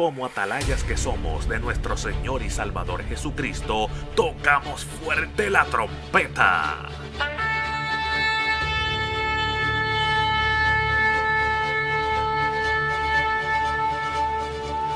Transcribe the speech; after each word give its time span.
como 0.00 0.24
atalayas 0.24 0.82
que 0.82 0.96
somos 0.96 1.46
de 1.46 1.60
nuestro 1.60 1.94
Señor 1.94 2.40
y 2.40 2.48
Salvador 2.48 3.04
Jesucristo, 3.04 3.86
tocamos 4.16 4.82
fuerte 4.82 5.50
la 5.50 5.66
trompeta. 5.66 6.88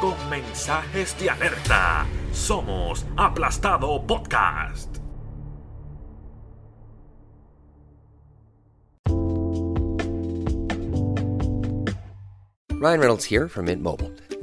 Con 0.01 0.30
mensajes 0.30 1.14
de 1.18 1.28
alerta, 1.28 2.06
somos 2.32 3.04
Aplastado 3.18 4.06
Podcast. 4.06 4.96
Ryan 12.71 13.00
Reynolds 13.00 13.26
here 13.26 13.48
from 13.50 13.66
Mint 13.66 13.82
Mobile. 13.82 14.10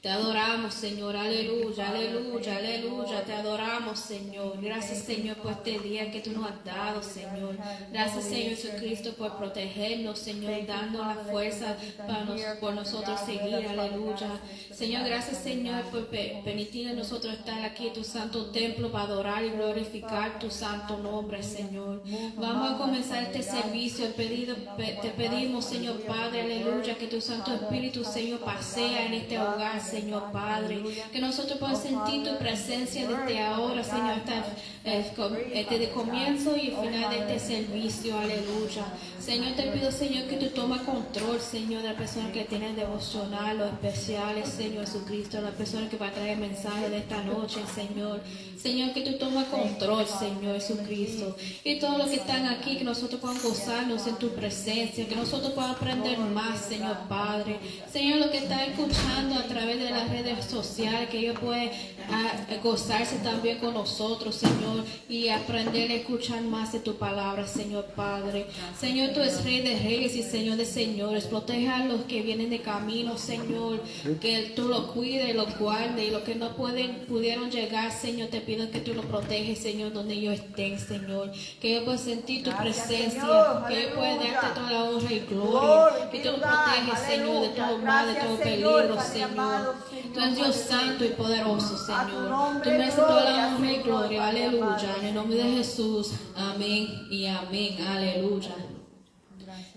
Te 0.00 0.08
adoramos, 0.08 0.72
Señor, 0.72 1.14
aleluya, 1.14 1.90
aleluya, 1.90 2.56
aleluya. 2.56 3.22
Te 3.22 3.34
adoramos, 3.34 3.98
Señor. 3.98 4.58
Gracias, 4.58 5.00
Señor, 5.00 5.36
por 5.36 5.52
este 5.52 5.78
día 5.78 6.10
que 6.10 6.20
tú 6.20 6.32
nos 6.32 6.50
has 6.50 6.64
dado, 6.64 7.02
Señor. 7.02 7.54
Gracias, 7.92 8.24
Señor 8.24 8.56
Jesucristo, 8.56 9.12
por 9.12 9.36
protegernos, 9.36 10.18
Señor, 10.18 10.66
dando 10.66 11.04
la 11.04 11.16
fuerza 11.16 11.76
para 11.98 12.24
nos- 12.24 12.40
por 12.60 12.72
nosotros 12.72 13.20
seguir, 13.26 13.54
aleluya. 13.68 14.40
Señor, 14.72 15.04
gracias, 15.04 15.36
Señor, 15.42 15.82
por 15.90 16.06
pe- 16.06 16.40
permitir 16.46 16.88
a 16.88 16.92
nosotros 16.94 17.34
estar 17.34 17.62
aquí 17.62 17.88
en 17.88 17.92
tu 17.92 18.02
santo 18.02 18.46
templo 18.46 18.90
para 18.90 19.04
adorar 19.04 19.44
y 19.44 19.50
glorificar 19.50 20.38
tu 20.38 20.50
santo 20.50 20.96
nombre, 20.96 21.42
Señor. 21.42 22.02
Vamos 22.36 22.72
a 22.72 22.78
comenzar 22.78 23.22
este 23.24 23.42
servicio. 23.42 24.06
Pedido- 24.16 24.56
te 24.78 25.10
pedimos, 25.10 25.66
Señor 25.66 26.00
Padre, 26.06 26.40
aleluya, 26.40 26.96
que 26.96 27.06
tu 27.06 27.20
Santo 27.20 27.52
Espíritu, 27.52 28.02
Señor, 28.02 28.38
pasea 28.40 29.04
en 29.04 29.12
este 29.12 29.38
hogar, 29.38 29.78
Señor 29.90 30.30
Padre. 30.32 30.80
Que 31.12 31.20
nosotros 31.20 31.58
podamos 31.58 31.80
sentir 31.82 32.24
tu 32.24 32.38
presencia 32.38 33.08
desde 33.08 33.40
ahora, 33.42 33.82
Señor, 33.84 34.10
hasta 34.10 34.44
eh, 34.84 35.12
com- 35.16 35.34
este 35.52 35.90
comienzo 35.90 36.56
y 36.56 36.70
final 36.70 37.10
de 37.10 37.18
este 37.34 37.38
servicio, 37.38 38.18
aleluya. 38.18 38.84
Señor, 39.20 39.52
te 39.54 39.64
pido, 39.64 39.90
Señor, 39.92 40.24
que 40.28 40.36
tú 40.36 40.46
tomes 40.50 40.80
control, 40.82 41.40
Señor, 41.40 41.82
de 41.82 41.88
la 41.88 41.96
persona 41.96 42.32
que 42.32 42.44
tiene 42.44 42.72
devocional, 42.74 43.58
los 43.58 43.72
especiales, 43.72 44.48
Señor 44.48 44.86
Jesucristo, 44.86 45.40
la 45.40 45.50
persona 45.50 45.88
que 45.88 45.96
va 45.96 46.08
a 46.08 46.12
traer 46.12 46.38
mensaje 46.38 46.88
de 46.88 46.98
esta 46.98 47.22
noche, 47.22 47.60
Señor. 47.74 48.20
Señor, 48.62 48.92
que 48.92 49.00
tú 49.00 49.12
tomes 49.14 49.46
control, 49.46 50.06
Señor 50.06 50.60
Jesucristo. 50.60 51.34
Y 51.64 51.78
todos 51.78 51.96
los 51.96 52.08
que 52.08 52.16
están 52.16 52.46
aquí, 52.46 52.76
que 52.76 52.84
nosotros 52.84 53.18
podamos 53.18 53.42
gozarnos 53.42 54.06
en 54.06 54.16
tu 54.16 54.28
presencia, 54.34 55.08
que 55.08 55.16
nosotros 55.16 55.52
podamos 55.52 55.76
aprender 55.76 56.18
más, 56.18 56.66
Señor 56.66 56.96
Padre. 57.08 57.58
Señor, 57.90 58.18
los 58.18 58.28
que 58.28 58.38
están 58.38 58.60
escuchando 58.60 59.36
a 59.36 59.44
través 59.44 59.78
de 59.78 59.90
las 59.90 60.10
redes 60.10 60.44
sociales, 60.44 61.08
que 61.08 61.20
ellos 61.20 61.38
pueden 61.38 61.70
ah, 62.10 62.32
gozarse 62.62 63.16
también 63.18 63.58
con 63.58 63.72
nosotros, 63.72 64.34
Señor, 64.34 64.84
y 65.08 65.28
aprender 65.28 65.90
a 65.90 65.94
escuchar 65.94 66.42
más 66.42 66.72
de 66.72 66.80
tu 66.80 66.96
palabra, 66.96 67.46
Señor 67.46 67.86
Padre. 67.96 68.44
Señor, 68.78 69.14
tú 69.14 69.20
eres 69.20 69.42
Rey 69.42 69.62
de 69.62 69.78
Reyes 69.78 70.14
y 70.16 70.22
Señor 70.22 70.58
de 70.58 70.66
Señores. 70.66 71.24
Proteja 71.24 71.76
a 71.76 71.86
los 71.86 72.02
que 72.02 72.20
vienen 72.20 72.50
de 72.50 72.60
camino, 72.60 73.16
Señor, 73.16 73.82
que 74.20 74.52
tú 74.54 74.68
los 74.68 74.92
cuides, 74.92 75.34
los 75.34 75.58
guardes, 75.58 76.08
y 76.08 76.10
los 76.10 76.22
que 76.24 76.34
no 76.34 76.54
pueden, 76.56 77.06
pudieron 77.06 77.50
llegar, 77.50 77.90
Señor, 77.90 78.28
te 78.28 78.49
pido 78.50 78.68
que 78.68 78.80
tú 78.80 78.94
los 78.94 79.04
proteges, 79.04 79.60
Señor, 79.60 79.92
donde 79.92 80.14
ellos 80.14 80.34
estén, 80.34 80.76
Señor. 80.76 81.30
Que 81.60 81.70
ellos 81.70 81.84
puedan 81.84 82.00
sentir 82.00 82.42
tu 82.42 82.50
presencia, 82.50 83.22
que 83.68 83.80
ellos 83.80 83.92
puedan 83.94 84.18
darte 84.18 84.46
toda 84.56 84.72
la 84.72 84.84
honra 84.90 85.12
y 85.12 85.20
gloria. 85.20 86.10
Que 86.10 86.18
tú 86.18 86.30
los 86.32 86.40
proteges, 86.40 86.98
Señor, 87.06 87.42
de 87.42 87.48
todo 87.50 87.78
mal, 87.78 88.12
de 88.12 88.20
todo 88.20 88.36
peligro, 88.38 89.00
Señor. 89.00 89.74
Tú 90.12 90.20
eres 90.20 90.34
Dios 90.34 90.56
santo 90.56 91.04
y 91.04 91.10
poderoso, 91.10 91.78
Señor. 91.78 92.62
Tú 92.64 92.70
mereces 92.70 92.96
toda 92.96 93.30
la 93.30 93.46
honra 93.54 93.72
y 93.72 93.82
gloria, 93.82 94.26
aleluya. 94.26 94.96
En 94.98 95.06
el 95.06 95.14
nombre 95.14 95.36
de 95.36 95.52
Jesús, 95.58 96.10
amén 96.34 97.06
y 97.08 97.26
amén, 97.26 97.80
aleluya. 97.86 98.56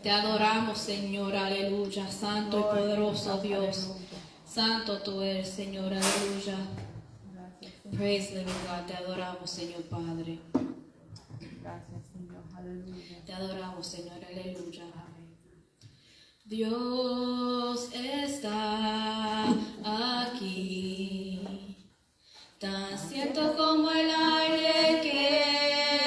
Te 0.01 0.09
adoramos, 0.09 0.79
Señor, 0.79 1.35
aleluya. 1.35 2.09
Santo 2.09 2.59
y 2.59 2.63
poderoso 2.63 3.37
Dios. 3.37 3.91
Santo 4.51 4.97
tú 4.97 5.21
eres, 5.21 5.47
Señor, 5.47 5.93
aleluya. 5.93 6.57
Praise 7.97 8.29
the 8.29 8.39
living 8.39 8.53
God. 8.65 8.87
Te 8.87 8.95
adoramos, 8.95 9.49
Señor 9.49 9.83
Padre. 9.83 10.39
Te 13.25 13.33
adoramos, 13.33 13.85
Señor, 13.85 14.19
aleluya. 14.25 14.85
Dios 16.45 17.89
está 17.93 19.47
aquí, 19.83 21.77
tan 22.59 22.97
cierto 22.97 23.55
como 23.55 23.91
el 23.91 24.09
aire 24.09 24.99
que 25.01 26.02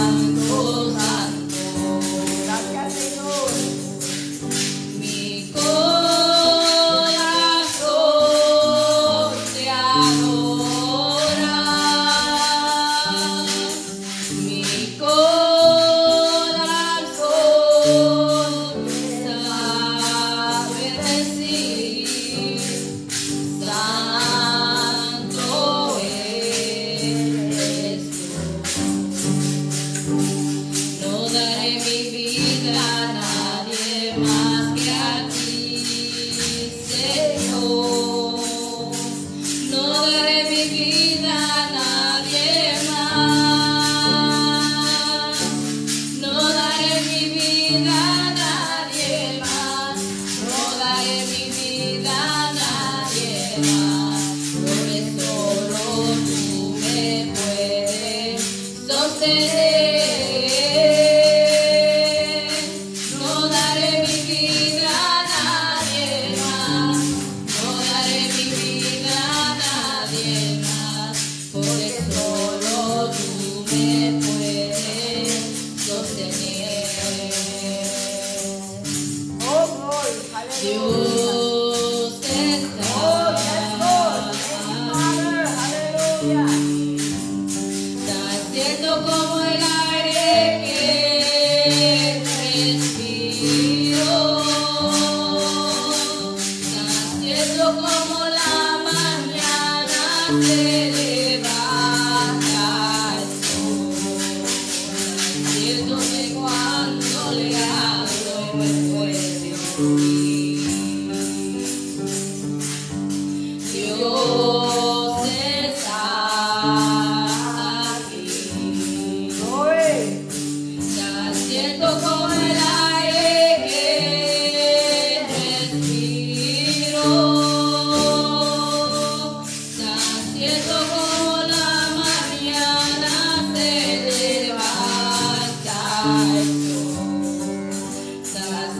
santo, 0.00 0.29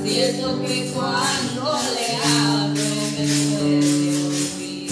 cierto 0.03 0.63
que 0.63 0.91
cuando 0.95 1.79
le 1.95 2.09
hablo 2.17 2.91
me 3.17 3.25
puede 3.51 4.27
oír. 4.27 4.91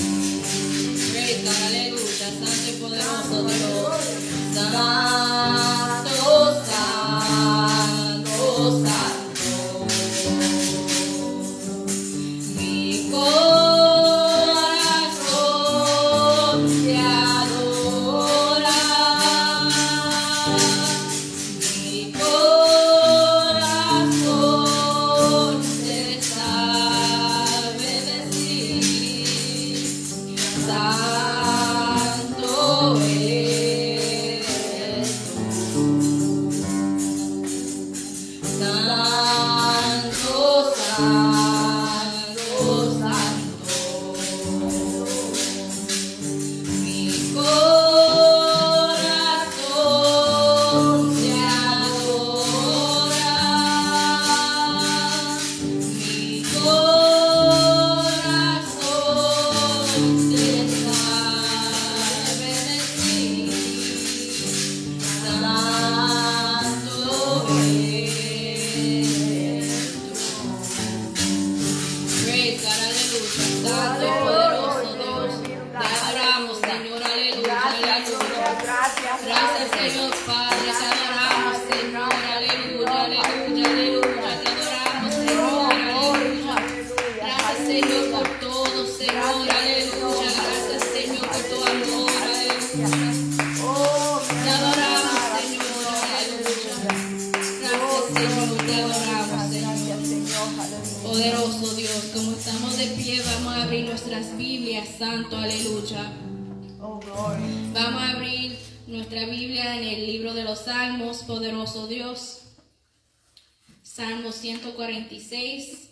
God, 1.45 1.67
aleluya, 1.67 2.29
santo 2.29 2.69
y 2.69 2.73
poderoso 2.81 3.37
Dios. 3.45 4.59
146. 115.29 115.91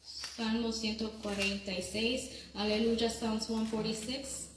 Salmo 0.00 0.72
146. 0.72 2.50
Aleluya, 2.54 3.10
Psalms 3.10 3.46
146. 3.46 4.48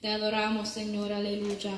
Te 0.00 0.08
adoramos, 0.08 0.68
Señor, 0.68 1.12
aleluya. 1.12 1.72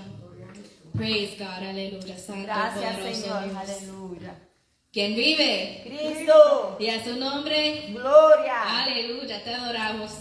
Praise 0.95 1.37
God, 1.39 1.67
aleluya, 1.69 2.19
santo 2.19 2.43
Gracias, 2.45 2.97
poderoso 2.97 3.21
Señor. 3.23 3.45
Dios. 3.45 3.57
Aleluya. 3.57 4.49
¿Quién 4.93 5.17
vive? 5.17 5.83
Cristo. 5.85 6.77
Y 6.79 6.89
a 6.89 7.03
su 7.03 7.17
nombre, 7.17 7.89
Gloria. 7.93 8.83
aleluya, 8.85 9.43
te 9.43 9.55
adoramos. 9.55 10.13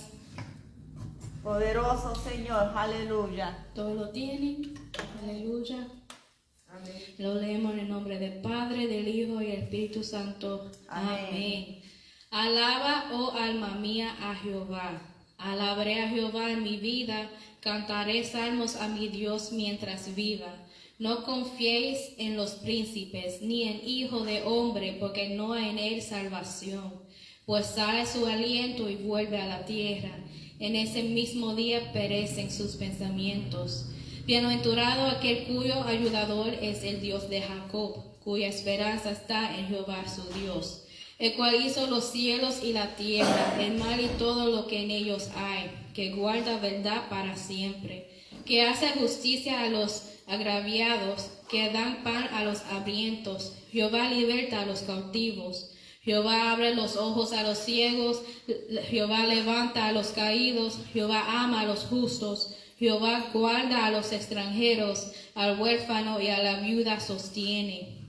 Poderoso 1.44 2.16
Señor. 2.16 2.72
Aleluya. 2.76 3.68
Todo 3.76 3.94
lo 3.94 4.10
tienen, 4.10 4.74
aleluya. 5.22 5.88
Lo 7.18 7.36
leemos 7.36 7.74
en 7.74 7.80
el 7.80 7.90
nombre 7.90 8.20
del 8.20 8.42
Padre, 8.42 8.88
del 8.88 9.08
Hijo 9.08 9.42
y 9.42 9.48
del 9.48 9.64
Espíritu 9.64 10.04
Santo. 10.04 10.72
Amén. 10.88 11.26
Amén. 11.30 11.82
Alaba, 12.32 13.10
oh 13.14 13.32
alma 13.32 13.76
mía, 13.76 14.16
a 14.22 14.36
Jehová. 14.36 15.02
Alabaré 15.38 16.02
a 16.02 16.10
Jehová 16.10 16.52
en 16.52 16.64
mi 16.64 16.78
vida, 16.78 17.30
cantaré 17.60 18.24
salmos 18.24 18.76
a 18.76 18.88
mi 18.88 19.08
Dios 19.10 19.52
mientras 19.52 20.16
viva. 20.16 20.54
No 20.98 21.26
confiéis 21.26 22.14
en 22.18 22.38
los 22.38 22.52
príncipes, 22.52 23.42
ni 23.42 23.64
en 23.64 23.82
hijo 23.84 24.24
de 24.24 24.44
hombre, 24.44 24.98
porque 25.00 25.30
no 25.30 25.54
hay 25.54 25.70
en 25.70 25.80
él 25.80 26.02
salvación. 26.02 26.94
Pues 27.46 27.66
sale 27.66 28.06
su 28.06 28.26
aliento 28.28 28.88
y 28.88 28.96
vuelve 28.96 29.38
a 29.38 29.48
la 29.48 29.66
tierra. 29.66 30.12
En 30.60 30.76
ese 30.76 31.04
mismo 31.04 31.56
día 31.56 31.92
perecen 31.92 32.52
sus 32.52 32.76
pensamientos. 32.76 33.88
Bienaventurado 34.26 35.08
aquel 35.08 35.46
cuyo 35.46 35.84
ayudador 35.84 36.54
es 36.62 36.84
el 36.84 37.02
Dios 37.02 37.28
de 37.30 37.42
Jacob, 37.42 37.96
cuya 38.24 38.48
esperanza 38.48 39.10
está 39.10 39.58
en 39.58 39.68
Jehová 39.68 40.04
su 40.08 40.22
Dios, 40.40 40.84
el 41.18 41.34
cual 41.34 41.56
hizo 41.56 41.88
los 41.88 42.12
cielos 42.12 42.62
y 42.64 42.72
la 42.72 42.96
tierra, 42.96 43.58
el 43.60 43.78
mar 43.80 44.00
y 44.00 44.06
todo 44.20 44.52
lo 44.52 44.68
que 44.68 44.84
en 44.84 44.92
ellos 44.92 45.30
hay, 45.36 45.72
que 45.96 46.12
guarda 46.12 46.60
verdad 46.60 47.10
para 47.10 47.36
siempre, 47.36 48.10
que 48.46 48.62
hace 48.62 48.90
justicia 48.90 49.64
a 49.64 49.70
los 49.70 50.04
agraviados, 50.28 51.30
que 51.50 51.72
dan 51.72 52.04
pan 52.04 52.30
a 52.32 52.44
los 52.44 52.62
hambrientos. 52.72 53.54
Jehová 53.72 54.08
liberta 54.10 54.62
a 54.62 54.66
los 54.66 54.82
cautivos. 54.82 55.72
Jehová 56.04 56.52
abre 56.52 56.74
los 56.74 56.96
ojos 56.96 57.32
a 57.34 57.44
los 57.44 57.60
ciegos, 57.60 58.22
Jehová 58.90 59.26
levanta 59.26 59.86
a 59.86 59.92
los 59.92 60.08
caídos, 60.08 60.78
Jehová 60.94 61.44
ama 61.44 61.62
a 61.62 61.66
los 61.66 61.82
justos, 61.82 62.56
Jehová 62.82 63.28
guarda 63.32 63.86
a 63.86 63.92
los 63.92 64.12
extranjeros, 64.12 65.12
al 65.36 65.62
huérfano 65.62 66.20
y 66.20 66.30
a 66.30 66.42
la 66.42 66.62
viuda 66.62 67.00
sostiene. 67.00 68.00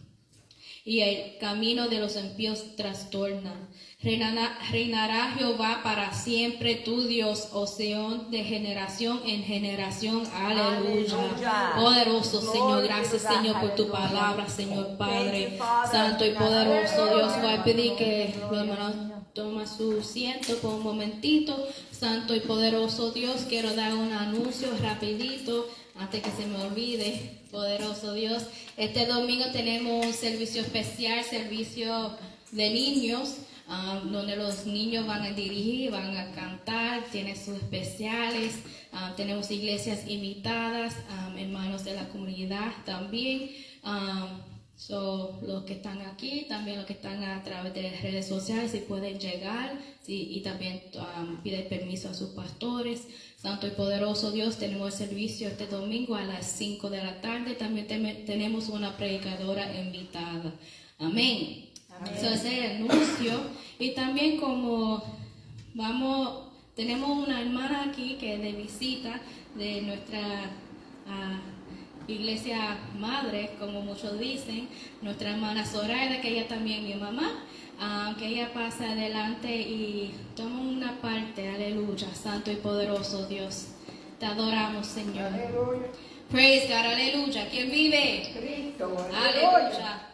Y 0.82 1.00
el 1.00 1.36
camino 1.36 1.88
de 1.88 1.98
los 1.98 2.16
impíos 2.16 2.74
trastorna. 2.74 3.68
Reinará, 4.00 4.58
reinará 4.70 5.34
Jehová 5.36 5.80
para 5.84 6.14
siempre 6.14 6.76
tu 6.76 7.02
Dios, 7.02 7.50
o 7.52 7.66
Seón, 7.66 8.30
de 8.30 8.44
generación 8.44 9.20
en 9.26 9.44
generación. 9.44 10.22
Aleluya. 10.34 11.18
Aleluya. 11.18 11.72
Poderoso 11.76 12.40
Señor, 12.40 12.82
gracias. 12.84 13.22
Señor 13.22 13.60
por 13.60 13.74
tu 13.74 13.90
palabra, 13.90 14.48
Señor 14.48 14.96
Padre. 14.96 15.58
Santo 15.90 16.24
y 16.24 16.30
poderoso 16.30 17.14
Dios, 17.14 17.42
voy 17.42 17.52
a 17.52 17.62
pedir 17.62 17.94
que 17.96 18.34
los 18.40 18.58
hermanos 18.58 19.12
toma 19.34 19.66
su 19.66 20.02
siento 20.02 20.56
por 20.56 20.74
un 20.76 20.82
momentito. 20.82 21.68
Santo 22.02 22.34
y 22.34 22.40
poderoso 22.40 23.12
Dios, 23.12 23.46
quiero 23.48 23.76
dar 23.76 23.94
un 23.94 24.12
anuncio 24.12 24.66
rapidito 24.82 25.68
antes 25.94 26.20
que 26.20 26.32
se 26.32 26.46
me 26.46 26.56
olvide. 26.56 27.38
Poderoso 27.52 28.12
Dios, 28.12 28.42
este 28.76 29.06
domingo 29.06 29.44
tenemos 29.52 30.06
un 30.06 30.12
servicio 30.12 30.62
especial, 30.62 31.22
servicio 31.22 32.16
de 32.50 32.70
niños, 32.70 33.36
ah, 33.68 34.02
donde 34.04 34.34
los 34.34 34.66
niños 34.66 35.06
van 35.06 35.22
a 35.22 35.30
dirigir, 35.30 35.92
van 35.92 36.16
a 36.16 36.32
cantar, 36.32 37.04
tiene 37.12 37.36
sus 37.36 37.54
especiales. 37.54 38.54
ah, 38.90 39.12
tenemos 39.16 39.52
iglesias 39.52 40.00
invitadas, 40.08 40.96
ah, 41.08 41.32
hermanos 41.38 41.84
de 41.84 41.94
la 41.94 42.08
comunidad 42.08 42.72
también. 42.84 43.48
So, 44.86 45.38
los 45.46 45.62
que 45.62 45.74
están 45.74 46.00
aquí, 46.02 46.46
también 46.48 46.78
los 46.78 46.86
que 46.86 46.94
están 46.94 47.22
a 47.22 47.44
través 47.44 47.72
de 47.72 47.88
redes 48.02 48.26
sociales, 48.26 48.72
si 48.72 48.78
pueden 48.78 49.16
llegar 49.20 49.78
y 50.08 50.40
también 50.40 50.82
um, 50.94 51.36
pide 51.36 51.60
permiso 51.62 52.08
a 52.08 52.14
sus 52.14 52.30
pastores. 52.30 53.06
Santo 53.36 53.68
y 53.68 53.70
poderoso 53.70 54.32
Dios, 54.32 54.58
tenemos 54.58 55.00
el 55.00 55.08
servicio 55.08 55.46
este 55.46 55.68
domingo 55.68 56.16
a 56.16 56.24
las 56.24 56.46
5 56.46 56.90
de 56.90 56.96
la 56.96 57.20
tarde. 57.20 57.54
También 57.54 57.86
tenemos 57.86 58.68
una 58.70 58.96
predicadora 58.96 59.72
invitada. 59.80 60.52
Amén. 60.98 61.70
So, 62.20 62.26
ese 62.26 62.34
es 62.34 62.44
el 62.44 62.76
anuncio. 62.78 63.40
Y 63.78 63.90
también 63.92 64.36
como 64.38 65.04
vamos, 65.74 66.48
tenemos 66.74 67.24
una 67.24 67.40
hermana 67.40 67.84
aquí 67.84 68.16
que 68.18 68.34
es 68.34 68.42
de 68.42 68.52
visita 68.52 69.20
de 69.54 69.82
nuestra... 69.82 70.50
iglesia 72.08 72.78
madre, 72.98 73.50
como 73.58 73.82
muchos 73.82 74.18
dicen, 74.18 74.68
nuestra 75.00 75.30
hermana 75.30 75.64
Zoraida, 75.64 76.20
que 76.20 76.28
ella 76.28 76.48
también 76.48 76.84
es 76.84 76.94
mi 76.94 77.00
mamá, 77.00 77.44
ah, 77.80 78.14
que 78.18 78.26
ella 78.26 78.52
pasa 78.52 78.92
adelante 78.92 79.48
y 79.54 80.14
toma 80.36 80.60
una 80.60 81.00
parte, 81.00 81.48
aleluya, 81.48 82.08
santo 82.14 82.50
y 82.50 82.56
poderoso 82.56 83.26
Dios. 83.26 83.68
Te 84.18 84.26
adoramos, 84.26 84.86
Señor. 84.86 85.30
Praise 86.30 86.68
God, 86.68 86.86
aleluya. 86.92 87.48
¿Quién 87.50 87.70
vive? 87.70 88.32
Cristo, 88.32 88.96
Aleluya. 89.14 90.08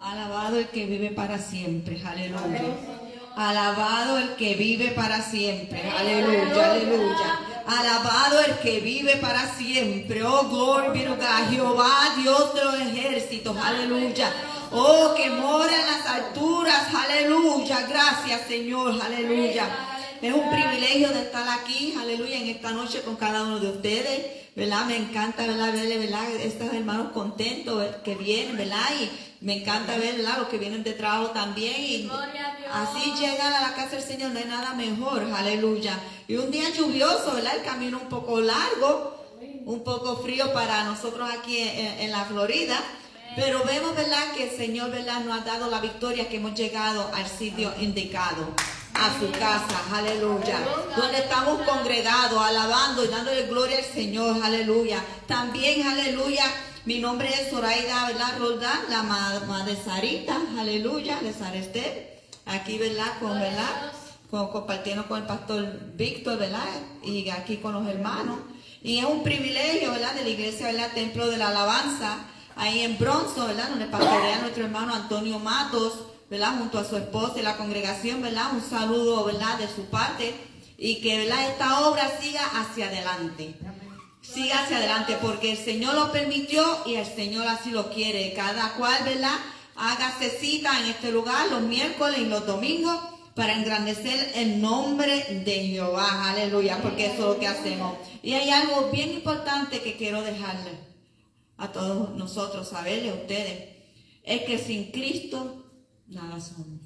Alabado 0.00 0.58
el 0.58 0.68
que 0.68 0.86
vive 0.86 1.10
para 1.10 1.38
siempre, 1.38 2.00
aleluya. 2.04 2.62
Alabado 3.36 4.18
el 4.18 4.34
que 4.36 4.54
vive 4.54 4.92
para 4.92 5.20
siempre, 5.20 5.82
aleluya, 5.90 6.72
aleluya. 6.72 7.55
Alabado 7.66 8.40
el 8.40 8.58
que 8.58 8.80
vive 8.80 9.16
para 9.16 9.52
siempre, 9.56 10.22
oh 10.22 10.48
glory 10.48 11.00
be 11.00 11.08
Jehová, 11.50 12.14
Dios 12.16 12.54
de 12.54 12.64
los 12.64 12.74
ejércitos, 12.80 13.56
aleluya. 13.56 14.32
Oh, 14.70 15.14
que 15.16 15.30
mora 15.30 15.72
en 15.74 15.86
las 15.86 16.06
alturas, 16.06 16.86
aleluya. 16.94 17.86
Gracias, 17.88 18.42
Señor, 18.46 19.00
aleluya. 19.02 19.95
Es 20.22 20.32
un 20.32 20.50
privilegio 20.50 21.08
de 21.10 21.22
estar 21.22 21.46
aquí, 21.48 21.94
aleluya, 22.00 22.38
en 22.38 22.48
esta 22.48 22.70
noche 22.70 23.02
con 23.02 23.16
cada 23.16 23.42
uno 23.42 23.58
de 23.58 23.68
ustedes, 23.68 24.26
¿verdad? 24.54 24.86
Me 24.86 24.96
encanta, 24.96 25.46
¿verdad? 25.46 25.72
Verle, 25.72 25.98
¿verdad? 25.98 26.30
Estos 26.36 26.72
hermanos 26.72 27.12
contentos 27.12 27.84
que 28.02 28.14
vienen, 28.14 28.56
¿verdad? 28.56 28.88
Y 29.00 29.44
me 29.44 29.60
encanta 29.60 29.98
ver, 29.98 30.16
¿verdad? 30.16 30.38
Los 30.38 30.48
que 30.48 30.58
vienen 30.58 30.82
de 30.82 30.92
trabajo 30.92 31.32
también. 31.32 31.74
Y 31.78 32.10
así 32.72 33.12
llegan 33.18 33.52
a 33.52 33.60
la 33.60 33.74
casa 33.74 33.96
del 33.96 34.02
Señor, 34.02 34.30
no 34.30 34.38
hay 34.38 34.46
nada 34.46 34.72
mejor, 34.72 35.22
aleluya. 35.34 35.98
Y 36.26 36.36
un 36.36 36.50
día 36.50 36.70
lluvioso, 36.70 37.34
¿verdad? 37.34 37.56
El 37.56 37.62
camino 37.62 37.98
un 38.00 38.08
poco 38.08 38.40
largo, 38.40 39.26
un 39.66 39.84
poco 39.84 40.16
frío 40.16 40.52
para 40.54 40.84
nosotros 40.84 41.28
aquí 41.30 41.58
en, 41.58 42.00
en 42.00 42.10
la 42.10 42.24
Florida. 42.24 42.78
Pero 43.36 43.62
vemos, 43.64 43.94
¿verdad? 43.94 44.32
Que 44.34 44.44
el 44.44 44.56
Señor, 44.56 44.90
¿verdad? 44.90 45.20
Nos 45.20 45.38
ha 45.38 45.44
dado 45.44 45.70
la 45.70 45.80
victoria, 45.80 46.26
que 46.26 46.36
hemos 46.36 46.54
llegado 46.54 47.10
al 47.12 47.26
sitio 47.26 47.70
indicado, 47.78 48.46
a 48.98 49.20
su 49.20 49.30
casa, 49.30 49.82
aleluya. 49.92 50.58
Donde 50.96 51.18
estamos 51.18 51.60
congregados, 51.62 52.40
alabando 52.40 53.04
y 53.04 53.08
dándole 53.08 53.46
gloria 53.46 53.78
al 53.78 53.84
Señor, 53.84 54.42
aleluya. 54.42 55.04
También, 55.26 55.86
aleluya. 55.86 56.44
Mi 56.84 57.00
nombre 57.00 57.28
es 57.28 57.50
Zoraida, 57.50 58.06
¿verdad? 58.06 58.38
Roldán, 58.38 58.78
la 58.88 59.02
mamá 59.02 59.64
de 59.64 59.76
Sarita, 59.76 60.38
aleluya, 60.58 61.18
de 61.20 61.32
Sarester. 61.32 62.22
Aquí, 62.46 62.78
¿verdad? 62.78 63.18
Con, 63.20 63.38
¿verdad? 63.38 63.92
Con, 64.30 64.48
compartiendo 64.48 65.06
con 65.06 65.20
el 65.20 65.26
pastor 65.26 65.78
Víctor, 65.94 66.38
¿verdad? 66.38 66.64
Y 67.02 67.28
aquí 67.28 67.58
con 67.58 67.74
los 67.74 67.86
hermanos. 67.86 68.38
Y 68.82 68.98
es 68.98 69.04
un 69.04 69.22
privilegio, 69.22 69.90
¿verdad? 69.90 70.14
De 70.14 70.22
la 70.22 70.28
iglesia, 70.30 70.66
¿verdad? 70.66 70.92
Templo 70.94 71.26
de 71.26 71.36
la 71.36 71.48
Alabanza, 71.48 72.18
ahí 72.54 72.80
en 72.80 72.96
Bronzo, 72.98 73.46
¿verdad? 73.46 73.68
Donde 73.68 73.86
pastorea 73.86 74.38
nuestro 74.38 74.64
hermano 74.64 74.94
Antonio 74.94 75.38
Matos, 75.40 76.05
¿verdad? 76.30 76.58
Junto 76.58 76.78
a 76.78 76.84
su 76.84 76.96
esposa 76.96 77.38
y 77.38 77.42
la 77.42 77.56
congregación, 77.56 78.22
¿verdad? 78.22 78.52
Un 78.52 78.62
saludo, 78.62 79.24
¿verdad? 79.24 79.58
De 79.58 79.68
su 79.68 79.84
parte. 79.86 80.34
Y 80.78 81.00
que, 81.00 81.18
¿verdad? 81.18 81.50
Esta 81.50 81.88
obra 81.88 82.18
siga 82.20 82.42
hacia 82.60 82.86
adelante. 82.86 83.54
Siga 84.20 84.64
hacia 84.64 84.78
adelante 84.78 85.16
porque 85.22 85.52
el 85.52 85.58
Señor 85.58 85.94
lo 85.94 86.12
permitió 86.12 86.82
y 86.84 86.96
el 86.96 87.06
Señor 87.06 87.46
así 87.46 87.70
lo 87.70 87.90
quiere. 87.90 88.32
Cada 88.34 88.74
cual, 88.74 89.04
¿verdad? 89.04 89.36
Hágase 89.76 90.30
cita 90.30 90.80
en 90.80 90.86
este 90.86 91.12
lugar 91.12 91.48
los 91.50 91.62
miércoles 91.62 92.18
y 92.18 92.26
los 92.26 92.46
domingos 92.46 92.98
para 93.34 93.54
engrandecer 93.54 94.32
el 94.34 94.60
nombre 94.60 95.42
de 95.44 95.66
Jehová. 95.68 96.30
Aleluya, 96.30 96.80
porque 96.82 97.06
eso 97.06 97.14
es 97.14 97.20
lo 97.20 97.38
que 97.38 97.46
hacemos. 97.46 97.96
Y 98.22 98.32
hay 98.32 98.50
algo 98.50 98.90
bien 98.90 99.12
importante 99.12 99.80
que 99.80 99.96
quiero 99.96 100.22
dejarle 100.22 100.72
a 101.58 101.70
todos 101.70 102.16
nosotros, 102.16 102.68
saberle 102.68 103.10
a 103.10 103.14
ustedes. 103.14 103.76
Es 104.24 104.42
que 104.42 104.58
sin 104.58 104.90
Cristo 104.90 105.55
nada 106.08 106.40
somos. 106.40 106.80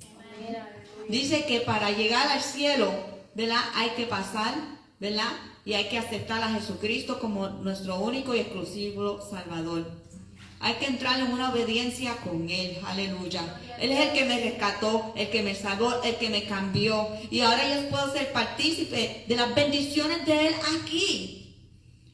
Dice 1.09 1.45
que 1.45 1.61
para 1.61 1.91
llegar 1.91 2.29
al 2.29 2.41
cielo, 2.41 2.93
¿verdad? 3.35 3.63
Hay 3.75 3.91
que 3.91 4.07
pasar, 4.07 4.55
¿verdad? 4.99 5.33
Y 5.65 5.75
hay 5.75 5.89
que 5.89 5.99
aceptar 5.99 6.43
a 6.43 6.53
Jesucristo 6.53 7.19
como 7.19 7.49
nuestro 7.49 7.99
único 8.01 8.35
y 8.35 8.41
exclusivo 8.41 9.21
Salvador. 9.21 9.91
Hay 10.63 10.75
que 10.75 10.87
entrar 10.87 11.19
en 11.19 11.33
una 11.33 11.51
obediencia 11.51 12.17
con 12.19 12.49
Él, 12.51 12.79
aleluya. 12.85 13.43
Él 13.79 13.93
es 13.93 14.09
el 14.09 14.13
que 14.13 14.27
me 14.27 14.41
rescató, 14.41 15.15
el 15.17 15.31
que 15.31 15.43
me 15.43 15.55
salvó, 15.55 16.03
el 16.03 16.17
que 16.17 16.29
me 16.29 16.45
cambió. 16.45 17.09
Y 17.31 17.41
ahora 17.41 17.63
yo 17.67 17.89
puedo 17.89 18.13
ser 18.13 18.31
partícipe 18.33 19.25
de 19.27 19.37
las 19.37 19.55
bendiciones 19.55 20.27
de 20.27 20.49
Él 20.49 20.55
aquí. 20.79 21.57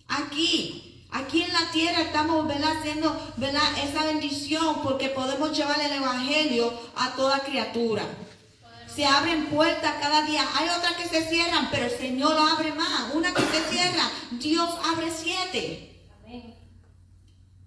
Aquí. 0.07 0.86
Aquí 1.17 1.43
en 1.43 1.53
la 1.53 1.71
tierra 1.71 2.03
estamos 2.03 2.47
¿verdad? 2.47 2.77
haciendo 2.79 3.17
esa 3.83 4.05
bendición 4.05 4.83
porque 4.83 5.09
podemos 5.09 5.57
llevar 5.57 5.81
el 5.81 5.93
Evangelio 5.93 6.71
a 6.95 7.13
toda 7.17 7.41
criatura. 7.41 8.05
Se 8.95 9.07
abren 9.07 9.47
puertas 9.47 9.95
cada 9.99 10.23
día. 10.27 10.47
Hay 10.55 10.69
otras 10.69 10.93
que 10.97 11.09
se 11.09 11.27
cierran, 11.27 11.71
pero 11.71 11.87
el 11.87 11.91
Señor 11.91 12.35
lo 12.35 12.43
abre 12.43 12.73
más. 12.75 13.15
Una 13.15 13.33
que 13.33 13.43
se 13.43 13.63
cierra, 13.71 14.11
Dios 14.33 14.69
abre 14.85 15.11
siete. 15.11 16.03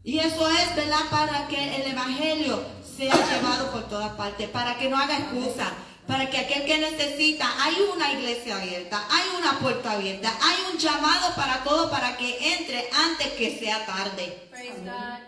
Y 0.04 0.20
eso 0.20 0.48
es, 0.48 0.76
¿verdad? 0.76 1.10
Para 1.10 1.48
que 1.48 1.76
el 1.76 1.92
Evangelio 1.92 2.64
sea 2.98 3.16
llevado 3.16 3.72
por 3.72 3.90
todas 3.90 4.12
partes, 4.14 4.48
para 4.50 4.78
que 4.78 4.90
no 4.90 4.98
haga 4.98 5.18
excusa, 5.18 5.74
para 6.10 6.28
que 6.28 6.40
aquel 6.40 6.66
que 6.66 6.80
necesita, 6.80 7.64
hay 7.64 7.76
una 7.94 8.12
iglesia 8.14 8.60
abierta, 8.60 9.08
hay 9.12 9.30
una 9.38 9.60
puerta 9.60 9.92
abierta, 9.92 10.36
hay 10.42 10.74
un 10.74 10.80
llamado 10.80 11.36
para 11.36 11.64
todo 11.64 11.92
para 11.92 12.18
que 12.18 12.56
entre 12.56 12.90
antes 12.92 13.28
que 13.34 13.60
sea 13.60 13.86
tarde. 13.86 14.48
Praise 14.50 14.74
God. 14.84 15.20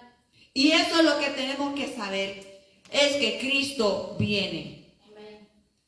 Y 0.55 0.71
eso 0.71 0.97
es 0.97 1.05
lo 1.05 1.19
que 1.19 1.27
tenemos 1.27 1.75
que 1.75 1.95
saber, 1.95 2.63
es 2.89 3.15
que 3.17 3.37
Cristo 3.39 4.15
viene. 4.17 4.95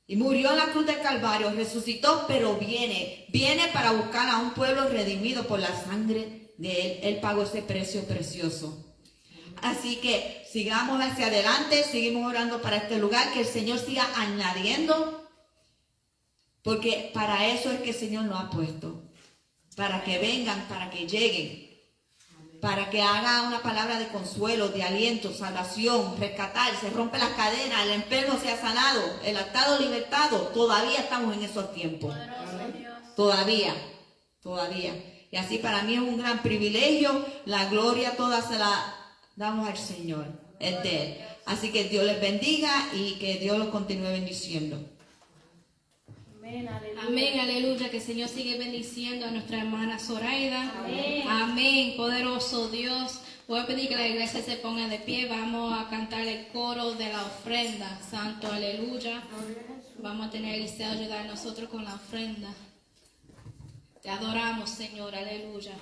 Y 0.06 0.16
murió 0.16 0.52
en 0.52 0.58
la 0.58 0.68
cruz 0.68 0.86
del 0.86 1.02
Calvario, 1.02 1.52
resucitó, 1.54 2.26
pero 2.28 2.58
viene. 2.58 3.26
Viene 3.30 3.70
para 3.70 3.94
buscar 3.94 4.30
a 4.30 4.38
un 4.38 4.52
pueblo 4.52 4.90
redimido 4.90 5.48
por 5.48 5.60
la 5.60 5.76
sangre 5.86 6.52
de 6.58 6.72
Él. 6.72 7.00
Él 7.02 7.20
pagó 7.20 7.44
ese 7.44 7.64
precio 7.64 8.04
precioso. 8.04 8.93
Así 9.63 9.96
que 9.96 10.46
sigamos 10.51 11.01
hacia 11.01 11.27
adelante, 11.27 11.84
seguimos 11.84 12.29
orando 12.29 12.62
para 12.62 12.75
este 12.75 13.00
lugar, 13.00 13.32
que 13.32 13.39
el 13.39 13.46
Señor 13.46 13.79
siga 13.79 14.05
añadiendo, 14.17 15.25
porque 16.63 17.12
para 17.13 17.48
eso 17.48 17.72
es 17.72 17.79
que 17.79 17.91
el 17.91 17.96
Señor 17.96 18.25
nos 18.25 18.41
ha 18.41 18.50
puesto. 18.50 19.03
Para 19.77 20.03
que 20.03 20.20
vengan, 20.20 20.67
para 20.67 20.89
que 20.89 21.08
lleguen. 21.08 21.63
para 22.62 22.89
que 22.89 23.01
haga 23.01 23.41
una 23.41 23.62
palabra 23.62 24.00
de 24.00 24.08
consuelo, 24.08 24.70
de 24.70 24.84
aliento, 24.84 25.34
salvación, 25.34 26.15
rescatar, 26.17 26.74
se 26.79 26.89
rompe 26.91 27.17
las 27.17 27.32
cadenas, 27.32 27.84
el 27.84 27.91
enfermo 27.91 28.39
sea 28.39 28.55
sanado, 28.55 29.01
el 29.25 29.36
atado 29.36 29.79
libertado. 29.79 30.38
Todavía 30.53 31.00
estamos 31.00 31.36
en 31.36 31.43
esos 31.43 31.74
tiempos. 31.74 32.15
Todavía, 33.17 33.75
todavía. 34.41 34.93
Y 35.29 35.36
así 35.36 35.58
para 35.58 35.84
mí 35.84 35.96
es 35.96 36.00
un 36.00 36.17
gran 36.17 36.41
privilegio. 36.41 37.25
La 37.43 37.65
gloria 37.65 38.15
toda 38.15 38.41
se 38.41 38.58
la 38.58 39.02
damos 39.36 39.68
al 39.68 39.78
Señor. 39.78 40.25
Es 40.60 40.82
de 40.84 41.04
Él. 41.04 41.18
Así 41.46 41.72
que 41.72 41.86
Dios 41.86 42.06
les 42.06 42.22
bendiga 42.22 42.72
y 42.94 43.16
que 43.16 43.38
Dios 43.38 43.58
los 43.58 43.68
continúe 43.70 44.10
bendiciendo. 44.10 44.80
Amén, 47.06 47.40
aleluya. 47.40 47.90
Que 47.90 47.98
el 47.98 48.04
Señor 48.04 48.30
sigue 48.30 48.58
bendiciendo 48.58 49.25
a 49.25 49.32
nuestra 49.32 49.60
hermana 49.60 50.00
Zoraida. 50.00 50.72
Amén. 51.28 51.96
Poderoso 51.98 52.70
Dios. 52.70 53.20
Voy 53.48 53.60
a 53.60 53.66
pedir 53.66 53.90
que 53.90 53.96
la 53.96 54.08
iglesia 54.08 54.42
se 54.42 54.56
ponga 54.56 54.88
de 54.88 55.00
pie. 55.00 55.28
Vamos 55.28 55.74
a 55.78 55.90
cantar 55.90 56.22
el 56.22 56.48
coro 56.48 56.94
de 56.94 57.12
la 57.12 57.24
ofrenda. 57.24 58.00
Santo, 58.10 58.52
aleluya. 58.52 59.24
Vamos 60.00 60.28
a 60.28 60.30
tener 60.30 60.54
a 60.54 60.56
Eliseo 60.56 60.92
ayudar 60.92 61.25
a 61.25 61.28
nosotros 61.28 61.70
con 61.70 61.84
la 61.84 61.96
ofrenda. 61.96 62.54
Te 64.02 64.10
adoramos, 64.10 64.70
Señor, 64.70 65.16
aleluya. 65.16 65.74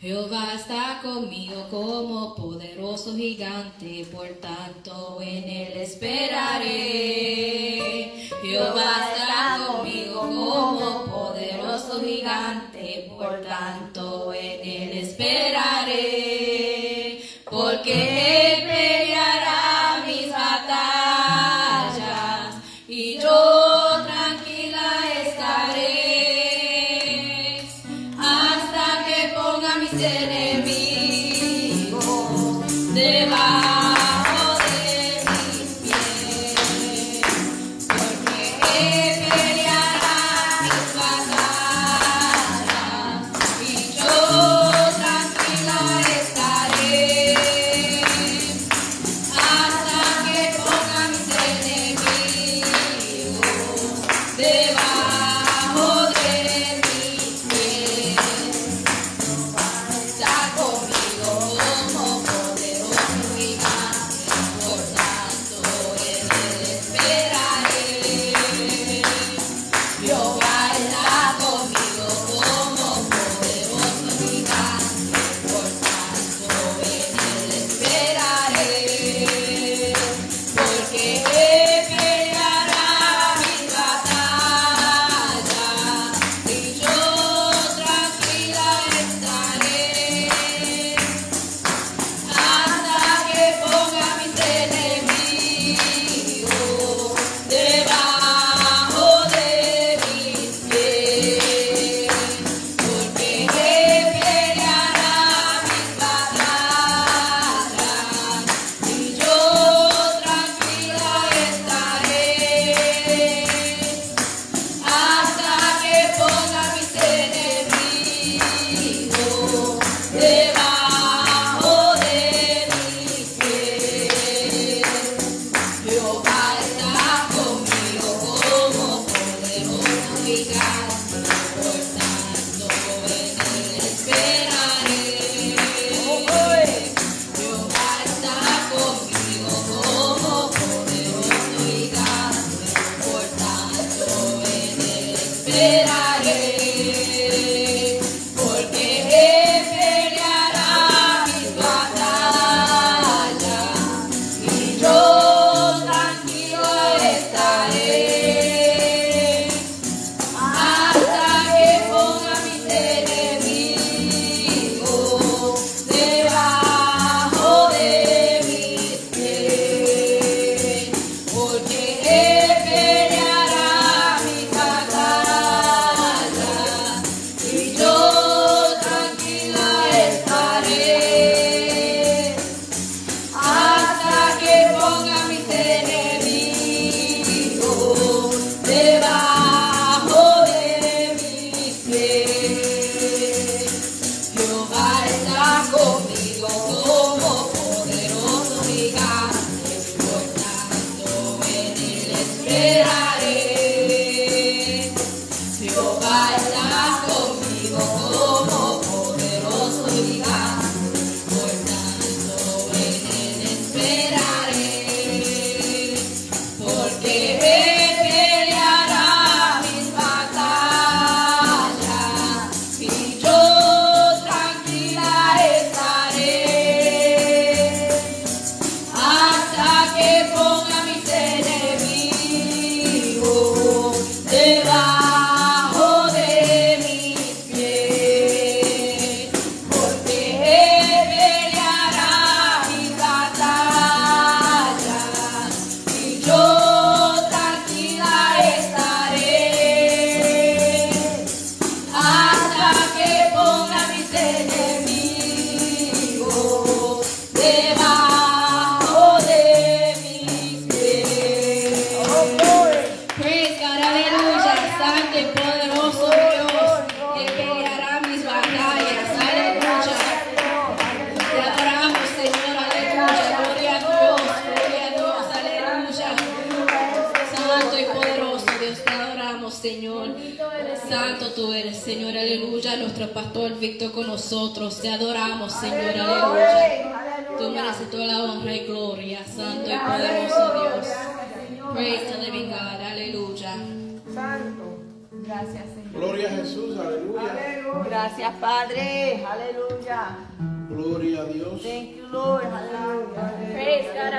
Jehová 0.00 0.54
está 0.54 1.00
conmigo 1.02 1.66
como 1.68 2.32
poderoso 2.36 3.16
gigante, 3.16 4.06
por 4.12 4.28
tanto 4.40 5.18
en 5.20 5.42
él 5.42 5.72
esperaré. 5.78 6.68
Jehová 8.40 9.08
está 9.10 9.58
conmigo 9.66 10.20
como 10.20 11.04
poderoso 11.06 12.00
gigante, 12.00 13.10
por 13.18 13.40
tanto 13.40 14.32
en 14.32 14.60
él 14.60 14.98
esperaré. 14.98 15.98
Porque 17.50 18.54
él 18.54 18.68
peleará 18.68 20.04
mis 20.06 20.30
batallas 20.30 21.17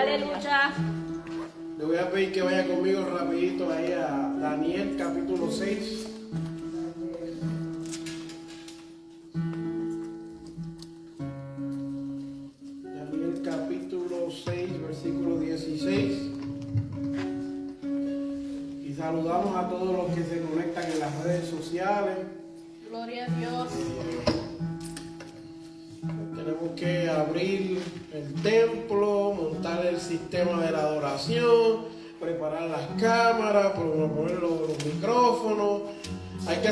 aleluya. 0.09 0.73
Le 1.77 1.85
voy 1.85 1.97
a 1.97 2.11
pedir 2.11 2.31
que 2.33 2.41
vaya 2.41 2.67
conmigo 2.67 3.05
rapidito 3.05 3.71
ahí 3.71 3.93
a 3.93 4.33
Daniel 4.39 4.95
capítulo 4.97 5.51
6. 5.51 6.08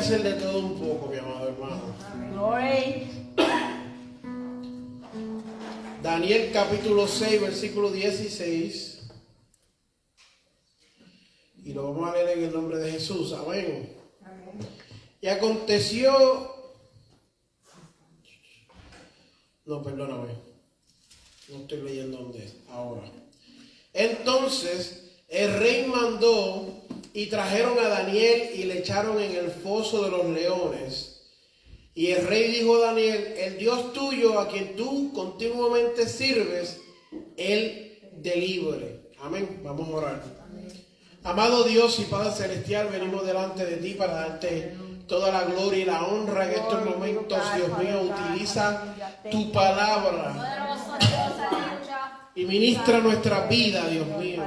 Hacer 0.08 0.24
de 0.24 0.34
todo 0.36 0.60
un 0.60 0.80
poco, 0.80 1.08
mi 1.08 1.17
amado 1.17 1.50
hermano. 1.50 1.82
Glory. 2.32 3.10
Daniel 6.02 6.50
capítulo 6.54 7.06
6, 7.06 7.41
versículo 7.41 7.91
16. 7.91 9.02
Y 11.65 11.74
lo 11.74 11.91
vamos 11.91 12.10
a 12.10 12.13
leer 12.13 12.38
en 12.38 12.43
el 12.46 12.54
nombre 12.54 12.78
de 12.78 12.89
Jesús. 12.89 13.34
Amén. 13.34 13.98
Y 15.20 15.28
aconteció. 15.28 16.56
No, 19.65 19.84
perdóname. 19.84 20.36
No 21.50 21.58
estoy 21.58 21.82
leyendo 21.82 22.20
dónde 22.20 22.46
es. 22.46 22.56
Ahora. 22.70 23.12
Entonces 23.91 25.07
el 25.27 25.53
rey 25.59 25.85
mandó 25.85 26.83
y 27.13 27.27
trajeron 27.27 27.77
a 27.79 27.89
Daniel 27.89 28.51
y 28.55 28.63
le 28.63 28.79
echaron 28.79 29.19
en 29.19 29.35
el 29.35 29.51
foso 29.51 30.03
de 30.03 30.11
los 30.11 30.25
leones. 30.27 31.21
Y 31.93 32.11
el 32.11 32.27
rey 32.27 32.51
dijo 32.51 32.75
a 32.77 32.87
Daniel, 32.87 33.33
el 33.37 33.57
Dios 33.57 33.91
tuyo 33.91 34.39
a 34.39 34.47
quien 34.47 34.75
tú 34.75 35.11
continuamente 35.13 36.07
sirves, 36.07 36.79
él 37.35 37.99
te 38.21 38.35
libre. 38.35 39.09
Amén. 39.19 39.61
Vamos 39.63 39.89
a 39.89 39.91
orar. 39.91 40.23
Amado 41.23 41.63
Dios 41.63 41.99
y 41.99 42.03
Padre 42.03 42.31
Celestial, 42.31 42.89
venimos 42.89 43.25
delante 43.25 43.65
de 43.65 43.77
ti 43.77 43.95
para 43.95 44.13
darte 44.13 44.75
toda 45.07 45.31
la 45.31 45.43
gloria 45.45 45.79
y 45.79 45.85
la 45.85 46.05
honra 46.05 46.45
en 46.45 46.51
estos 46.51 46.85
momentos. 46.85 47.39
Dios 47.55 47.77
mío, 47.79 48.01
utiliza 48.03 48.95
tu 49.31 49.51
palabra 49.51 50.66
y 52.38 52.45
ministra 52.45 53.00
nuestra 53.00 53.47
vida, 53.47 53.88
Dios 53.89 54.08
mío. 54.19 54.43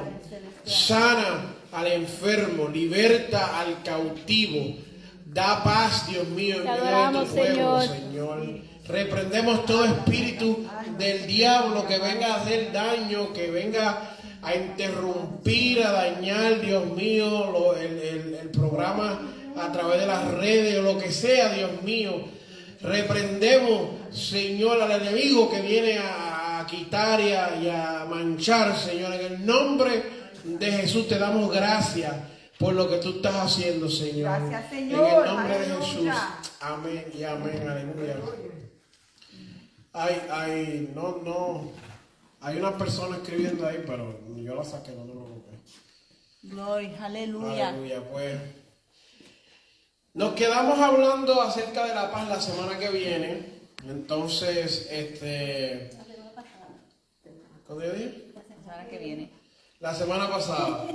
Sana 0.65 1.55
al 1.71 1.87
enfermo, 1.87 2.67
liberta 2.67 3.59
al 3.59 3.83
cautivo. 3.83 4.75
Da 5.25 5.63
paz, 5.63 6.07
Dios 6.09 6.27
mío, 6.29 6.57
en 6.57 6.63
medio 6.63 6.75
de 7.21 7.25
tu 7.25 7.35
pueblo, 7.35 7.81
Señor. 7.87 8.47
Reprendemos 8.87 9.65
todo 9.65 9.85
espíritu 9.85 10.65
del 10.97 11.25
diablo 11.27 11.87
que 11.87 11.97
venga 11.99 12.33
a 12.33 12.41
hacer 12.41 12.71
daño, 12.73 13.31
que 13.31 13.49
venga 13.51 14.17
a 14.41 14.55
interrumpir, 14.55 15.83
a 15.83 15.91
dañar, 15.91 16.59
Dios 16.61 16.85
mío, 16.95 17.49
lo- 17.51 17.75
el, 17.77 17.97
el- 17.99 18.33
el 18.41 18.49
programa 18.49 19.21
a 19.55 19.71
través 19.71 20.01
de 20.01 20.07
las 20.07 20.31
redes 20.31 20.79
o 20.79 20.81
lo 20.81 20.97
que 20.97 21.11
sea, 21.11 21.53
Dios 21.53 21.81
mío. 21.83 22.25
Reprendemos, 22.81 23.89
Señor, 24.11 24.81
al 24.81 24.91
enemigo 25.01 25.49
que 25.49 25.61
viene 25.61 25.99
a, 25.99 26.03
a 26.29 26.30
quitar 26.71 27.19
y 27.19 27.33
a, 27.33 27.55
y 27.61 27.69
a 27.69 28.05
manchar, 28.09 28.75
Señor. 28.77 29.13
En 29.13 29.33
el 29.33 29.45
nombre 29.45 30.03
de 30.43 30.71
Jesús 30.71 31.07
te 31.07 31.19
damos 31.19 31.51
gracias 31.53 32.15
por 32.57 32.73
lo 32.73 32.89
que 32.89 32.97
tú 32.97 33.17
estás 33.17 33.35
haciendo, 33.35 33.89
Señor. 33.89 34.39
Gracias, 34.49 34.71
En 34.73 34.89
Señor. 34.89 35.27
el 35.27 35.33
nombre 35.35 35.59
de. 35.59 35.65
Jesús. 35.65 36.07
Amén 36.61 37.05
y 37.13 37.23
amén, 37.23 37.67
aleluya. 37.67 38.15
Hay, 39.93 40.21
hay, 40.31 40.91
no, 40.95 41.19
no, 41.23 41.71
hay 42.39 42.57
una 42.57 42.77
persona 42.77 43.17
escribiendo 43.17 43.67
ahí, 43.67 43.83
pero 43.85 44.19
yo 44.37 44.55
la 44.55 44.63
saqué, 44.63 44.91
no 44.91 45.03
te 45.03 45.11
preocupes. 45.11 45.59
Aleluya. 47.01 47.69
Aleluya, 47.69 48.01
pues. 48.09 48.39
Nos 50.13 50.33
quedamos 50.33 50.79
hablando 50.79 51.41
acerca 51.41 51.85
de 51.85 51.95
la 51.95 52.11
paz 52.11 52.27
la 52.29 52.39
semana 52.39 52.77
que 52.79 52.89
viene. 52.89 53.61
Entonces, 53.87 54.87
este. 54.91 55.89
¿Cuándo 57.71 57.85
yo 57.85 57.93
dije? 57.93 58.25
La 58.35 58.43
semana 58.43 58.89
que 58.89 58.97
viene. 58.97 59.31
La 59.79 59.95
semana 59.95 60.29
pasada. 60.29 60.87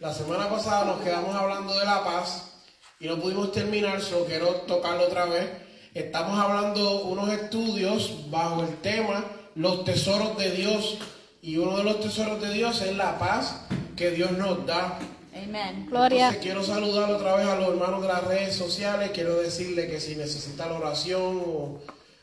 La 0.00 0.12
semana 0.12 0.48
pasada 0.48 0.84
nos 0.86 1.00
quedamos 1.00 1.32
hablando 1.32 1.78
de 1.78 1.84
la 1.84 2.02
paz 2.02 2.54
y 2.98 3.06
no 3.06 3.20
pudimos 3.20 3.52
terminar, 3.52 4.02
solo 4.02 4.24
quiero 4.24 4.48
tocarlo 4.66 5.04
otra 5.04 5.26
vez. 5.26 5.48
Estamos 5.94 6.36
hablando 6.40 7.04
unos 7.04 7.32
estudios 7.32 8.28
bajo 8.32 8.64
el 8.64 8.78
tema 8.78 9.24
los 9.54 9.84
tesoros 9.84 10.36
de 10.38 10.50
Dios 10.50 10.98
y 11.40 11.58
uno 11.58 11.76
de 11.76 11.84
los 11.84 12.00
tesoros 12.00 12.42
de 12.42 12.52
Dios 12.52 12.82
es 12.82 12.96
la 12.96 13.16
paz 13.20 13.60
que 13.94 14.10
Dios 14.10 14.32
nos 14.32 14.66
da. 14.66 14.98
Amen. 15.32 15.86
Entonces 15.86 16.38
quiero 16.42 16.64
saludar 16.64 17.12
otra 17.12 17.36
vez 17.36 17.46
a 17.46 17.60
los 17.60 17.68
hermanos 17.68 18.02
de 18.02 18.08
las 18.08 18.24
redes 18.24 18.56
sociales. 18.56 19.12
Quiero 19.14 19.36
decirle 19.36 19.86
que 19.86 20.00
si 20.00 20.16
necesita 20.16 20.66
la 20.66 20.78
oración 20.78 21.44
o, 21.46 21.80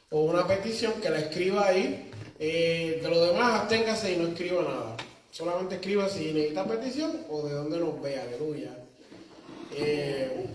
o 0.09 0.21
una 0.23 0.45
petición, 0.47 0.95
que 1.01 1.09
la 1.09 1.19
escriba 1.19 1.65
ahí. 1.65 2.08
Eh, 2.39 3.01
de 3.03 3.09
lo 3.09 3.21
demás, 3.21 3.61
absténgase 3.61 4.13
y 4.13 4.17
no 4.17 4.29
escriba 4.29 4.63
nada. 4.63 4.95
Solamente 5.29 5.75
escriba 5.75 6.07
si 6.07 6.31
necesita 6.31 6.65
petición 6.65 7.25
o 7.29 7.43
de 7.43 7.53
dónde 7.53 7.79
nos 7.79 8.01
ve. 8.01 8.17
Aleluya. 8.17 8.77
Eh, 9.75 10.47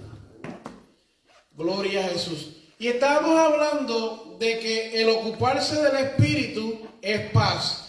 gloria 1.52 2.06
a 2.06 2.08
Jesús. 2.08 2.56
Y 2.78 2.88
estábamos 2.88 3.38
hablando 3.38 4.36
de 4.40 4.58
que 4.58 5.02
el 5.02 5.10
ocuparse 5.10 5.80
del 5.82 5.96
espíritu 5.96 6.80
es 7.02 7.30
paz. 7.30 7.82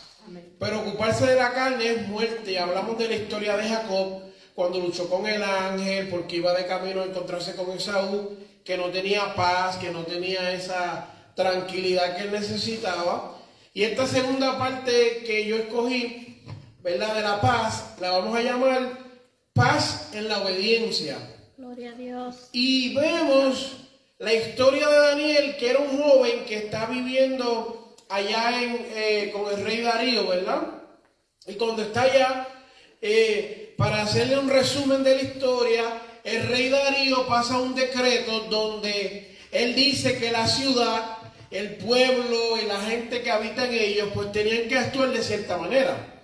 Pero 0.59 0.81
ocuparse 0.81 1.25
de 1.25 1.35
la 1.35 1.53
carne 1.53 1.91
es 1.91 2.07
muerte. 2.07 2.59
Hablamos 2.59 2.97
de 2.97 3.07
la 3.07 3.15
historia 3.15 3.57
de 3.57 3.67
Jacob 3.67 4.21
cuando 4.53 4.79
luchó 4.79 5.09
con 5.09 5.25
el 5.25 5.43
ángel 5.43 6.09
porque 6.09 6.37
iba 6.37 6.53
de 6.53 6.65
camino 6.65 7.01
a 7.01 7.05
encontrarse 7.05 7.55
con 7.55 7.71
Esaú, 7.71 8.37
que 8.63 8.77
no 8.77 8.85
tenía 8.85 9.35
paz, 9.35 9.77
que 9.77 9.91
no 9.91 10.03
tenía 10.03 10.51
esa 10.53 11.07
tranquilidad 11.35 12.15
que 12.15 12.23
él 12.23 12.31
necesitaba. 12.31 13.34
Y 13.75 13.83
esta 13.83 14.07
segunda 14.07 14.57
parte 14.57 15.23
que 15.25 15.45
yo 15.45 15.57
escogí, 15.57 16.41
¿verdad? 16.81 17.13
De 17.13 17.21
la 17.21 17.41
paz, 17.41 17.95
la 17.99 18.11
vamos 18.11 18.33
a 18.37 18.41
llamar 18.41 18.99
paz 19.51 20.11
en 20.13 20.29
la 20.29 20.41
obediencia. 20.41 21.17
Gloria 21.57 21.91
a 21.91 21.95
Dios. 21.95 22.47
Y 22.53 22.95
vemos 22.95 23.73
la 24.17 24.33
historia 24.33 24.87
de 24.87 24.97
Daniel, 24.97 25.57
que 25.57 25.71
era 25.71 25.79
un 25.79 26.01
joven 26.01 26.45
que 26.47 26.55
está 26.55 26.85
viviendo 26.85 27.97
allá 28.07 28.63
en, 28.63 28.87
eh, 28.91 29.31
con 29.33 29.53
el 29.53 29.61
rey 29.61 29.81
Darío, 29.81 30.25
¿verdad? 30.25 30.61
Y 31.45 31.55
cuando 31.55 31.81
está 31.81 32.03
allá, 32.03 32.47
eh, 33.01 33.73
para 33.75 34.03
hacerle 34.03 34.39
un 34.39 34.49
resumen 34.49 35.03
de 35.03 35.15
la 35.15 35.21
historia, 35.21 36.01
el 36.23 36.47
rey 36.47 36.69
Darío 36.69 37.27
pasa 37.27 37.59
un 37.59 37.75
decreto 37.75 38.39
donde 38.49 39.37
él 39.51 39.75
dice 39.75 40.17
que 40.17 40.31
la 40.31 40.47
ciudad, 40.47 41.14
el 41.51 41.75
pueblo 41.75 42.59
y 42.61 42.65
la 42.65 42.81
gente 42.81 43.21
que 43.21 43.31
habita 43.31 43.65
en 43.65 43.73
ellos, 43.73 44.09
pues 44.13 44.31
tenían 44.31 44.67
que 44.67 44.77
actuar 44.77 45.11
de 45.11 45.23
cierta 45.23 45.57
manera. 45.57 46.23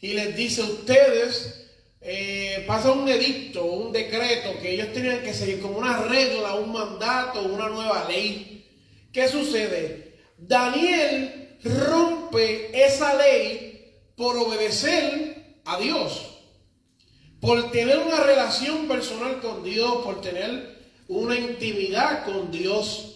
Y 0.00 0.14
les 0.14 0.34
dice, 0.34 0.62
ustedes 0.62 1.68
eh, 2.00 2.64
pasa 2.66 2.92
un 2.92 3.06
edicto, 3.08 3.64
un 3.64 3.92
decreto 3.92 4.58
que 4.60 4.72
ellos 4.72 4.92
tenían 4.92 5.22
que 5.22 5.34
seguir 5.34 5.60
como 5.60 5.78
una 5.78 6.02
regla, 6.02 6.54
un 6.54 6.72
mandato, 6.72 7.42
una 7.42 7.68
nueva 7.68 8.06
ley. 8.08 8.66
¿Qué 9.12 9.28
sucede? 9.28 10.14
Daniel 10.38 11.58
rompe 11.62 12.70
esa 12.86 13.14
ley 13.14 13.94
por 14.16 14.36
obedecer 14.38 15.58
a 15.64 15.78
Dios, 15.78 16.38
por 17.40 17.70
tener 17.70 17.98
una 17.98 18.22
relación 18.22 18.88
personal 18.88 19.40
con 19.40 19.62
Dios, 19.62 20.02
por 20.04 20.20
tener 20.22 20.78
una 21.08 21.36
intimidad 21.36 22.24
con 22.24 22.50
Dios. 22.50 23.09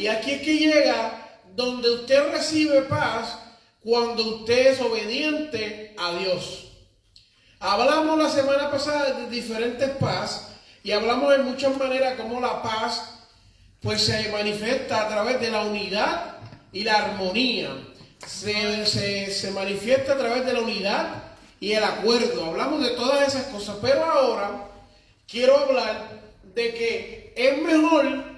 Y 0.00 0.08
aquí 0.08 0.30
es 0.30 0.40
que 0.40 0.56
llega 0.56 1.28
donde 1.54 1.90
usted 1.90 2.32
recibe 2.32 2.80
paz 2.82 3.36
cuando 3.82 4.36
usted 4.36 4.68
es 4.68 4.80
obediente 4.80 5.94
a 5.98 6.14
Dios. 6.14 6.68
Hablamos 7.58 8.18
la 8.18 8.30
semana 8.30 8.70
pasada 8.70 9.12
de 9.12 9.28
diferentes 9.28 9.90
paz 10.00 10.52
y 10.82 10.92
hablamos 10.92 11.36
de 11.36 11.42
muchas 11.42 11.76
maneras 11.76 12.14
cómo 12.16 12.40
la 12.40 12.62
paz 12.62 13.26
pues 13.82 14.00
se 14.00 14.32
manifiesta 14.32 15.02
a 15.02 15.08
través 15.08 15.38
de 15.38 15.50
la 15.50 15.64
unidad 15.64 16.38
y 16.72 16.82
la 16.82 16.94
armonía. 16.94 17.68
Se, 18.26 18.86
se, 18.86 19.30
se 19.30 19.50
manifiesta 19.50 20.14
a 20.14 20.18
través 20.18 20.46
de 20.46 20.54
la 20.54 20.60
unidad 20.60 21.24
y 21.60 21.72
el 21.72 21.84
acuerdo. 21.84 22.46
Hablamos 22.46 22.82
de 22.82 22.92
todas 22.92 23.28
esas 23.28 23.48
cosas, 23.48 23.76
pero 23.82 24.02
ahora 24.02 24.66
quiero 25.28 25.58
hablar 25.58 26.22
de 26.54 26.72
que 26.72 27.34
es 27.36 27.60
mejor 27.60 28.29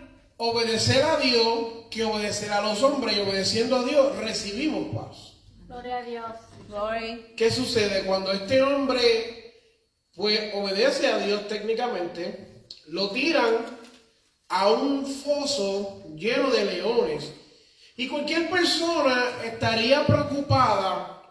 obedecer 0.44 1.04
a 1.04 1.18
Dios 1.18 1.86
que 1.88 2.02
obedecer 2.02 2.50
a 2.50 2.60
los 2.60 2.82
hombres 2.82 3.16
y 3.16 3.20
obedeciendo 3.20 3.76
a 3.76 3.84
Dios 3.84 4.16
recibimos 4.16 4.92
paz. 4.92 5.34
Gloria 5.68 5.98
a 5.98 6.02
Dios. 6.02 6.32
Glory. 6.68 7.34
¿Qué 7.36 7.48
sucede 7.48 8.02
cuando 8.04 8.32
este 8.32 8.60
hombre 8.60 9.54
pues 10.16 10.52
obedece 10.54 11.06
a 11.06 11.18
Dios 11.18 11.46
técnicamente? 11.46 12.64
Lo 12.88 13.10
tiran 13.10 13.54
a 14.48 14.72
un 14.72 15.06
foso 15.06 16.02
lleno 16.16 16.50
de 16.50 16.64
leones. 16.64 17.32
Y 17.96 18.08
cualquier 18.08 18.50
persona 18.50 19.44
estaría 19.44 20.04
preocupada 20.04 21.22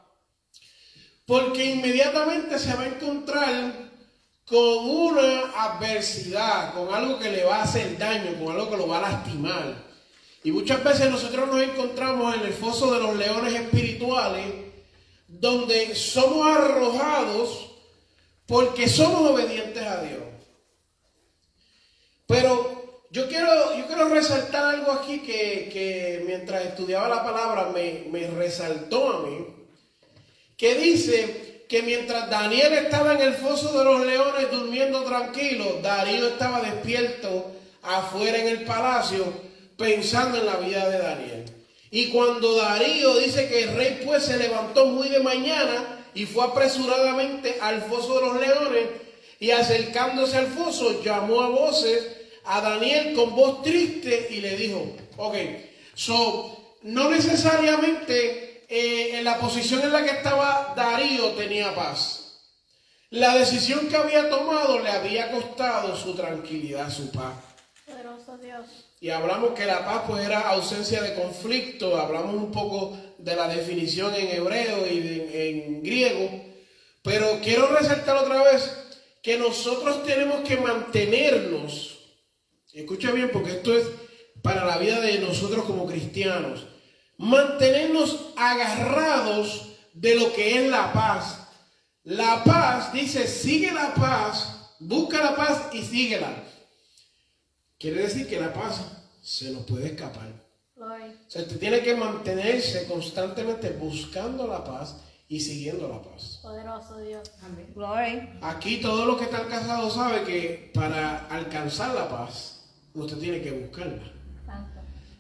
porque 1.26 1.66
inmediatamente 1.66 2.58
se 2.58 2.74
va 2.76 2.84
a 2.84 2.88
encontrar 2.88 3.91
con 4.52 4.90
una 4.90 5.50
adversidad, 5.56 6.74
con 6.74 6.94
algo 6.94 7.18
que 7.18 7.32
le 7.32 7.46
va 7.46 7.60
a 7.60 7.64
hacer 7.64 7.98
daño, 7.98 8.38
con 8.38 8.54
algo 8.54 8.70
que 8.70 8.76
lo 8.76 8.86
va 8.86 8.98
a 8.98 9.10
lastimar. 9.10 9.76
Y 10.44 10.52
muchas 10.52 10.84
veces 10.84 11.10
nosotros 11.10 11.48
nos 11.48 11.62
encontramos 11.62 12.36
en 12.36 12.42
el 12.42 12.52
foso 12.52 12.94
de 12.94 13.00
los 13.00 13.16
leones 13.16 13.54
espirituales, 13.54 14.46
donde 15.26 15.96
somos 15.96 16.46
arrojados 16.46 17.70
porque 18.46 18.90
somos 18.90 19.32
obedientes 19.32 19.84
a 19.84 20.04
Dios. 20.04 20.20
Pero 22.28 23.06
yo 23.10 23.30
quiero, 23.30 23.78
yo 23.78 23.88
quiero 23.88 24.10
resaltar 24.10 24.76
algo 24.76 24.92
aquí 24.92 25.20
que, 25.20 25.70
que 25.72 26.24
mientras 26.28 26.66
estudiaba 26.66 27.08
la 27.08 27.24
palabra 27.24 27.72
me, 27.74 28.06
me 28.12 28.28
resaltó 28.28 29.14
a 29.14 29.22
mí, 29.22 29.48
que 30.58 30.76
dice 30.76 31.51
que 31.72 31.84
mientras 31.84 32.30
Daniel 32.30 32.74
estaba 32.74 33.14
en 33.14 33.22
el 33.22 33.34
foso 33.34 33.72
de 33.72 33.86
los 33.86 34.06
leones 34.06 34.52
durmiendo 34.52 35.04
tranquilo, 35.04 35.80
Darío 35.82 36.28
estaba 36.28 36.60
despierto 36.60 37.50
afuera 37.82 38.40
en 38.40 38.50
el 38.50 38.66
palacio 38.66 39.24
pensando 39.78 40.38
en 40.38 40.48
la 40.48 40.58
vida 40.58 40.90
de 40.90 40.98
Daniel. 40.98 41.46
Y 41.90 42.08
cuando 42.10 42.58
Darío 42.58 43.16
dice 43.20 43.48
que 43.48 43.64
el 43.64 43.78
rey 43.78 44.02
pues 44.06 44.26
se 44.26 44.36
levantó 44.38 44.88
muy 44.88 45.08
de 45.08 45.22
mañana 45.22 46.04
y 46.14 46.26
fue 46.26 46.44
apresuradamente 46.44 47.56
al 47.62 47.82
foso 47.84 48.20
de 48.20 48.26
los 48.26 48.42
leones 48.42 48.88
y 49.40 49.52
acercándose 49.52 50.40
al 50.40 50.48
foso 50.48 51.02
llamó 51.02 51.40
a 51.40 51.48
voces 51.52 52.06
a 52.44 52.60
Daniel 52.60 53.16
con 53.16 53.34
voz 53.34 53.64
triste 53.64 54.28
y 54.30 54.42
le 54.42 54.58
dijo, 54.58 54.94
ok, 55.16 55.36
so, 55.94 56.76
no 56.82 57.10
necesariamente 57.10 58.51
eh, 58.72 59.18
en 59.20 59.24
la 59.26 59.38
posición 59.38 59.82
en 59.82 59.92
la 59.92 60.04
que 60.04 60.12
estaba 60.12 60.74
Darío 60.76 61.32
tenía 61.34 61.76
paz. 61.76 62.18
La 63.10 63.36
decisión 63.36 63.88
que 63.90 63.98
había 63.98 64.30
tomado 64.30 64.80
le 64.80 64.90
había 64.90 65.32
costado 65.32 65.96
su 65.98 66.16
tranquilidad, 66.16 66.90
su 66.90 67.12
paz. 67.12 67.34
Poderoso 67.86 68.38
Dios. 68.38 68.66
Y 69.02 69.10
hablamos 69.10 69.52
que 69.52 69.66
la 69.66 69.84
paz 69.84 70.04
pues 70.08 70.24
era 70.26 70.40
ausencia 70.50 71.02
de 71.02 71.16
conflicto, 71.16 71.98
hablamos 71.98 72.36
un 72.36 72.52
poco 72.52 72.98
de 73.18 73.36
la 73.36 73.48
definición 73.50 74.16
en 74.16 74.28
hebreo 74.30 74.88
y 74.88 75.00
de- 75.00 75.50
en 75.50 75.84
griego, 75.84 76.30
pero 77.04 77.40
quiero 77.44 77.68
resaltar 77.68 78.16
otra 78.16 78.42
vez 78.44 78.72
que 79.22 79.38
nosotros 79.38 80.04
tenemos 80.06 80.48
que 80.48 80.56
mantenernos, 80.58 81.98
escucha 82.74 83.12
bien 83.12 83.30
porque 83.34 83.52
esto 83.52 83.76
es 83.76 83.86
para 84.42 84.66
la 84.66 84.78
vida 84.78 85.02
de 85.02 85.20
nosotros 85.20 85.66
como 85.66 85.86
cristianos, 85.86 86.66
mantenernos 87.22 88.34
agarrados 88.36 89.70
de 89.94 90.16
lo 90.16 90.34
que 90.34 90.60
es 90.60 90.70
la 90.70 90.92
paz. 90.92 91.38
La 92.04 92.44
paz, 92.44 92.92
dice, 92.92 93.28
sigue 93.28 93.72
la 93.72 93.94
paz, 93.94 94.76
busca 94.80 95.24
la 95.24 95.36
paz 95.36 95.70
y 95.72 95.84
síguela. 95.84 96.34
Quiere 97.80 98.02
decir 98.02 98.28
que 98.28 98.40
la 98.40 98.52
paz 98.52 98.82
se 99.22 99.52
nos 99.52 99.66
puede 99.66 99.88
escapar. 99.88 100.28
Gloria. 100.76 101.14
O 101.28 101.30
sea, 101.30 101.44
usted 101.44 101.60
tiene 101.60 101.82
que 101.82 101.96
mantenerse 101.96 102.88
constantemente 102.88 103.70
buscando 103.70 104.48
la 104.48 104.64
paz 104.64 104.96
y 105.28 105.40
siguiendo 105.40 105.88
la 105.88 106.02
paz. 106.02 106.40
Poderoso 106.42 106.98
Dios. 106.98 107.32
Glory. 107.76 108.30
Aquí 108.42 108.78
todos 108.82 109.06
los 109.06 109.18
que 109.18 109.26
están 109.26 109.48
casados 109.48 109.94
saben 109.94 110.26
que 110.26 110.72
para 110.74 111.28
alcanzar 111.28 111.94
la 111.94 112.10
paz, 112.10 112.64
usted 112.96 113.18
tiene 113.18 113.42
que 113.42 113.52
buscarla 113.52 114.02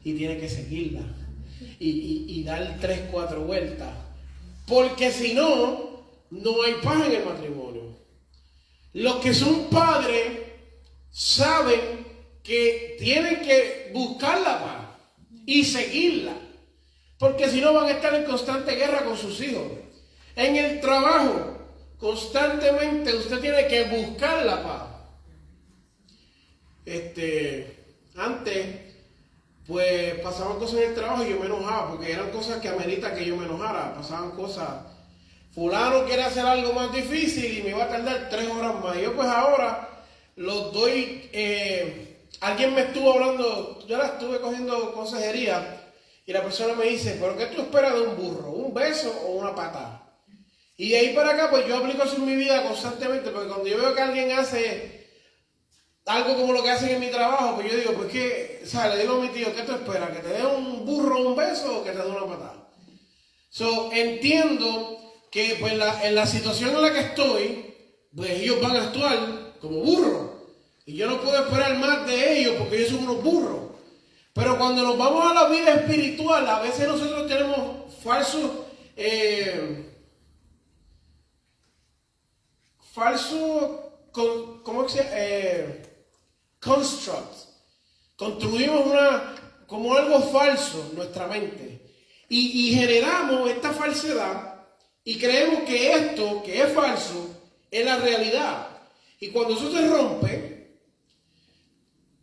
y 0.04 0.16
tiene 0.16 0.38
que 0.40 0.50
seguirla 0.50 1.04
y, 1.80 2.26
y- 2.28 2.44
dar 2.44 2.78
tres, 2.80 3.02
cuatro 3.12 3.42
vueltas. 3.42 3.90
Porque 4.68 5.12
si 5.12 5.34
no, 5.34 6.04
no 6.32 6.64
hay 6.64 6.76
paz 6.84 7.06
en 7.08 7.16
el 7.16 7.26
matrimonio. 7.26 7.98
Los 8.94 9.16
que 9.18 9.34
son 9.34 9.70
padres 9.70 10.40
saben 11.12 11.80
que 12.44 12.98
tienen 13.00 13.42
que 13.42 13.92
buscar 13.94 14.42
la 14.42 14.60
paz 14.64 14.86
y 15.46 15.64
seguirla. 15.64 16.34
Porque 17.18 17.48
si 17.50 17.62
no 17.62 17.74
van 17.74 17.86
a 17.88 17.92
estar 17.92 18.14
en 18.16 18.24
constante 18.24 18.76
guerra 18.76 19.06
con 19.06 19.18
sus 19.18 19.40
hijos. 19.42 19.64
En 20.36 20.56
el 20.56 20.80
trabajo, 20.82 21.58
constantemente 21.98 23.14
usted 23.16 23.40
tiene 23.40 23.68
que 23.68 23.84
buscar 23.84 24.46
la 24.46 24.64
paz. 24.64 24.84
Este, 26.86 27.78
antes, 28.16 28.91
pues 29.72 30.20
pasaban 30.20 30.60
cosas 30.60 30.80
en 30.80 30.90
el 30.90 30.96
trabajo 30.96 31.24
y 31.24 31.30
yo 31.30 31.40
me 31.40 31.46
enojaba, 31.46 31.92
porque 31.92 32.12
eran 32.12 32.30
cosas 32.30 32.60
que 32.60 32.68
amerita 32.68 33.16
que 33.16 33.24
yo 33.26 33.38
me 33.38 33.46
enojara. 33.46 33.96
Pasaban 33.96 34.32
cosas. 34.32 34.68
Fulano 35.54 36.04
quiere 36.06 36.24
hacer 36.24 36.46
algo 36.46 36.74
más 36.74 36.92
difícil 36.92 37.60
y 37.60 37.64
me 37.64 37.74
va 37.74 37.86
a 37.86 37.90
tardar 37.90 38.28
tres 38.30 38.50
horas 38.50 38.76
más. 38.84 38.98
Yo 38.98 39.16
pues 39.16 39.30
ahora 39.30 39.88
los 40.36 40.74
doy. 40.74 41.30
eh, 41.32 42.18
alguien 42.42 42.76
me 42.76 42.82
estuvo 42.82 43.14
hablando, 43.14 43.80
yo 43.88 43.98
la 43.98 44.08
estuve 44.08 44.42
cogiendo 44.42 44.94
consejería 44.94 45.94
y 46.26 46.34
la 46.34 46.42
persona 46.44 46.74
me 46.74 46.88
dice, 46.88 47.18
pero 47.22 47.38
¿qué 47.38 47.46
tú 47.46 47.62
esperas 47.62 47.94
de 47.94 48.02
un 48.02 48.18
burro? 48.18 48.52
¿Un 48.52 48.74
beso 48.74 49.10
o 49.26 49.38
una 49.38 49.56
patada? 49.56 50.02
Y 50.76 50.90
de 50.90 50.98
ahí 50.98 51.16
para 51.16 51.32
acá, 51.32 51.50
pues 51.50 51.66
yo 51.66 51.78
aplico 51.78 52.04
eso 52.04 52.18
en 52.18 52.26
mi 52.26 52.36
vida 52.36 52.64
constantemente, 52.64 53.30
porque 53.30 53.48
cuando 53.48 53.68
yo 53.68 53.78
veo 53.78 53.96
que 53.96 54.02
alguien 54.02 54.32
hace 54.32 55.08
algo 56.06 56.36
como 56.36 56.52
lo 56.52 56.62
que 56.62 56.72
hacen 56.72 56.90
en 56.90 57.00
mi 57.00 57.08
trabajo, 57.08 57.56
pues 57.56 57.72
yo 57.72 57.78
digo, 57.78 57.94
pues 57.94 58.12
que, 58.12 58.51
o 58.64 58.68
sea, 58.68 58.88
le 58.94 59.02
digo 59.02 59.16
a 59.16 59.22
mi 59.22 59.30
tío, 59.30 59.54
¿qué 59.56 59.64
tú 59.64 59.72
esperas? 59.74 60.10
¿Que 60.12 60.20
te 60.24 60.30
dé 60.30 60.46
un 60.46 60.86
burro 60.86 61.20
un 61.28 61.36
beso 61.36 61.80
o 61.80 61.84
que 61.84 61.92
te 61.92 61.98
dé 61.98 62.10
una 62.10 62.26
patada? 62.26 62.70
So, 63.50 63.92
entiendo 63.92 64.98
que 65.32 65.58
pues 65.60 65.74
en 65.74 66.16
la 66.16 66.26
situación 66.26 66.72
en 66.76 66.82
la 66.82 66.94
que 66.94 67.00
estoy, 67.00 67.76
pues 68.16 68.32
ellos 68.32 68.62
van 68.62 68.76
a 68.78 68.84
actuar 68.84 69.58
como 69.60 69.80
burros. 69.82 70.32
Y 70.86 70.96
yo 70.96 71.08
no 71.08 71.22
puedo 71.22 71.38
esperar 71.44 71.78
más 71.78 72.06
de 72.08 72.40
ellos 72.40 72.56
porque 72.58 72.78
ellos 72.78 72.90
son 72.90 73.04
unos 73.08 73.24
burros. 73.24 73.72
Pero 74.34 74.58
cuando 74.58 74.82
nos 74.84 74.98
vamos 74.98 75.30
a 75.30 75.34
la 75.34 75.48
vida 75.50 75.74
espiritual, 75.74 76.48
a 76.48 76.62
veces 76.62 76.88
nosotros 76.88 77.28
tenemos 77.28 77.94
falsos, 78.04 78.50
eh, 78.96 79.86
falsos, 82.94 83.80
con- 84.12 84.64
¿cómo 84.64 84.88
se 84.90 84.98
llama? 85.00 85.10
Eh, 85.14 86.06
constructs. 86.60 87.48
Construimos 88.22 88.86
una, 88.86 89.34
como 89.66 89.96
algo 89.96 90.22
falso 90.22 90.92
nuestra 90.96 91.26
mente. 91.26 91.82
Y, 92.30 92.70
y 92.70 92.76
generamos 92.76 93.50
esta 93.50 93.74
falsedad 93.74 94.60
y 95.04 95.18
creemos 95.18 95.64
que 95.64 95.92
esto, 95.92 96.44
que 96.44 96.62
es 96.62 96.72
falso, 96.72 97.36
es 97.72 97.84
la 97.84 97.98
realidad. 97.98 98.68
Y 99.20 99.30
cuando 99.30 99.56
eso 99.56 99.72
se 99.72 99.88
rompe, 99.88 100.78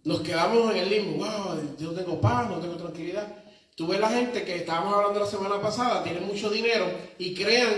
nos 0.04 0.20
quedamos 0.20 0.70
en 0.70 0.82
el 0.82 0.88
limbo. 0.88 1.24
Wow, 1.24 1.76
yo 1.76 1.90
no 1.90 1.98
tengo 1.98 2.20
paz, 2.20 2.48
no 2.48 2.60
tengo 2.60 2.76
tranquilidad. 2.76 3.34
Tú 3.74 3.88
ves 3.88 3.98
la 3.98 4.10
gente 4.10 4.44
que 4.44 4.54
estábamos 4.54 4.94
hablando 4.94 5.18
la 5.18 5.26
semana 5.26 5.60
pasada, 5.60 6.04
tiene 6.04 6.20
mucho 6.20 6.48
dinero 6.48 6.86
y 7.18 7.34
crean 7.34 7.72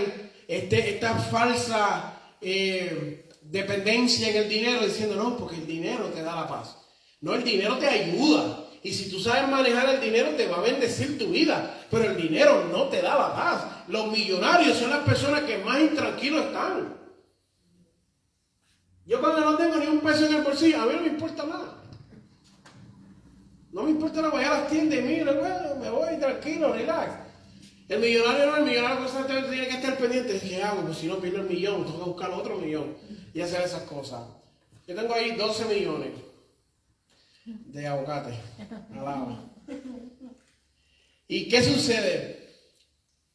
este, 0.47 0.91
esta 0.91 1.15
falsa 1.15 2.19
eh, 2.39 3.27
dependencia 3.41 4.29
en 4.29 4.35
el 4.35 4.47
dinero 4.47 4.85
diciendo, 4.85 5.15
no, 5.15 5.35
porque 5.35 5.55
el 5.55 5.65
dinero 5.65 6.05
te 6.09 6.21
da 6.21 6.35
la 6.35 6.47
paz. 6.47 6.80
No, 7.21 7.35
el 7.35 7.43
dinero 7.43 7.77
te 7.77 7.87
ayuda. 7.87 8.65
Y 8.83 8.91
si 8.91 9.11
tú 9.11 9.19
sabes 9.19 9.47
manejar 9.47 9.87
el 9.89 10.01
dinero, 10.01 10.29
te 10.31 10.47
va 10.47 10.57
a 10.57 10.61
bendecir 10.61 11.17
tu 11.17 11.27
vida. 11.27 11.85
Pero 11.91 12.05
el 12.05 12.17
dinero 12.17 12.65
no 12.71 12.85
te 12.85 13.01
da 13.01 13.15
la 13.15 13.35
paz. 13.35 13.63
Los 13.87 14.11
millonarios 14.11 14.77
son 14.77 14.89
las 14.89 15.03
personas 15.03 15.43
que 15.43 15.59
más 15.59 15.79
intranquilos 15.79 16.47
están. 16.47 16.99
Yo 19.05 19.19
cuando 19.19 19.41
no 19.41 19.57
tengo 19.57 19.75
ni 19.75 19.85
un 19.85 19.99
peso 19.99 20.25
en 20.25 20.35
el 20.35 20.43
bolsillo, 20.43 20.81
a 20.81 20.85
mí 20.85 20.93
no 20.95 21.01
me 21.01 21.07
importa 21.07 21.45
nada. 21.45 21.77
No 23.71 23.83
me 23.83 23.91
importa 23.91 24.21
nada, 24.21 24.33
voy 24.33 24.43
a 24.43 24.49
las 24.49 24.69
tiendas 24.69 24.99
y 24.99 25.01
mira, 25.01 25.31
bueno, 25.31 25.75
me 25.79 25.89
voy 25.89 26.19
tranquilo, 26.19 26.73
relax. 26.73 27.13
El 27.87 27.99
millonario 27.99 28.45
no, 28.47 28.57
el 28.57 28.63
millonario 28.63 28.99
constantemente 28.99 29.49
tiene 29.49 29.67
que 29.67 29.75
estar 29.75 29.97
pendiente. 29.97 30.39
¿Qué 30.39 30.63
hago? 30.63 30.81
Pues 30.81 30.97
si 30.97 31.07
no 31.07 31.17
pierdo 31.17 31.41
el 31.41 31.47
millón, 31.47 31.85
tengo 31.85 31.99
que 31.99 32.09
buscar 32.09 32.31
otro 32.31 32.57
millón 32.57 32.95
y 33.33 33.41
hacer 33.41 33.61
esas 33.61 33.83
cosas. 33.83 34.21
Yo 34.87 34.95
tengo 34.95 35.13
ahí 35.13 35.35
12 35.35 35.65
millones 35.65 36.30
de 37.45 37.87
aguacate. 37.87 38.33
Alaba. 38.93 39.45
¿Y 41.27 41.47
qué 41.49 41.63
sucede? 41.63 42.41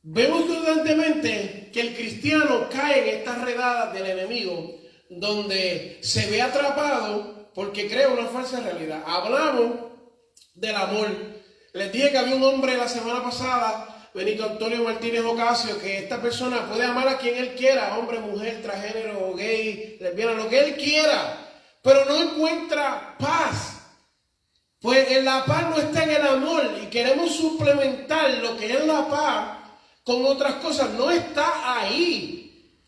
Vemos 0.03 0.45
constantemente 0.45 1.71
que 1.73 1.81
el 1.81 1.97
cristiano 1.97 2.69
cae 2.71 3.03
en 3.03 3.19
estas 3.19 3.43
redadas 3.43 3.93
del 3.93 4.07
enemigo, 4.07 4.79
donde 5.11 5.99
se 6.03 6.31
ve 6.31 6.41
atrapado 6.43 7.51
porque 7.55 7.89
crea 7.89 8.09
una 8.09 8.27
falsa 8.27 8.61
realidad. 8.61 9.03
Hablamos 9.07 9.73
del 10.55 10.77
amor. 10.77 11.09
Les 11.73 11.93
dije 11.93 12.11
que 12.11 12.19
había 12.19 12.37
un 12.37 12.45
hombre 12.45 12.77
la 12.77 12.87
semana 12.87 13.23
pasada, 13.23 14.09
Benito 14.15 14.45
Antonio 14.45 14.85
Martínez 14.85 15.23
Ocasio, 15.25 15.79
que 15.81 15.99
esta 15.99 16.21
persona 16.23 16.69
puede 16.69 16.85
amar 16.85 17.09
a 17.09 17.19
quien 17.19 17.37
él 17.37 17.55
quiera, 17.55 17.99
hombre, 17.99 18.21
mujer, 18.21 18.63
transgénero, 18.63 19.35
gay, 19.35 19.97
lesbiana, 20.01 20.33
lo 20.33 20.49
que 20.49 20.59
él 20.59 20.77
quiera, 20.77 21.49
pero 21.83 22.05
no 22.05 22.23
encuentra 22.23 23.17
paz. 23.19 23.76
Pues 24.81 25.11
en 25.11 25.25
la 25.25 25.45
paz 25.45 25.71
no 25.71 25.79
está 25.79 26.05
en 26.05 26.11
el 26.11 26.27
amor 26.27 26.71
y 26.83 26.87
queremos 26.87 27.35
suplementar 27.35 28.31
lo 28.35 28.57
que 28.57 28.73
es 28.73 28.87
la 28.87 29.09
paz 29.09 29.59
con 30.05 30.25
otras 30.25 30.55
cosas. 30.55 30.91
No 30.91 31.11
está 31.11 31.81
ahí. 31.81 32.43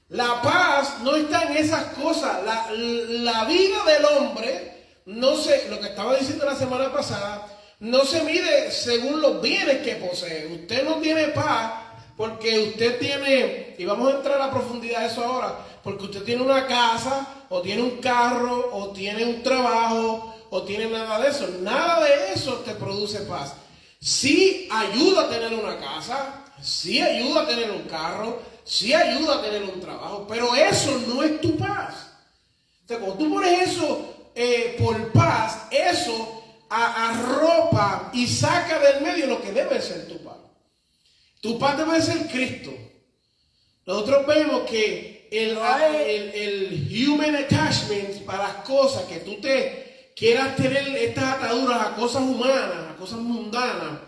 La 0.09 0.41
paz 0.41 0.99
no 1.03 1.17
está 1.17 1.45
en 1.45 1.57
esas 1.57 1.85
cosas. 1.95 2.45
La, 2.45 2.71
la 2.73 3.45
vida 3.45 3.85
del 3.85 4.05
hombre, 4.05 4.87
no 5.07 5.37
sé, 5.37 5.67
lo 5.71 5.81
que 5.81 5.89
estaba 5.89 6.17
diciendo 6.17 6.45
la 6.45 6.57
semana 6.57 6.93
pasada, 6.93 7.47
no 7.81 8.05
se 8.05 8.23
mide 8.23 8.71
según 8.71 9.21
los 9.21 9.41
bienes 9.41 9.79
que 9.79 9.97
posee. 9.97 10.47
Usted 10.47 10.85
no 10.85 10.97
tiene 10.97 11.29
paz 11.29 11.73
porque 12.19 12.59
usted 12.71 12.99
tiene, 12.99 13.77
y 13.79 13.85
vamos 13.85 14.13
a 14.13 14.17
entrar 14.17 14.41
a 14.43 14.51
profundidad 14.51 15.03
de 15.03 15.07
eso 15.07 15.25
ahora, 15.25 15.55
porque 15.85 16.07
usted 16.07 16.25
tiene 16.25 16.43
una 16.43 16.67
casa, 16.67 17.45
o 17.49 17.63
tiene 17.63 17.81
un 17.81 17.99
carro, 17.99 18.71
o 18.73 18.89
tiene 18.89 19.25
un 19.25 19.41
trabajo, 19.41 20.35
o 20.51 20.63
tiene 20.63 20.87
nada 20.87 21.21
de 21.21 21.29
eso. 21.29 21.49
Nada 21.61 22.05
de 22.05 22.33
eso 22.33 22.55
te 22.65 22.75
produce 22.75 23.21
paz. 23.21 23.55
Sí 24.01 24.69
ayuda 24.71 25.23
a 25.23 25.29
tener 25.29 25.53
una 25.55 25.79
casa, 25.79 26.45
sí 26.63 27.01
ayuda 27.01 27.43
a 27.43 27.47
tener 27.47 27.71
un 27.71 27.83
carro, 27.83 28.41
sí 28.65 28.95
ayuda 28.95 29.39
a 29.39 29.43
tener 29.43 29.65
un 29.65 29.81
trabajo, 29.81 30.27
pero 30.29 30.55
eso 30.55 31.01
no 31.09 31.23
es 31.23 31.41
tu 31.41 31.57
paz. 31.57 31.95
O 32.85 32.89
sea, 32.89 32.99
cuando 32.99 33.17
tú 33.17 33.33
pones 33.33 33.69
eso 33.71 34.31
eh, 34.35 34.77
por 34.79 35.13
paz, 35.13 35.67
eso 35.71 36.35
arropa 36.71 38.11
y 38.13 38.27
saca 38.27 38.79
del 38.79 39.03
medio 39.03 39.27
lo 39.27 39.43
que 39.43 39.53
debe 39.53 39.81
ser 39.81 40.07
tu 40.07 40.23
paz. 40.23 40.37
Tu 41.41 41.59
paz 41.59 41.79
debe 41.79 42.01
ser 42.01 42.27
Cristo. 42.29 42.71
Nosotros 43.87 44.27
vemos 44.27 44.63
que 44.69 45.29
el, 45.31 45.57
el, 45.57 46.31
el 46.35 47.09
human 47.09 47.37
attachment 47.37 48.25
para 48.25 48.49
las 48.49 48.55
cosas 48.65 49.05
que 49.05 49.21
tú 49.21 49.41
te 49.41 49.88
quieras 50.19 50.57
tener 50.57 50.89
estas 50.97 51.37
ataduras 51.37 51.87
a 51.87 51.95
cosas 51.95 52.23
humanas, 52.23 52.91
a 52.91 52.97
cosas 52.97 53.21
mundanas. 53.21 54.01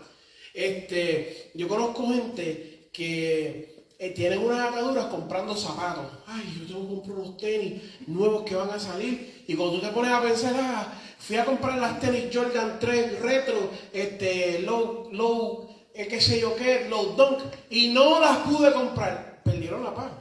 Este, 0.53 1.51
yo 1.53 1.67
conozco 1.69 2.07
gente 2.09 2.89
que 2.91 3.85
eh, 3.97 4.09
tienen 4.09 4.39
unas 4.39 4.69
ataduras 4.69 5.05
comprando 5.05 5.55
zapatos. 5.55 6.05
Ay, 6.27 6.43
yo 6.59 6.67
tengo 6.67 6.81
que 6.81 6.95
comprar 6.95 7.17
unos 7.17 7.37
tenis 7.37 7.81
nuevos 8.07 8.43
que 8.43 8.55
van 8.55 8.69
a 8.71 8.79
salir. 8.79 9.45
Y 9.47 9.55
cuando 9.55 9.79
tú 9.79 9.87
te 9.87 9.93
pones 9.93 10.11
a 10.11 10.21
pensar, 10.21 10.53
ah, 10.57 10.93
fui 11.17 11.37
a 11.37 11.45
comprar 11.45 11.77
las 11.77 11.99
tenis 12.01 12.25
Jordan 12.33 12.77
3 12.79 13.21
retro, 13.21 13.69
este, 13.93 14.59
low, 14.59 15.09
low, 15.13 15.69
eh, 15.93 16.07
qué 16.07 16.19
sé 16.19 16.41
yo 16.41 16.55
qué, 16.55 16.87
low 16.89 17.15
dunk, 17.15 17.39
y 17.69 17.89
no 17.89 18.19
las 18.19 18.39
pude 18.39 18.73
comprar. 18.73 19.41
Perdieron 19.45 19.83
la 19.83 19.95
paz. 19.95 20.11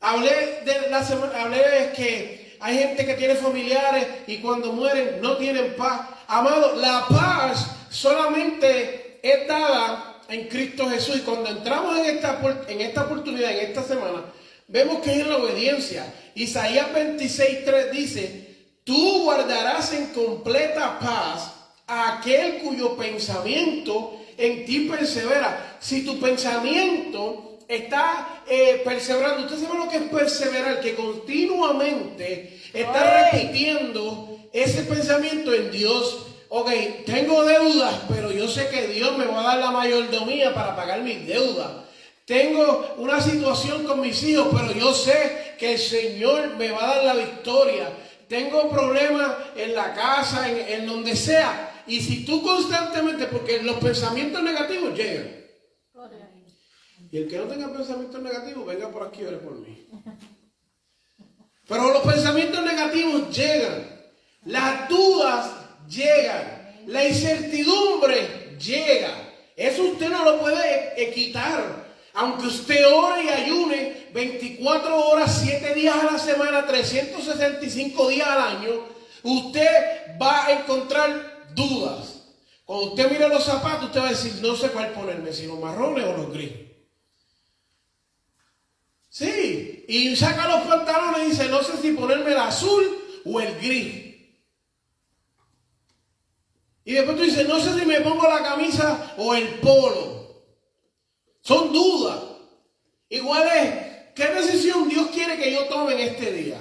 Hablé 0.00 0.62
de 0.64 0.90
la 0.90 1.04
semana, 1.04 1.42
hablé 1.42 1.58
de 1.58 1.92
que 1.92 2.37
hay 2.60 2.78
gente 2.78 3.06
que 3.06 3.14
tiene 3.14 3.34
familiares 3.34 4.06
y 4.26 4.38
cuando 4.38 4.72
mueren 4.72 5.20
no 5.20 5.36
tienen 5.36 5.74
paz. 5.76 6.08
Amado, 6.26 6.76
la 6.76 7.06
paz 7.08 7.70
solamente 7.90 9.20
es 9.22 9.48
dada 9.48 10.22
en 10.28 10.48
Cristo 10.48 10.88
Jesús. 10.88 11.16
Y 11.16 11.20
cuando 11.20 11.50
entramos 11.50 11.98
en 11.98 12.06
esta, 12.06 12.40
en 12.68 12.80
esta 12.80 13.04
oportunidad, 13.04 13.52
en 13.52 13.66
esta 13.66 13.82
semana, 13.82 14.24
vemos 14.66 15.00
que 15.00 15.12
es 15.12 15.18
en 15.20 15.30
la 15.30 15.36
obediencia. 15.36 16.14
Isaías 16.34 16.88
26.3 16.94 17.90
dice, 17.90 18.56
tú 18.84 19.24
guardarás 19.24 19.92
en 19.92 20.06
completa 20.08 20.98
paz 20.98 21.52
a 21.86 22.18
aquel 22.18 22.58
cuyo 22.58 22.96
pensamiento 22.96 24.20
en 24.36 24.64
ti 24.64 24.80
persevera. 24.80 25.76
Si 25.80 26.04
tu 26.04 26.20
pensamiento 26.20 27.47
está 27.68 28.42
eh, 28.48 28.80
perseverando, 28.82 29.44
usted 29.44 29.58
sabe 29.62 29.78
lo 29.78 29.88
que 29.88 29.98
es 29.98 30.02
perseverar, 30.04 30.80
que 30.80 30.94
continuamente 30.94 32.58
está 32.72 33.30
repitiendo 33.30 34.38
ese 34.52 34.82
pensamiento 34.84 35.52
en 35.52 35.70
Dios. 35.70 36.24
Ok, 36.48 36.70
tengo 37.04 37.44
deudas, 37.44 37.94
pero 38.08 38.32
yo 38.32 38.48
sé 38.48 38.68
que 38.70 38.86
Dios 38.88 39.18
me 39.18 39.26
va 39.26 39.40
a 39.40 39.46
dar 39.48 39.58
la 39.58 39.70
mayordomía 39.70 40.54
para 40.54 40.74
pagar 40.74 41.02
mis 41.02 41.26
deudas. 41.26 41.68
Tengo 42.24 42.94
una 42.96 43.20
situación 43.20 43.84
con 43.84 44.00
mis 44.00 44.22
hijos, 44.22 44.48
pero 44.50 44.72
yo 44.72 44.94
sé 44.94 45.54
que 45.58 45.74
el 45.74 45.78
Señor 45.78 46.56
me 46.56 46.70
va 46.70 46.84
a 46.84 46.94
dar 46.96 47.04
la 47.04 47.14
victoria. 47.14 47.90
Tengo 48.28 48.70
problemas 48.70 49.34
en 49.56 49.74
la 49.74 49.94
casa, 49.94 50.48
en, 50.50 50.80
en 50.80 50.86
donde 50.86 51.16
sea. 51.16 51.82
Y 51.86 52.00
si 52.00 52.24
tú 52.24 52.42
constantemente, 52.42 53.26
porque 53.26 53.62
los 53.62 53.76
pensamientos 53.76 54.42
negativos 54.42 54.94
llegan. 54.94 55.37
Y 57.10 57.16
el 57.16 57.28
que 57.28 57.38
no 57.38 57.44
tenga 57.44 57.72
pensamientos 57.72 58.20
negativos, 58.20 58.66
venga 58.66 58.90
por 58.90 59.06
aquí 59.06 59.22
y 59.22 59.24
ore 59.24 59.38
por 59.38 59.54
mí. 59.54 59.88
Pero 61.66 61.92
los 61.92 62.02
pensamientos 62.02 62.62
negativos 62.62 63.34
llegan. 63.36 64.00
Las 64.44 64.88
dudas 64.88 65.50
llegan. 65.88 66.82
La 66.86 67.06
incertidumbre 67.06 68.56
llega. 68.58 69.32
Eso 69.56 69.84
usted 69.84 70.08
no 70.10 70.24
lo 70.24 70.40
puede 70.40 71.12
quitar. 71.14 71.88
Aunque 72.14 72.46
usted 72.46 72.86
ore 72.86 73.24
y 73.24 73.28
ayune 73.28 74.08
24 74.12 75.08
horas, 75.08 75.40
7 75.42 75.74
días 75.74 75.96
a 75.96 76.12
la 76.12 76.18
semana, 76.18 76.66
365 76.66 78.08
días 78.08 78.28
al 78.28 78.56
año, 78.56 78.70
usted 79.22 80.18
va 80.20 80.46
a 80.46 80.52
encontrar 80.60 81.46
dudas. 81.54 82.22
Cuando 82.64 82.86
usted 82.88 83.10
mire 83.10 83.28
los 83.28 83.44
zapatos, 83.44 83.84
usted 83.86 84.00
va 84.00 84.06
a 84.08 84.10
decir, 84.10 84.34
no 84.42 84.56
sé 84.56 84.68
cuál 84.70 84.90
ponerme, 84.90 85.32
si 85.32 85.46
los 85.46 85.58
marrones 85.58 86.04
o 86.04 86.16
los 86.16 86.32
grises. 86.32 86.67
Sí, 89.08 89.84
y 89.88 90.14
saca 90.16 90.48
los 90.48 90.66
pantalones 90.66 91.26
y 91.26 91.30
dice, 91.30 91.48
no 91.48 91.62
sé 91.62 91.78
si 91.80 91.92
ponerme 91.92 92.32
el 92.32 92.38
azul 92.38 92.84
o 93.24 93.40
el 93.40 93.54
gris. 93.56 94.08
Y 96.84 96.92
después 96.92 97.16
tú 97.16 97.22
dices, 97.22 97.46
no 97.46 97.60
sé 97.60 97.78
si 97.78 97.84
me 97.84 98.00
pongo 98.00 98.28
la 98.28 98.42
camisa 98.42 99.14
o 99.18 99.34
el 99.34 99.46
polo. 99.60 100.42
Son 101.42 101.72
dudas. 101.72 102.18
Igual 103.10 103.48
es, 103.56 104.12
¿qué 104.14 104.26
decisión 104.28 104.88
Dios 104.88 105.08
quiere 105.08 105.36
que 105.36 105.52
yo 105.52 105.64
tome 105.66 105.94
en 105.94 106.00
este 106.00 106.32
día? 106.32 106.58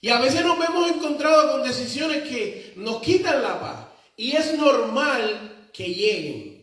Y 0.00 0.08
a 0.08 0.20
veces 0.20 0.44
nos 0.44 0.58
vemos 0.58 0.90
encontrados 0.90 1.52
con 1.52 1.62
decisiones 1.62 2.22
que 2.28 2.74
nos 2.76 3.00
quitan 3.00 3.42
la 3.42 3.60
paz. 3.60 3.86
Y 4.16 4.36
es 4.36 4.56
normal 4.56 5.68
que 5.72 5.92
lleguen. 5.92 6.56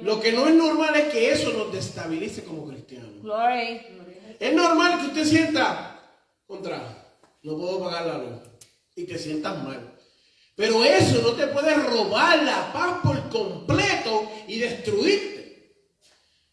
Lo 0.00 0.20
que 0.20 0.32
no 0.32 0.48
es 0.48 0.54
normal 0.54 0.94
es 0.96 1.12
que 1.12 1.30
eso 1.30 1.52
nos 1.52 1.72
destabilice 1.72 2.44
como 2.44 2.66
cristianos. 2.68 3.22
Es 4.44 4.52
normal 4.52 5.00
que 5.00 5.06
usted 5.06 5.24
sienta 5.24 5.98
contra, 6.46 7.18
no 7.44 7.56
puedo 7.56 7.82
pagar 7.82 8.04
la 8.04 8.18
luz 8.18 8.42
y 8.94 9.04
te 9.04 9.16
sientas 9.16 9.64
mal. 9.64 9.98
Pero 10.54 10.84
eso 10.84 11.22
no 11.22 11.32
te 11.32 11.46
puede 11.46 11.74
robar 11.74 12.42
la 12.42 12.70
paz 12.70 13.00
por 13.02 13.30
completo 13.30 14.30
y 14.46 14.58
destruirte. 14.58 15.72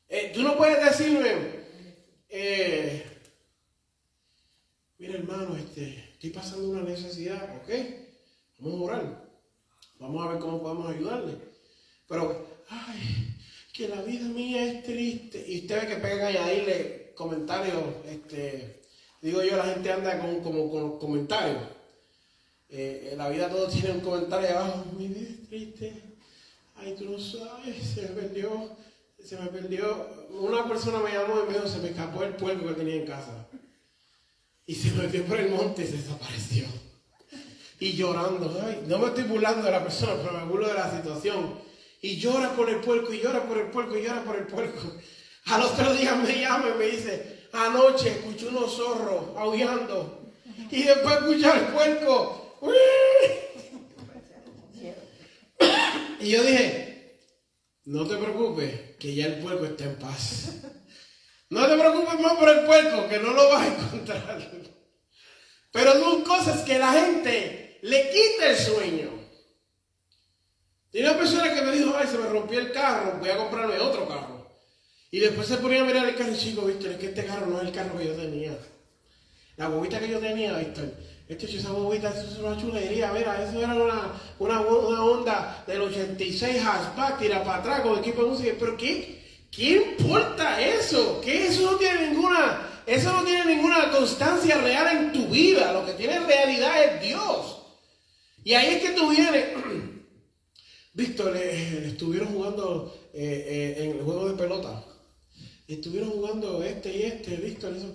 Eh, 0.08 0.32
tú 0.34 0.42
no 0.42 0.56
puedes 0.56 0.82
decirme, 0.86 1.34
eh, 2.30 3.04
mira 4.98 5.16
hermano, 5.16 5.58
este, 5.58 6.12
estoy 6.14 6.30
pasando 6.30 6.70
una 6.70 6.84
necesidad, 6.84 7.58
ok, 7.58 7.70
vamos 8.60 8.80
a 8.80 8.84
orar, 8.86 9.30
vamos 10.00 10.26
a 10.26 10.30
ver 10.30 10.40
cómo 10.40 10.62
podemos 10.62 10.90
ayudarle. 10.90 11.38
Pero, 12.08 12.48
ay, 12.70 13.36
que 13.74 13.90
la 13.90 14.02
vida 14.02 14.30
mía 14.30 14.64
es 14.64 14.84
triste. 14.84 15.44
Y 15.46 15.60
usted 15.64 15.82
ve 15.82 15.88
que 15.88 15.96
pega 15.98 16.32
y 16.32 16.38
añadirle 16.38 17.01
comentarios, 17.22 17.84
este, 18.08 18.82
digo 19.22 19.44
yo, 19.44 19.56
la 19.56 19.66
gente 19.66 19.92
anda 19.92 20.20
con, 20.20 20.40
como 20.42 20.98
comentarios. 20.98 21.62
Eh, 22.70 23.10
en 23.12 23.18
la 23.18 23.30
vida 23.30 23.50
todo 23.50 23.68
tiene 23.68 23.92
un 23.92 24.00
comentario 24.00 24.50
abajo, 24.50 24.86
es 25.00 25.48
triste, 25.50 26.02
ay 26.78 26.96
tú 26.98 27.06
no 27.06 27.20
sabes, 27.20 27.76
se 27.94 28.02
me 28.02 28.08
perdió, 28.08 28.70
se 29.24 29.38
me 29.38 29.48
perdió, 29.48 30.08
una 30.32 30.68
persona 30.68 31.00
me 31.00 31.12
llamó 31.12 31.44
y 31.44 31.48
me 31.48 31.54
dijo, 31.54 31.68
se 31.68 31.80
me 31.80 31.90
escapó 31.90 32.24
el 32.24 32.36
puerco 32.36 32.68
que 32.68 32.74
tenía 32.74 32.96
en 32.96 33.06
casa. 33.06 33.48
Y 34.66 34.74
se 34.74 34.92
metió 34.92 35.24
por 35.26 35.40
el 35.40 35.52
monte 35.52 35.84
y 35.84 35.88
se 35.88 35.98
desapareció. 35.98 36.66
Y 37.80 37.94
llorando, 37.94 38.48
no 38.88 39.00
me 39.00 39.08
estoy 39.08 39.24
burlando 39.26 39.64
de 39.64 39.72
la 39.72 39.84
persona, 39.84 40.14
pero 40.24 40.40
me 40.40 40.46
burlo 40.46 40.68
de 40.68 40.76
la 40.76 40.96
situación. 40.96 41.60
Y 42.02 42.18
llora 42.18 42.56
por 42.56 42.70
el 42.70 42.78
puerco, 42.78 43.14
y 43.14 43.20
llora 43.20 43.44
por 43.48 43.58
el 43.58 43.68
puerco, 43.68 43.98
y 43.98 44.04
llora 44.04 44.24
por 44.24 44.38
el 44.38 44.48
puerco. 44.48 44.80
Al 45.52 45.64
otro 45.64 45.94
día 45.94 46.16
me 46.16 46.40
llama 46.40 46.70
y 46.74 46.78
me 46.80 46.86
dice, 46.86 47.48
anoche 47.52 48.10
escuché 48.10 48.48
unos 48.48 48.74
zorros 48.74 49.36
aullando 49.36 50.32
Y 50.72 50.84
después 50.84 51.18
escuchar 51.18 51.58
el 51.58 51.66
puerco. 51.74 52.58
Y 56.22 56.30
yo 56.30 56.44
dije, 56.44 57.28
no 57.84 58.08
te 58.08 58.16
preocupes, 58.16 58.96
que 58.98 59.14
ya 59.14 59.26
el 59.26 59.40
puerco 59.40 59.66
está 59.66 59.84
en 59.84 59.96
paz. 59.98 60.62
No 61.50 61.68
te 61.68 61.78
preocupes 61.78 62.20
más 62.22 62.34
por 62.36 62.48
el 62.48 62.66
puerco, 62.66 63.10
que 63.10 63.20
no 63.20 63.34
lo 63.34 63.50
vas 63.50 63.62
a 63.64 63.68
encontrar. 63.68 64.52
Pero 65.72 65.94
son 66.00 66.24
cosas 66.24 66.62
que 66.62 66.80
la 66.80 66.94
gente 66.94 67.78
le 67.82 68.10
quita 68.10 68.52
el 68.52 68.56
sueño. 68.56 69.10
Y 70.94 71.02
una 71.02 71.18
persona 71.18 71.54
que 71.54 71.62
me 71.62 71.74
dijo, 71.74 71.94
ay, 71.98 72.08
se 72.08 72.18
me 72.18 72.30
rompió 72.30 72.58
el 72.58 72.72
carro, 72.72 73.18
voy 73.20 73.30
a 73.30 73.38
comprarme 73.38 73.78
otro 73.80 74.08
carro. 74.08 74.31
Y 75.12 75.20
después 75.20 75.48
se 75.48 75.58
ponía 75.58 75.82
a 75.82 75.86
mirar 75.86 76.08
el 76.08 76.16
carro 76.16 76.32
y 76.32 76.38
chico, 76.38 76.62
Víctor, 76.66 76.92
es 76.92 76.98
que 76.98 77.08
este 77.08 77.26
carro 77.26 77.46
no 77.48 77.60
es 77.60 77.68
el 77.68 77.74
carro 77.74 77.98
que 77.98 78.06
yo 78.06 78.14
tenía. 78.14 78.58
La 79.58 79.68
bobita 79.68 80.00
que 80.00 80.08
yo 80.08 80.20
tenía, 80.20 80.58
Víctor, 80.58 80.90
este 81.28 81.58
esa 81.58 81.72
bobita, 81.72 82.10
eso 82.10 82.32
es 82.32 82.38
una 82.40 82.58
chulería, 82.58 83.12
mira, 83.12 83.44
eso 83.44 83.58
era 83.60 83.74
una, 83.74 84.14
una, 84.40 84.62
una 84.62 85.04
onda 85.04 85.64
del 85.68 85.82
86 85.82 86.62
hatchback, 86.62 87.20
tira 87.20 87.44
para 87.44 87.60
atrás 87.60 87.82
con 87.82 88.00
equipo 88.00 88.24
de 88.24 88.30
música, 88.30 88.54
pero 88.58 88.78
¿qué, 88.78 89.22
¿qué 89.52 89.96
importa 89.98 90.62
eso? 90.62 91.22
Que 91.22 91.48
eso 91.48 91.72
no 91.72 91.78
tiene 91.78 92.10
ninguna, 92.10 92.82
eso 92.86 93.12
no 93.12 93.24
tiene 93.24 93.56
ninguna 93.56 93.92
constancia 93.92 94.58
real 94.58 94.98
en 94.98 95.14
tu 95.14 95.28
vida, 95.28 95.74
lo 95.74 95.86
que 95.86 95.94
tiene 95.94 96.20
realidad 96.20 96.84
es 96.84 97.02
Dios. 97.02 97.58
Y 98.44 98.54
ahí 98.54 98.76
es 98.76 98.82
que 98.82 98.90
tú 98.92 99.10
vienes, 99.10 99.46
Víctor, 100.94 101.36
eh, 101.38 101.84
estuvieron 101.88 102.30
jugando 102.30 103.10
eh, 103.14 103.76
eh, 103.78 103.84
en 103.84 103.98
el 103.98 104.04
juego 104.04 104.30
de 104.30 104.36
pelota, 104.36 104.84
estuvieron 105.76 106.12
jugando 106.12 106.64
este 106.64 106.96
y 106.96 107.04
este, 107.04 107.36
Víctor, 107.38 107.74
eso, 107.76 107.88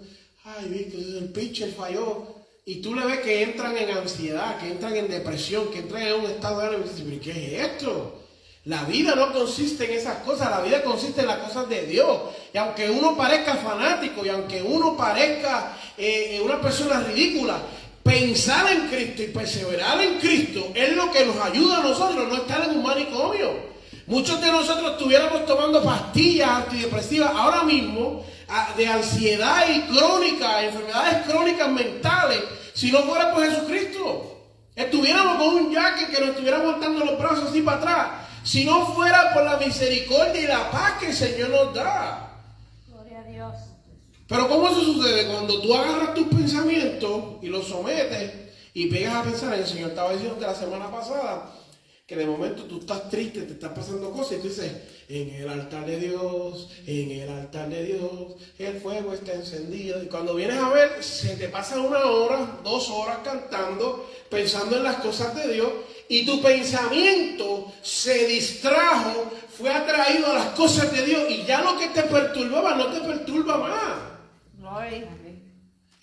ay, 0.45 0.69
Víctor, 0.69 1.01
el 1.01 1.29
pitcher 1.31 1.73
falló, 1.73 2.37
y 2.69 2.77
tú 2.77 2.95
le 2.95 3.07
ves 3.07 3.21
que 3.21 3.43
entran 3.45 3.77
en 3.77 3.91
ansiedad, 3.97 4.59
que 4.59 4.69
entran 4.69 4.97
en 4.97 5.09
depresión, 5.09 5.71
que 5.71 5.79
entran 5.79 6.03
en 6.03 6.15
un 6.15 6.25
estado 6.25 6.61
de 6.61 6.67
ánimo 6.67 6.85
y 6.85 6.89
dices, 6.89 7.05
¿pero 7.09 7.21
qué 7.23 7.31
es 7.31 7.65
esto? 7.65 8.23
La 8.65 8.83
vida 8.83 9.15
no 9.15 9.33
consiste 9.33 9.85
en 9.85 9.93
esas 9.93 10.25
cosas, 10.25 10.51
la 10.51 10.61
vida 10.61 10.83
consiste 10.83 11.21
en 11.21 11.29
las 11.29 11.39
cosas 11.39 11.69
de 11.69 11.87
Dios. 11.87 12.19
Y 12.53 12.59
aunque 12.59 12.91
uno 12.91 13.17
parezca 13.17 13.55
fanático 13.55 14.27
y 14.27 14.31
aunque 14.31 14.61
uno 14.61 14.97
parezca 14.97 15.79
eh, 15.97 16.41
una 16.45 16.61
persona 16.61 16.99
ridícula, 16.99 17.61
pensar 18.03 18.73
en 18.73 18.89
Cristo 18.89 19.23
y 19.23 19.29
perseverar 19.29 20.01
en 20.01 20.19
Cristo 20.19 20.73
es 20.75 20.97
lo 20.97 21.13
que 21.13 21.25
nos 21.25 21.37
ayuda 21.37 21.79
a 21.79 21.83
nosotros, 21.85 22.29
no 22.29 22.35
estar 22.35 22.69
en 22.69 22.79
un 22.79 22.83
manicomio. 22.83 23.76
Muchos 24.07 24.41
de 24.41 24.53
nosotros 24.53 24.93
estuviéramos 24.93 25.45
tomando 25.47 25.83
pastillas 25.83 26.49
antidepresivas 26.49 27.31
ahora 27.35 27.65
mismo 27.65 28.25
de 28.77 28.87
ansiedad 28.87 29.65
y 29.69 29.81
crónica, 29.83 30.63
enfermedades 30.63 31.27
crónicas 31.27 31.69
mentales, 31.71 32.41
si 32.73 32.93
no 32.93 33.01
fuera 33.01 33.33
por 33.35 33.45
Jesucristo. 33.45 34.33
Estuviéramos 34.77 35.39
con 35.39 35.55
un 35.55 35.75
jaque 35.75 36.07
que 36.07 36.21
nos 36.21 36.31
estuviera 36.31 36.59
aguantando 36.59 37.05
los 37.05 37.19
brazos 37.19 37.49
así 37.49 37.63
para 37.63 37.79
atrás, 37.79 38.07
si 38.45 38.65
no 38.65 38.87
fuera 38.95 39.33
por 39.35 39.43
la 39.43 39.57
misericordia 39.57 40.41
y 40.41 40.47
la 40.47 40.71
paz 40.71 40.93
que 41.01 41.07
el 41.07 41.15
Señor 41.15 41.49
nos 41.49 41.75
da. 41.75 42.31
Gloria 42.87 43.21
a 43.21 43.25
Dios. 43.25 43.55
Pero 44.29 44.49
¿cómo 44.49 44.69
eso 44.69 44.85
sucede? 44.85 45.27
Cuando 45.27 45.61
tú 45.61 45.75
agarras 45.75 46.15
tus 46.15 46.29
pensamientos 46.29 47.43
y 47.43 47.49
los 47.49 47.67
sometes 47.67 48.33
y 48.73 48.87
pegas 48.87 49.15
a 49.15 49.23
pensar, 49.23 49.55
el 49.55 49.67
Señor 49.67 49.91
estaba 49.91 50.13
diciendo 50.13 50.39
que 50.39 50.47
la 50.47 50.55
semana 50.55 50.91
pasada, 50.91 51.51
que 52.07 52.15
de 52.15 52.25
momento 52.25 52.63
tú 52.65 52.79
estás 52.79 53.11
triste, 53.11 53.43
te 53.43 53.55
están 53.55 53.75
pasando 53.75 54.13
cosas 54.13 54.39
y 54.39 54.43
tú 54.43 54.49
dices, 54.49 54.73
en 55.09 55.29
el 55.29 55.49
altar 55.49 55.85
de 55.87 55.99
Dios, 55.99 56.69
en 56.87 57.11
el 57.11 57.29
altar 57.29 57.69
de 57.69 57.85
Dios, 57.85 58.37
el 58.59 58.81
fuego 58.81 59.13
está 59.13 59.33
encendido. 59.33 60.01
Y 60.03 60.07
cuando 60.07 60.37
vienes 60.37 60.57
a 60.57 60.69
ver, 60.69 61.03
se 61.03 61.37
te 61.37 61.49
pasa 61.49 61.81
una 61.81 62.05
hora, 62.05 62.61
dos 62.63 62.89
horas 62.91 63.19
cantando, 63.25 64.09
pensando 64.31 64.77
en 64.77 64.85
las 64.85 64.97
cosas 64.97 65.35
de 65.35 65.53
Dios 65.55 65.69
y 66.09 66.25
tu 66.25 66.41
pensamiento 66.41 67.73
se 67.83 68.29
distrajo, 68.29 69.33
fue 69.59 69.73
atraído 69.73 70.29
a 70.31 70.35
las 70.35 70.47
cosas 70.51 70.93
de 70.93 71.05
Dios 71.05 71.25
y 71.29 71.45
ya 71.45 71.63
lo 71.63 71.77
que 71.77 71.89
te 71.89 72.03
perturbaba 72.05 72.77
no 72.77 72.87
te 72.87 73.01
perturba 73.01 73.59
más. 73.59 73.97
Gloria. 74.59 75.09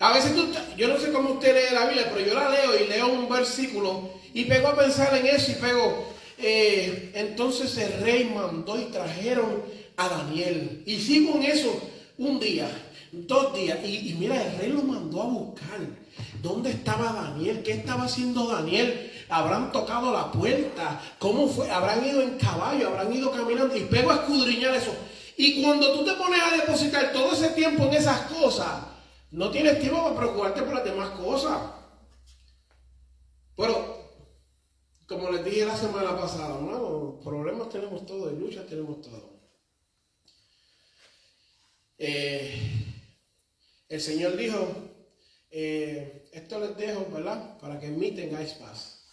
A 0.00 0.12
veces 0.12 0.34
tú, 0.34 0.52
yo 0.76 0.88
no 0.88 0.98
sé 0.98 1.12
cómo 1.12 1.30
usted 1.30 1.54
lee 1.54 1.74
la 1.74 1.86
Biblia, 1.86 2.10
pero 2.12 2.26
yo 2.26 2.34
la 2.34 2.50
leo 2.50 2.78
y 2.78 2.88
leo 2.88 3.08
un 3.08 3.26
versículo 3.26 4.10
y 4.34 4.44
pego 4.46 4.68
a 4.68 4.76
pensar 4.76 5.16
en 5.16 5.26
eso 5.26 5.52
y 5.52 5.54
pego, 5.54 6.12
eh, 6.38 7.12
entonces 7.14 7.78
el 7.78 8.00
rey 8.02 8.32
mandó 8.34 8.78
y 8.78 8.86
trajeron 8.86 9.62
a 9.96 10.08
Daniel. 10.08 10.82
Y 10.84 10.98
sigo 10.98 11.38
eso 11.40 11.80
un 12.18 12.40
día, 12.40 12.68
dos 13.12 13.54
días. 13.54 13.78
Y, 13.84 14.10
y, 14.10 14.14
mira, 14.14 14.42
el 14.44 14.58
rey 14.58 14.72
lo 14.72 14.82
mandó 14.82 15.22
a 15.22 15.26
buscar. 15.26 15.78
¿Dónde 16.42 16.70
estaba 16.70 17.12
Daniel? 17.12 17.62
¿Qué 17.62 17.72
estaba 17.74 18.04
haciendo 18.04 18.48
Daniel? 18.48 19.12
¿Habrán 19.28 19.70
tocado 19.70 20.12
la 20.12 20.32
puerta? 20.32 21.00
¿Cómo 21.20 21.48
fue? 21.48 21.70
¿Habrán 21.70 22.04
ido 22.04 22.20
en 22.20 22.36
caballo? 22.36 22.88
¿Habrán 22.88 23.14
ido 23.14 23.30
caminando? 23.30 23.76
Y 23.76 23.82
pego 23.82 24.10
a 24.10 24.16
escudriñar 24.16 24.74
eso. 24.74 24.94
Y 25.36 25.62
cuando 25.62 25.92
tú 25.92 26.04
te 26.04 26.14
pones 26.14 26.40
a 26.42 26.56
depositar 26.56 27.12
todo 27.12 27.32
ese 27.32 27.50
tiempo 27.50 27.84
en 27.84 27.94
esas 27.94 28.22
cosas, 28.22 28.82
no 29.30 29.50
tienes 29.50 29.78
tiempo 29.78 30.02
para 30.02 30.16
preocuparte 30.16 30.62
por 30.62 30.74
las 30.74 30.84
demás 30.84 31.10
cosas. 31.10 31.56
Pero 33.56 33.93
como 35.06 35.30
les 35.30 35.44
dije 35.44 35.66
la 35.66 35.76
semana 35.76 36.16
pasada, 36.16 36.60
¿no? 36.60 37.20
problemas 37.22 37.68
tenemos 37.68 38.06
todos 38.06 38.32
luchas 38.32 38.66
tenemos 38.66 39.00
todos. 39.00 39.34
Eh, 41.98 42.60
el 43.88 44.00
Señor 44.00 44.36
dijo, 44.36 44.66
eh, 45.50 46.28
esto 46.32 46.58
les 46.58 46.76
dejo, 46.76 47.06
¿verdad? 47.12 47.58
Para 47.58 47.78
que 47.78 47.86
en 47.86 47.98
mí 47.98 48.10
tengáis 48.10 48.54
paz. 48.54 49.06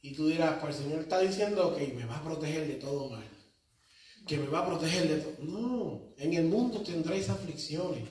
Y 0.00 0.14
tú 0.14 0.28
dirás, 0.28 0.58
pues 0.60 0.76
el 0.76 0.84
Señor 0.84 1.00
está 1.00 1.20
diciendo 1.20 1.74
que 1.76 1.88
me 1.88 2.04
va 2.04 2.16
a 2.16 2.22
proteger 2.22 2.66
de 2.66 2.74
todo 2.74 3.10
mal. 3.10 3.24
Que 4.26 4.38
me 4.38 4.46
va 4.46 4.60
a 4.60 4.66
proteger 4.66 5.08
de 5.08 5.16
todo. 5.18 5.44
No, 5.44 6.14
en 6.16 6.34
el 6.34 6.44
mundo 6.44 6.82
tendréis 6.82 7.28
aflicciones. 7.28 8.08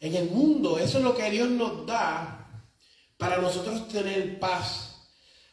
En 0.00 0.14
el 0.14 0.30
mundo, 0.30 0.78
eso 0.78 0.98
es 0.98 1.04
lo 1.04 1.16
que 1.16 1.30
Dios 1.30 1.50
nos 1.50 1.86
da 1.86 2.64
para 3.16 3.38
nosotros 3.38 3.88
tener 3.88 4.38
paz. 4.38 4.87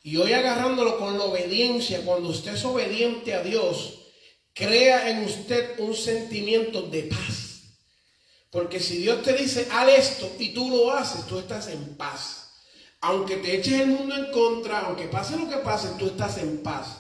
Y 0.05 0.17
hoy 0.17 0.33
agarrándolo 0.33 0.99
con 0.99 1.17
la 1.17 1.23
obediencia, 1.23 2.05
cuando 2.05 2.29
usted 2.29 2.53
es 2.53 2.63
obediente 2.63 3.33
a 3.33 3.41
Dios, 3.41 4.01
crea 4.53 5.09
en 5.09 5.23
usted 5.23 5.79
un 5.79 5.95
sentimiento 5.95 6.83
de 6.83 7.05
paz. 7.05 7.79
Porque 8.51 8.79
si 8.79 8.97
Dios 8.97 9.23
te 9.23 9.33
dice, 9.33 9.67
haz 9.71 9.89
esto 9.89 10.31
y 10.37 10.49
tú 10.49 10.69
lo 10.69 10.91
haces, 10.91 11.25
tú 11.25 11.39
estás 11.39 11.69
en 11.69 11.97
paz. 11.97 12.51
Aunque 13.01 13.37
te 13.37 13.55
eches 13.55 13.81
el 13.81 13.87
mundo 13.87 14.15
en 14.15 14.31
contra, 14.31 14.81
aunque 14.81 15.05
pase 15.05 15.37
lo 15.37 15.49
que 15.49 15.57
pase, 15.57 15.87
tú 15.97 16.05
estás 16.05 16.37
en 16.37 16.61
paz. 16.61 16.99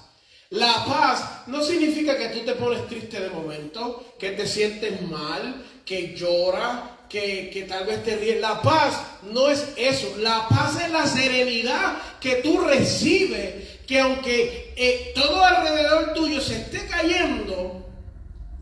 La 0.49 0.83
paz 0.85 1.43
no 1.45 1.63
significa 1.63 2.17
que 2.17 2.29
tú 2.29 2.39
te 2.39 2.55
pones 2.55 2.87
triste 2.87 3.19
de 3.19 3.29
momento, 3.29 4.15
que 4.17 4.31
te 4.31 4.47
sientes 4.47 4.99
mal, 5.03 5.63
que 5.85 6.15
lloras, 6.15 6.89
que, 7.09 7.65
tal 7.67 7.85
vez 7.85 8.03
te 8.03 8.15
ríes. 8.15 8.39
La 8.41 8.61
paz 8.61 8.95
no 9.23 9.49
es 9.49 9.73
eso. 9.77 10.15
La 10.17 10.47
paz 10.47 10.81
es 10.83 10.91
la 10.91 11.07
serenidad 11.07 11.97
que 12.19 12.35
tú 12.35 12.59
recibes. 12.59 13.79
Que 13.87 13.99
aunque 13.99 14.73
eh, 14.75 15.11
todo 15.13 15.43
alrededor 15.43 16.13
tuyo 16.13 16.41
se 16.41 16.55
esté 16.55 16.87
cayendo, 16.87 17.85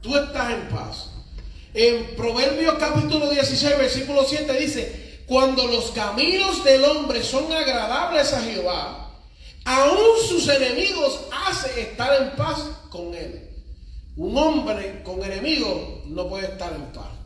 tú 0.02 0.18
estás 0.18 0.52
en 0.52 0.68
paz. 0.70 1.10
En 1.74 2.16
Proverbios 2.16 2.76
capítulo 2.76 3.30
16, 3.30 3.78
versículo 3.78 4.26
7 4.28 4.54
dice, 4.60 5.22
cuando 5.26 5.66
los 5.66 5.91
caminos 5.91 6.64
del 6.64 6.84
hombre 6.84 7.24
son 7.24 7.52
agradables 7.52 8.34
a 8.34 8.41
Jehová, 8.41 9.12
aún 9.66 10.28
sus 10.28 10.48
enemigos 10.50 11.22
hace 11.48 11.82
estar 11.82 12.22
en 12.22 12.36
paz 12.36 12.60
con 12.89 13.14
él. 13.16 13.50
Un 14.16 14.38
hombre 14.38 15.02
con 15.04 15.24
enemigos 15.24 16.06
no 16.06 16.30
puede 16.30 16.48
estar 16.48 16.74
en 16.74 16.91
paz. 16.91 17.22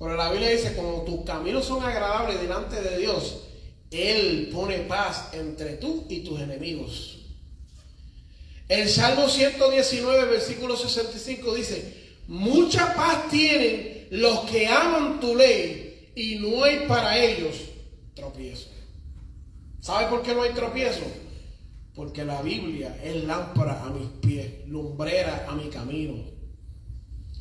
Pero 0.00 0.16
la 0.16 0.30
Biblia 0.30 0.48
dice, 0.48 0.74
como 0.74 1.02
tus 1.02 1.26
caminos 1.26 1.66
son 1.66 1.84
agradables 1.84 2.40
delante 2.40 2.80
de 2.80 2.96
Dios, 2.96 3.42
Él 3.90 4.48
pone 4.50 4.78
paz 4.78 5.28
entre 5.34 5.74
tú 5.74 6.06
y 6.08 6.20
tus 6.20 6.40
enemigos. 6.40 7.18
El 8.66 8.88
Salmo 8.88 9.28
119, 9.28 10.30
versículo 10.30 10.74
65 10.74 11.54
dice, 11.54 12.14
mucha 12.28 12.94
paz 12.94 13.28
tienen 13.28 14.08
los 14.12 14.40
que 14.50 14.66
aman 14.66 15.20
tu 15.20 15.36
ley 15.36 16.10
y 16.16 16.36
no 16.36 16.64
hay 16.64 16.86
para 16.88 17.18
ellos 17.18 17.56
tropiezo. 18.14 18.68
¿Sabe 19.80 20.06
por 20.08 20.22
qué 20.22 20.34
no 20.34 20.44
hay 20.44 20.52
tropiezo? 20.52 21.04
Porque 21.94 22.24
la 22.24 22.40
Biblia 22.40 22.98
es 23.04 23.22
lámpara 23.24 23.82
a 23.82 23.90
mis 23.90 24.08
pies, 24.22 24.66
lumbrera 24.66 25.44
a 25.46 25.54
mi 25.54 25.68
camino. 25.68 26.39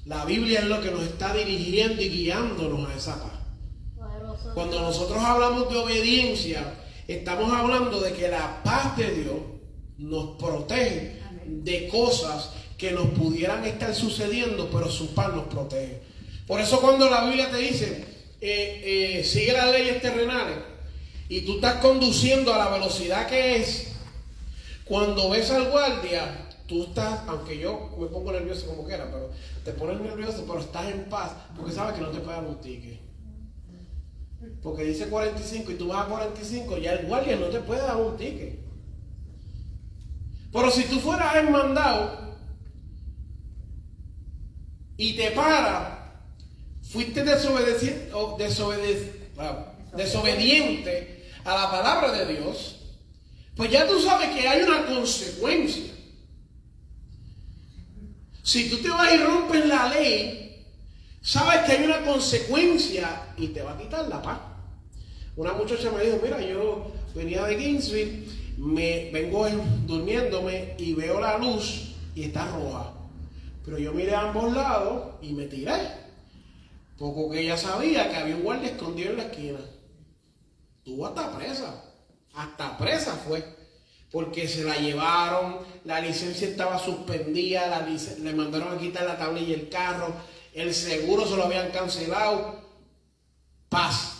La 0.09 0.25
Biblia 0.25 0.61
es 0.61 0.65
lo 0.65 0.81
que 0.81 0.89
nos 0.89 1.03
está 1.03 1.35
dirigiendo 1.35 2.01
y 2.01 2.09
guiándonos 2.09 2.89
a 2.89 2.95
esa 2.95 3.21
paz. 3.21 3.31
Cuando 4.55 4.81
nosotros 4.81 5.23
hablamos 5.23 5.69
de 5.69 5.77
obediencia, 5.77 6.73
estamos 7.07 7.53
hablando 7.53 8.01
de 8.01 8.13
que 8.13 8.27
la 8.27 8.63
paz 8.63 8.97
de 8.97 9.11
Dios 9.11 9.35
nos 9.99 10.35
protege 10.37 11.19
de 11.45 11.87
cosas 11.89 12.49
que 12.75 12.91
nos 12.91 13.09
pudieran 13.09 13.63
estar 13.65 13.93
sucediendo, 13.93 14.67
pero 14.71 14.89
su 14.89 15.13
paz 15.13 15.31
nos 15.31 15.45
protege. 15.45 16.01
Por 16.47 16.59
eso 16.59 16.81
cuando 16.81 17.07
la 17.07 17.25
Biblia 17.25 17.51
te 17.51 17.57
dice 17.57 18.03
eh, 18.41 19.19
eh, 19.19 19.23
sigue 19.23 19.53
las 19.53 19.71
leyes 19.71 20.01
terrenales 20.01 20.57
y 21.27 21.41
tú 21.41 21.57
estás 21.57 21.75
conduciendo 21.81 22.51
a 22.51 22.57
la 22.57 22.69
velocidad 22.69 23.27
que 23.27 23.57
es, 23.57 23.91
cuando 24.85 25.29
ves 25.29 25.51
al 25.51 25.69
guardia, 25.69 26.48
tú 26.69 26.83
estás, 26.83 27.21
aunque 27.27 27.57
yo 27.57 27.97
me 27.99 28.05
pongo 28.05 28.31
nervioso 28.31 28.67
como 28.67 28.85
quiera, 28.85 29.09
pero 29.11 29.31
te 29.65 29.73
pones 29.73 29.99
nervioso, 29.99 30.45
pero 30.47 30.59
estás 30.59 30.87
en 30.87 31.05
paz, 31.05 31.31
porque 31.55 31.73
sabes 31.73 31.95
que 31.95 32.01
no 32.01 32.09
te 32.09 32.19
puede 32.19 32.39
un 32.39 32.61
ticket. 32.61 32.99
Porque 34.61 34.83
dice 34.83 35.09
45 35.09 35.71
y 35.71 35.75
tú 35.75 35.87
vas 35.87 36.05
a 36.05 36.09
45, 36.09 36.77
ya 36.77 36.93
el 36.93 37.07
guardia 37.07 37.35
no 37.37 37.47
te 37.47 37.59
puede 37.59 37.81
dar 37.81 37.97
un 37.97 38.15
ticket. 38.15 38.59
Pero 40.53 40.71
si 40.71 40.83
tú 40.83 40.99
fueras 40.99 41.35
el 41.37 41.49
mandado 41.49 42.37
y 44.95 45.15
te 45.15 45.31
para, 45.31 46.23
fuiste 46.83 47.23
desobediente, 47.23 48.11
desobediente 49.95 51.25
a 51.43 51.55
la 51.55 51.71
palabra 51.71 52.11
de 52.11 52.33
Dios, 52.33 52.75
pues 53.55 53.71
ya 53.71 53.87
tú 53.87 53.99
sabes 53.99 54.29
que 54.29 54.47
hay 54.47 54.61
una 54.61 54.85
consecuencia. 54.85 55.98
Si 58.49 58.67
tú 58.67 58.77
te 58.77 58.89
vas 58.89 59.13
y 59.13 59.17
rompes 59.19 59.63
la 59.67 59.89
ley, 59.89 60.65
sabes 61.21 61.67
que 61.67 61.73
hay 61.73 61.85
una 61.85 62.01
consecuencia 62.03 63.27
y 63.37 63.49
te 63.49 63.61
va 63.61 63.73
a 63.73 63.77
quitar 63.77 64.07
la 64.07 64.23
paz. 64.23 64.39
Una 65.35 65.53
muchacha 65.53 65.91
me 65.91 66.03
dijo, 66.03 66.17
mira, 66.23 66.41
yo 66.41 66.91
venía 67.13 67.43
de 67.43 67.53
Gainesville, 67.53 68.25
me 68.57 69.11
vengo 69.11 69.47
durmiéndome 69.85 70.73
y 70.79 70.95
veo 70.95 71.21
la 71.21 71.37
luz 71.37 71.93
y 72.15 72.23
está 72.23 72.47
roja. 72.47 72.91
Pero 73.63 73.77
yo 73.77 73.93
miré 73.93 74.15
a 74.15 74.21
ambos 74.21 74.51
lados 74.51 75.17
y 75.21 75.33
me 75.33 75.45
tiré. 75.45 75.77
Poco 76.97 77.29
que 77.29 77.41
ella 77.41 77.55
sabía 77.55 78.09
que 78.09 78.15
había 78.15 78.35
un 78.35 78.41
guardia 78.41 78.71
escondido 78.71 79.11
en 79.11 79.17
la 79.17 79.23
esquina. 79.25 79.59
Tuvo 80.83 81.05
hasta 81.05 81.37
presa. 81.37 81.83
Hasta 82.33 82.79
presa 82.79 83.13
fue. 83.13 83.58
Porque 84.11 84.47
se 84.47 84.63
la 84.63 84.77
llevaron, 84.77 85.59
la 85.85 86.01
licencia 86.01 86.47
estaba 86.47 86.79
suspendida, 86.79 87.87
le 88.21 88.33
mandaron 88.33 88.75
a 88.75 88.79
quitar 88.79 89.05
la 89.05 89.17
tablilla 89.17 89.49
y 89.49 89.53
el 89.53 89.69
carro, 89.69 90.13
el 90.53 90.73
seguro 90.73 91.27
se 91.27 91.35
lo 91.35 91.43
habían 91.43 91.71
cancelado. 91.71 92.67
Paz. 93.69 94.15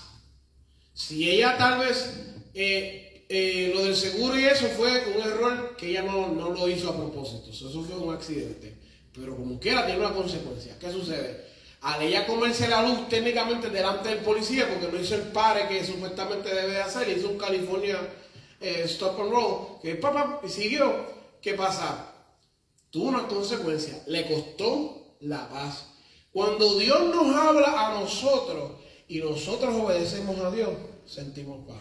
Si 0.93 1.29
ella 1.29 1.57
tal 1.57 1.79
vez 1.79 2.13
eh, 2.53 3.25
eh, 3.29 3.71
lo 3.73 3.83
del 3.83 3.95
seguro 3.95 4.39
y 4.39 4.45
eso 4.45 4.67
fue 4.67 5.13
un 5.15 5.21
error 5.21 5.75
que 5.77 5.89
ella 5.89 6.03
no, 6.03 6.29
no 6.29 6.49
lo 6.49 6.67
hizo 6.67 6.89
a 6.89 6.95
propósito. 6.95 7.49
Eso 7.51 7.83
fue 7.83 7.95
un 7.95 8.13
accidente. 8.13 8.77
Pero 9.13 9.35
como 9.35 9.59
quiera 9.59 9.85
tiene 9.85 10.01
una 10.01 10.13
consecuencia. 10.13 10.77
¿Qué 10.79 10.91
sucede? 10.91 11.49
Al 11.81 12.01
ella 12.01 12.25
comerse 12.25 12.67
la 12.67 12.81
luz 12.83 13.07
técnicamente 13.07 13.69
delante 13.69 14.09
del 14.09 14.19
policía, 14.19 14.67
porque 14.67 14.93
no 14.93 15.01
hizo 15.01 15.15
el 15.15 15.23
pare 15.31 15.67
que 15.67 15.85
supuestamente 15.85 16.53
debe 16.53 16.81
hacer, 16.81 17.07
hizo 17.07 17.29
un 17.29 17.37
California 17.37 17.97
eh, 18.59 18.83
Stop 18.85 19.19
and 19.19 19.31
Roll, 19.31 19.79
que 19.81 19.95
papá, 19.95 20.41
y 20.43 20.49
siguió. 20.49 21.17
¿Qué 21.41 21.53
pasa? 21.53 22.13
Tuvo 22.89 23.09
una 23.09 23.27
consecuencia. 23.27 24.01
Le 24.07 24.27
costó 24.27 25.15
la 25.21 25.47
paz. 25.49 25.85
Cuando 26.31 26.77
Dios 26.77 27.13
nos 27.13 27.35
habla 27.35 27.87
a 27.87 27.99
nosotros 27.99 28.73
y 29.07 29.19
nosotros 29.19 29.73
obedecemos 29.75 30.37
a 30.39 30.51
Dios, 30.51 30.69
sentimos 31.05 31.65
paz. 31.67 31.77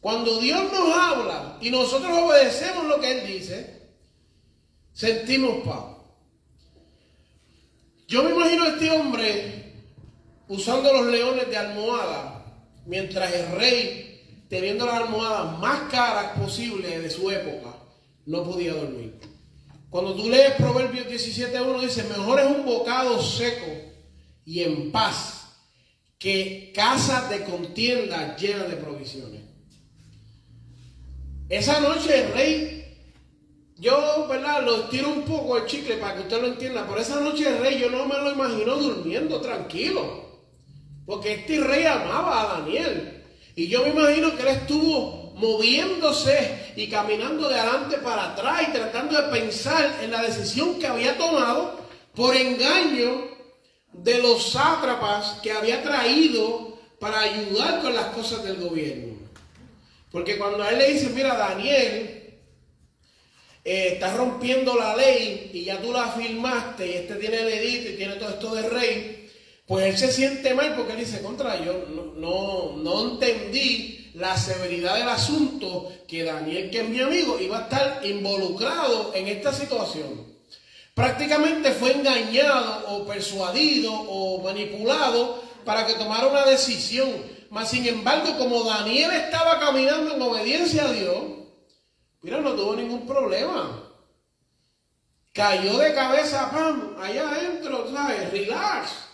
Cuando 0.00 0.38
Dios 0.38 0.72
nos 0.72 0.96
habla 0.96 1.58
y 1.60 1.70
nosotros 1.70 2.16
obedecemos 2.16 2.84
lo 2.84 3.00
que 3.00 3.10
Él 3.10 3.26
dice, 3.26 3.82
sentimos 4.92 5.66
paz. 5.66 5.96
Yo 8.06 8.22
me 8.22 8.30
imagino 8.30 8.64
a 8.64 8.68
este 8.68 8.90
hombre 8.90 9.72
usando 10.48 10.92
los 10.92 11.06
leones 11.06 11.48
de 11.48 11.56
almohada, 11.56 12.44
mientras 12.84 13.32
el 13.32 13.50
rey, 13.56 14.05
teniendo 14.48 14.86
las 14.86 15.02
almohadas 15.02 15.58
más 15.58 15.90
caras 15.90 16.38
posibles 16.38 17.02
de 17.02 17.10
su 17.10 17.30
época, 17.30 17.76
no 18.26 18.44
podía 18.44 18.74
dormir. 18.74 19.18
Cuando 19.90 20.14
tú 20.14 20.28
lees 20.28 20.52
Proverbios 20.52 21.06
17.1 21.06 21.80
dice, 21.80 22.04
mejor 22.04 22.40
es 22.40 22.46
un 22.46 22.64
bocado 22.64 23.22
seco 23.22 23.66
y 24.44 24.62
en 24.62 24.92
paz 24.92 25.56
que 26.18 26.72
casa 26.74 27.28
de 27.28 27.44
contienda 27.44 28.36
llena 28.36 28.64
de 28.64 28.76
provisiones. 28.76 29.42
Esa 31.48 31.80
noche 31.80 32.24
el 32.24 32.32
rey 32.32 32.76
yo, 33.78 34.26
¿verdad? 34.26 34.64
Lo 34.64 34.84
tiro 34.88 35.10
un 35.10 35.22
poco 35.22 35.58
el 35.58 35.66
chicle 35.66 35.98
para 35.98 36.14
que 36.14 36.22
usted 36.22 36.40
lo 36.40 36.48
entienda. 36.48 36.86
Por 36.86 36.98
esa 36.98 37.20
noche 37.20 37.46
el 37.48 37.58
rey 37.58 37.78
yo 37.78 37.90
no 37.90 38.06
me 38.06 38.16
lo 38.16 38.32
imagino 38.32 38.76
durmiendo 38.76 39.40
tranquilo. 39.40 40.24
Porque 41.04 41.34
este 41.34 41.60
rey 41.60 41.84
amaba 41.84 42.40
a 42.42 42.60
Daniel. 42.60 43.15
Y 43.56 43.68
yo 43.68 43.82
me 43.82 43.88
imagino 43.88 44.36
que 44.36 44.42
él 44.42 44.48
estuvo 44.48 45.32
moviéndose 45.36 46.72
y 46.76 46.88
caminando 46.88 47.48
de 47.48 47.58
adelante 47.58 47.96
para 47.98 48.32
atrás 48.32 48.68
y 48.68 48.72
tratando 48.72 49.20
de 49.20 49.28
pensar 49.28 49.98
en 50.02 50.10
la 50.10 50.22
decisión 50.22 50.78
que 50.78 50.86
había 50.86 51.16
tomado 51.16 51.80
por 52.14 52.36
engaño 52.36 53.28
de 53.92 54.18
los 54.18 54.52
sátrapas 54.52 55.40
que 55.42 55.52
había 55.52 55.82
traído 55.82 56.78
para 56.98 57.20
ayudar 57.20 57.80
con 57.80 57.94
las 57.94 58.06
cosas 58.06 58.44
del 58.44 58.56
gobierno. 58.56 59.16
Porque 60.12 60.36
cuando 60.36 60.62
a 60.62 60.70
él 60.70 60.78
le 60.78 60.92
dice, 60.92 61.10
mira, 61.10 61.34
Daniel, 61.36 62.38
eh, 63.64 63.88
estás 63.94 64.16
rompiendo 64.16 64.76
la 64.76 64.94
ley 64.94 65.50
y 65.52 65.64
ya 65.64 65.80
tú 65.80 65.92
la 65.92 66.08
firmaste 66.08 66.86
y 66.86 66.92
este 66.92 67.16
tiene 67.16 67.40
el 67.40 67.48
edito 67.48 67.90
y 67.90 67.96
tiene 67.96 68.14
todo 68.16 68.28
esto 68.28 68.54
de 68.54 68.68
rey, 68.68 69.25
pues 69.66 69.86
él 69.86 69.98
se 69.98 70.12
siente 70.12 70.54
mal 70.54 70.74
porque 70.76 70.92
él 70.92 71.00
dice, 71.00 71.22
contra, 71.22 71.62
yo 71.62 71.86
no, 72.16 72.76
no, 72.76 73.12
entendí 73.12 74.10
la 74.14 74.36
severidad 74.36 74.96
del 74.96 75.08
asunto 75.08 75.92
que 76.06 76.24
Daniel, 76.24 76.70
que 76.70 76.80
es 76.80 76.88
mi 76.88 77.00
amigo, 77.00 77.38
iba 77.40 77.58
a 77.58 77.62
estar 77.62 78.06
involucrado 78.06 79.12
en 79.14 79.26
esta 79.28 79.52
situación. 79.52 80.36
Prácticamente 80.94 81.72
fue 81.72 81.92
engañado 81.92 82.86
o 82.88 83.06
persuadido 83.06 83.92
o 83.92 84.42
manipulado 84.42 85.42
para 85.64 85.86
que 85.86 85.94
tomara 85.94 86.26
una 86.28 86.46
decisión. 86.46 87.10
Mas 87.50 87.70
sin 87.70 87.86
embargo, 87.86 88.38
como 88.38 88.64
Daniel 88.64 89.12
estaba 89.12 89.60
caminando 89.60 90.14
en 90.14 90.22
obediencia 90.22 90.84
a 90.84 90.92
Dios, 90.92 91.36
Mira, 92.26 92.40
no 92.40 92.54
tuvo 92.54 92.74
ningún 92.74 93.06
problema. 93.06 93.84
Cayó 95.32 95.78
de 95.78 95.94
cabeza, 95.94 96.50
pam, 96.50 96.96
allá 97.00 97.30
adentro, 97.30 97.88
¿sabes? 97.92 98.32
Relax. 98.32 99.05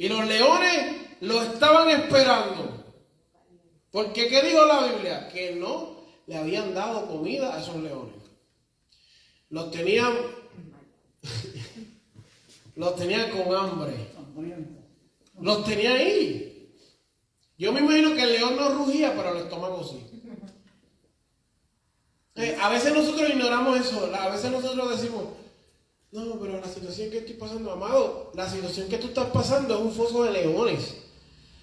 Y 0.00 0.08
los 0.08 0.26
leones 0.26 0.96
lo 1.20 1.42
estaban 1.42 1.90
esperando. 1.90 2.86
Porque, 3.90 4.28
¿qué 4.28 4.40
dijo 4.40 4.64
la 4.64 4.86
Biblia? 4.86 5.28
Que 5.28 5.56
no 5.56 6.06
le 6.26 6.38
habían 6.38 6.72
dado 6.72 7.06
comida 7.06 7.54
a 7.54 7.60
esos 7.60 7.76
leones. 7.76 8.14
Los 9.50 9.70
tenían, 9.70 10.14
los 12.76 12.96
tenían 12.96 13.30
con 13.30 13.54
hambre. 13.54 13.92
Los 15.38 15.64
tenía 15.66 15.92
ahí. 15.92 16.74
Yo 17.58 17.70
me 17.70 17.80
imagino 17.80 18.14
que 18.14 18.22
el 18.22 18.32
león 18.32 18.56
no 18.56 18.70
rugía, 18.70 19.12
pero 19.14 19.36
el 19.36 19.42
estómago 19.44 19.84
sí. 19.84 20.02
Eh, 22.36 22.56
a 22.58 22.70
veces 22.70 22.94
nosotros 22.94 23.28
ignoramos 23.28 23.78
eso, 23.78 24.10
a 24.14 24.30
veces 24.30 24.50
nosotros 24.50 24.98
decimos, 24.98 25.24
no, 26.12 26.40
pero 26.40 26.60
la 26.60 26.66
situación 26.66 27.10
que 27.10 27.18
estoy 27.18 27.34
pasando, 27.34 27.70
amado, 27.70 28.32
la 28.34 28.48
situación 28.48 28.88
que 28.88 28.98
tú 28.98 29.08
estás 29.08 29.30
pasando 29.30 29.74
es 29.74 29.80
un 29.80 29.92
foso 29.92 30.24
de 30.24 30.32
leones. 30.32 30.96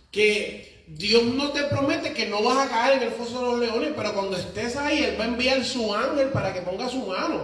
Que 0.10 0.86
Dios 0.88 1.24
no 1.24 1.52
te 1.52 1.64
promete 1.64 2.14
que 2.14 2.28
no 2.28 2.42
vas 2.42 2.66
a 2.66 2.70
caer 2.70 3.02
en 3.02 3.10
el 3.10 3.14
foso 3.14 3.40
de 3.40 3.46
los 3.46 3.60
leones, 3.60 3.94
pero 3.96 4.14
cuando 4.14 4.38
estés 4.38 4.78
ahí, 4.78 5.04
Él 5.04 5.20
va 5.20 5.26
a 5.26 5.28
enviar 5.28 5.64
su 5.66 5.94
ángel 5.94 6.30
para 6.30 6.54
que 6.54 6.62
ponga 6.62 6.88
su 6.88 7.06
mano. 7.06 7.42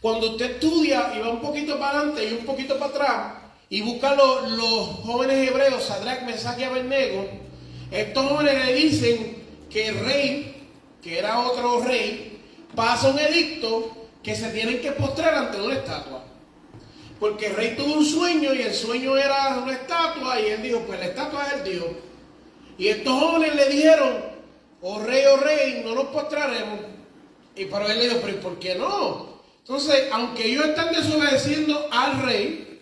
Cuando 0.00 0.30
usted 0.30 0.52
estudia 0.52 1.12
y 1.14 1.20
va 1.20 1.28
un 1.28 1.42
poquito 1.42 1.78
para 1.78 1.98
adelante 1.98 2.24
y 2.24 2.32
un 2.32 2.46
poquito 2.46 2.78
para 2.78 2.90
atrás, 2.90 3.34
y 3.68 3.82
busca 3.82 4.14
los, 4.14 4.52
los 4.52 4.86
jóvenes 5.04 5.48
hebreos, 5.48 5.84
Sadrach, 5.84 6.22
Mesach 6.22 6.58
y 6.58 6.64
Abednego, 6.64 7.26
estos 7.90 8.26
jóvenes 8.26 8.66
le 8.66 8.74
dicen 8.74 9.36
que 9.68 9.88
el 9.88 10.00
rey, 10.00 10.68
que 11.02 11.18
era 11.18 11.40
otro 11.40 11.80
rey, 11.82 12.31
pasa 12.74 13.08
un 13.08 13.18
edicto 13.18 14.08
que 14.22 14.34
se 14.34 14.50
tienen 14.50 14.80
que 14.80 14.92
postrar 14.92 15.34
ante 15.34 15.60
una 15.60 15.74
estatua. 15.74 16.24
Porque 17.18 17.46
el 17.46 17.56
rey 17.56 17.76
tuvo 17.76 17.94
un 17.94 18.04
sueño 18.04 18.52
y 18.52 18.62
el 18.62 18.74
sueño 18.74 19.16
era 19.16 19.58
una 19.58 19.72
estatua 19.72 20.40
y 20.40 20.46
él 20.46 20.62
dijo, 20.62 20.80
pues 20.80 20.98
la 20.98 21.06
estatua 21.06 21.46
es 21.46 21.52
el 21.52 21.64
Dios. 21.64 21.86
Y 22.78 22.88
estos 22.88 23.12
jóvenes 23.12 23.54
le 23.54 23.68
dijeron, 23.68 24.24
oh 24.80 25.00
rey, 25.00 25.24
oh 25.26 25.36
rey, 25.36 25.82
no 25.84 25.94
nos 25.94 26.06
postraremos. 26.06 26.80
Y 27.54 27.66
para 27.66 27.92
él 27.92 27.98
le 27.98 28.08
dijo, 28.08 28.20
pero 28.24 28.40
¿por 28.40 28.58
qué 28.58 28.74
no? 28.74 29.40
Entonces, 29.58 30.08
aunque 30.10 30.46
ellos 30.46 30.66
están 30.66 30.92
desobedeciendo 30.92 31.88
al 31.92 32.22
rey, 32.22 32.80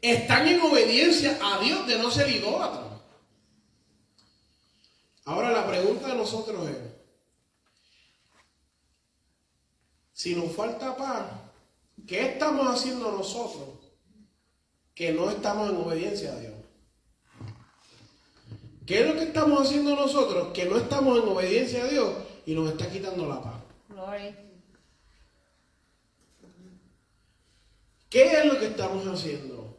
están 0.00 0.46
en 0.46 0.60
obediencia 0.60 1.38
a 1.42 1.58
Dios 1.58 1.86
de 1.86 1.98
no 1.98 2.10
ser 2.10 2.30
idólatras. 2.30 2.84
Ahora 5.24 5.50
la 5.50 5.66
pregunta 5.66 6.06
de 6.06 6.14
nosotros 6.14 6.68
es, 6.68 6.76
si 10.26 10.34
nos 10.34 10.50
falta 10.56 10.96
paz, 10.96 11.24
¿qué 12.04 12.32
estamos 12.32 12.66
haciendo 12.66 13.12
nosotros 13.12 13.68
que 14.92 15.12
no 15.12 15.30
estamos 15.30 15.70
en 15.70 15.76
obediencia 15.76 16.32
a 16.32 16.40
Dios? 16.40 16.54
¿Qué 18.84 19.02
es 19.02 19.06
lo 19.06 19.14
que 19.14 19.22
estamos 19.22 19.64
haciendo 19.64 19.94
nosotros 19.94 20.48
que 20.52 20.64
no 20.64 20.78
estamos 20.78 21.22
en 21.22 21.28
obediencia 21.28 21.84
a 21.84 21.86
Dios 21.86 22.12
y 22.44 22.54
nos 22.56 22.72
está 22.72 22.90
quitando 22.90 23.28
la 23.28 23.40
paz? 23.40 23.54
¿Qué 28.10 28.32
es 28.32 28.46
lo 28.46 28.58
que 28.58 28.66
estamos 28.66 29.06
haciendo? 29.06 29.78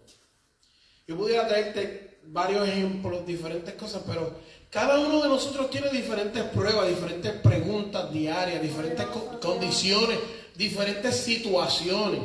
Yo 1.09 1.17
pudiera 1.17 1.45
traerte 1.45 2.19
varios 2.23 2.65
ejemplos, 2.69 3.25
diferentes 3.25 3.73
cosas, 3.73 4.01
pero 4.07 4.33
cada 4.77 4.99
uno 4.99 5.23
de 5.23 5.29
nosotros 5.29 5.71
tiene 5.71 5.89
diferentes 5.89 6.43
pruebas, 6.43 6.87
diferentes 6.87 7.31
preguntas 7.41 8.13
diarias, 8.13 8.61
diferentes 8.61 9.07
co- 9.07 9.39
condiciones, 9.39 10.19
diferentes 10.55 11.15
situaciones. 11.17 12.19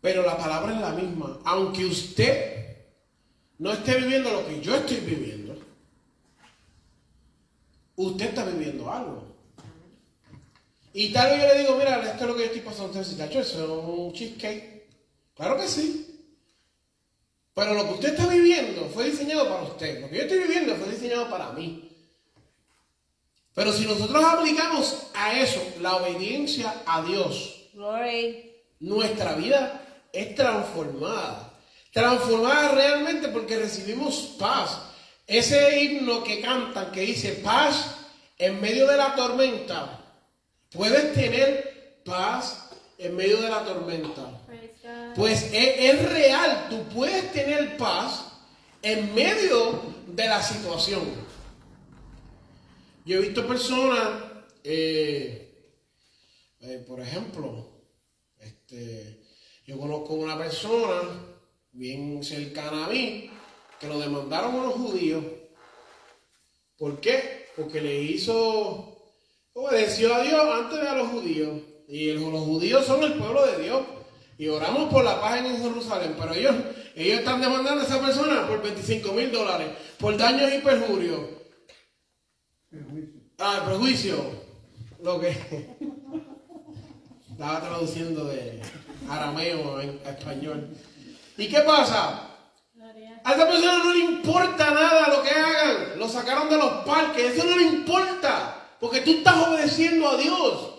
Pero 0.00 0.24
la 0.26 0.36
palabra 0.36 0.74
es 0.74 0.80
la 0.80 0.90
misma. 0.90 1.38
Aunque 1.44 1.84
usted 1.84 2.76
no 3.58 3.72
esté 3.72 3.98
viviendo 3.98 4.32
lo 4.32 4.44
que 4.48 4.60
yo 4.60 4.74
estoy 4.74 4.96
viviendo, 4.96 5.56
usted 7.94 8.26
está 8.30 8.44
viviendo 8.46 8.90
algo. 8.90 9.22
Y 10.92 11.12
tal 11.12 11.30
vez 11.30 11.40
yo 11.40 11.54
le 11.54 11.60
digo, 11.60 11.76
mira, 11.76 12.02
esto 12.04 12.24
es 12.24 12.28
lo 12.28 12.34
que 12.34 12.40
yo 12.40 12.46
estoy 12.46 12.62
pasando. 12.62 12.86
Usted 12.86 13.04
dice, 13.04 13.16
"Tacho, 13.16 13.38
eso 13.38 13.62
es 13.62 13.70
un 13.70 14.12
cheesecake. 14.12 14.88
Claro 15.36 15.56
que 15.56 15.68
sí. 15.68 16.05
Pero 17.56 17.72
lo 17.72 17.86
que 17.86 17.94
usted 17.94 18.08
está 18.10 18.26
viviendo 18.26 18.86
fue 18.92 19.04
diseñado 19.04 19.48
para 19.48 19.62
usted. 19.62 20.02
Lo 20.02 20.10
que 20.10 20.16
yo 20.16 20.22
estoy 20.24 20.40
viviendo 20.40 20.76
fue 20.76 20.90
diseñado 20.90 21.30
para 21.30 21.52
mí. 21.52 21.90
Pero 23.54 23.72
si 23.72 23.86
nosotros 23.86 24.22
aplicamos 24.22 25.06
a 25.14 25.40
eso 25.40 25.62
la 25.80 25.96
obediencia 25.96 26.82
a 26.84 27.00
Dios, 27.00 27.70
Glory. 27.72 28.52
nuestra 28.80 29.32
vida 29.36 29.80
es 30.12 30.34
transformada. 30.34 31.54
Transformada 31.94 32.72
realmente 32.72 33.28
porque 33.28 33.56
recibimos 33.56 34.34
paz. 34.38 34.78
Ese 35.26 35.82
himno 35.82 36.22
que 36.22 36.42
cantan 36.42 36.92
que 36.92 37.00
dice 37.00 37.40
paz 37.42 37.96
en 38.36 38.60
medio 38.60 38.86
de 38.86 38.98
la 38.98 39.14
tormenta. 39.14 40.04
Puedes 40.72 41.14
tener 41.14 42.02
paz 42.04 42.68
en 42.98 43.16
medio 43.16 43.40
de 43.40 43.48
la 43.48 43.64
tormenta. 43.64 44.35
Pues 45.16 45.50
es, 45.50 46.12
real, 46.12 46.66
tú 46.68 46.84
puedes 46.94 47.32
tener 47.32 47.78
paz 47.78 48.26
en 48.82 49.14
medio 49.14 49.80
de 50.08 50.28
la 50.28 50.42
situación. 50.42 51.04
Yo 53.06 53.16
he 53.16 53.22
visto 53.22 53.46
personas, 53.46 54.24
eh, 54.62 55.72
eh, 56.60 56.84
por 56.86 57.00
ejemplo, 57.00 57.66
este, 58.38 59.22
yo 59.64 59.78
conozco 59.78 60.12
una 60.12 60.36
persona 60.36 61.00
bien 61.72 62.22
cercana 62.22 62.84
a 62.84 62.90
mí 62.90 63.30
que 63.80 63.88
lo 63.88 63.98
demandaron 63.98 64.54
unos 64.54 64.74
judíos. 64.74 65.24
¿Por 66.76 67.00
qué? 67.00 67.46
Porque 67.56 67.80
le 67.80 68.02
hizo, 68.02 69.14
obedeció 69.54 70.14
a 70.14 70.22
Dios 70.22 70.46
antes 70.62 70.78
de 70.78 70.88
a 70.88 70.94
los 70.94 71.08
judíos. 71.08 71.58
Y 71.88 72.12
los 72.12 72.44
judíos 72.44 72.84
son 72.84 73.02
el 73.02 73.14
pueblo 73.14 73.46
de 73.46 73.62
Dios. 73.62 73.95
Y 74.38 74.48
oramos 74.48 74.92
por 74.92 75.04
la 75.04 75.20
paz 75.20 75.38
en 75.38 75.62
Jerusalén. 75.62 76.14
Pero 76.18 76.34
ellos, 76.34 76.54
ellos 76.94 77.18
están 77.18 77.40
demandando 77.40 77.82
a 77.82 77.84
esa 77.84 78.00
persona 78.00 78.46
por 78.46 78.62
25 78.62 79.12
mil 79.12 79.32
dólares, 79.32 79.68
por 79.98 80.16
daños 80.16 80.52
y 80.52 80.58
perjurios. 80.58 81.20
Ah, 83.38 83.62
prejuicio. 83.66 84.16
Lo 85.02 85.20
que. 85.20 85.36
Estaba 87.30 87.60
traduciendo 87.60 88.24
de 88.24 88.62
arameo 89.10 89.76
a 89.76 90.10
español. 90.10 90.70
¿Y 91.36 91.48
qué 91.48 91.60
pasa? 91.60 92.30
A 93.24 93.34
esa 93.34 93.46
persona 93.46 93.78
no 93.78 93.92
le 93.92 93.98
importa 93.98 94.70
nada 94.70 95.08
lo 95.08 95.22
que 95.22 95.30
hagan. 95.30 95.98
Lo 95.98 96.08
sacaron 96.08 96.48
de 96.48 96.56
los 96.56 96.84
parques. 96.84 97.34
Eso 97.34 97.44
no 97.44 97.56
le 97.56 97.64
importa. 97.64 98.68
Porque 98.80 99.00
tú 99.00 99.10
estás 99.10 99.48
obedeciendo 99.48 100.08
a 100.08 100.16
Dios. 100.16 100.75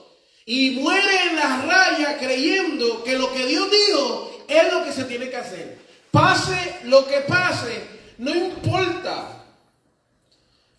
Y 0.49 0.71
muere 0.71 1.23
en 1.29 1.35
la 1.35 1.61
raya 1.63 2.17
creyendo 2.17 3.03
que 3.03 3.17
lo 3.17 3.33
que 3.33 3.45
Dios 3.45 3.69
dijo 3.69 4.45
es 4.47 4.71
lo 4.73 4.85
que 4.85 4.93
se 4.93 5.03
tiene 5.03 5.29
que 5.29 5.35
hacer. 5.35 5.77
Pase 6.09 6.77
lo 6.85 7.05
que 7.05 7.17
pase, 7.19 7.81
no 8.17 8.33
importa. 8.33 9.43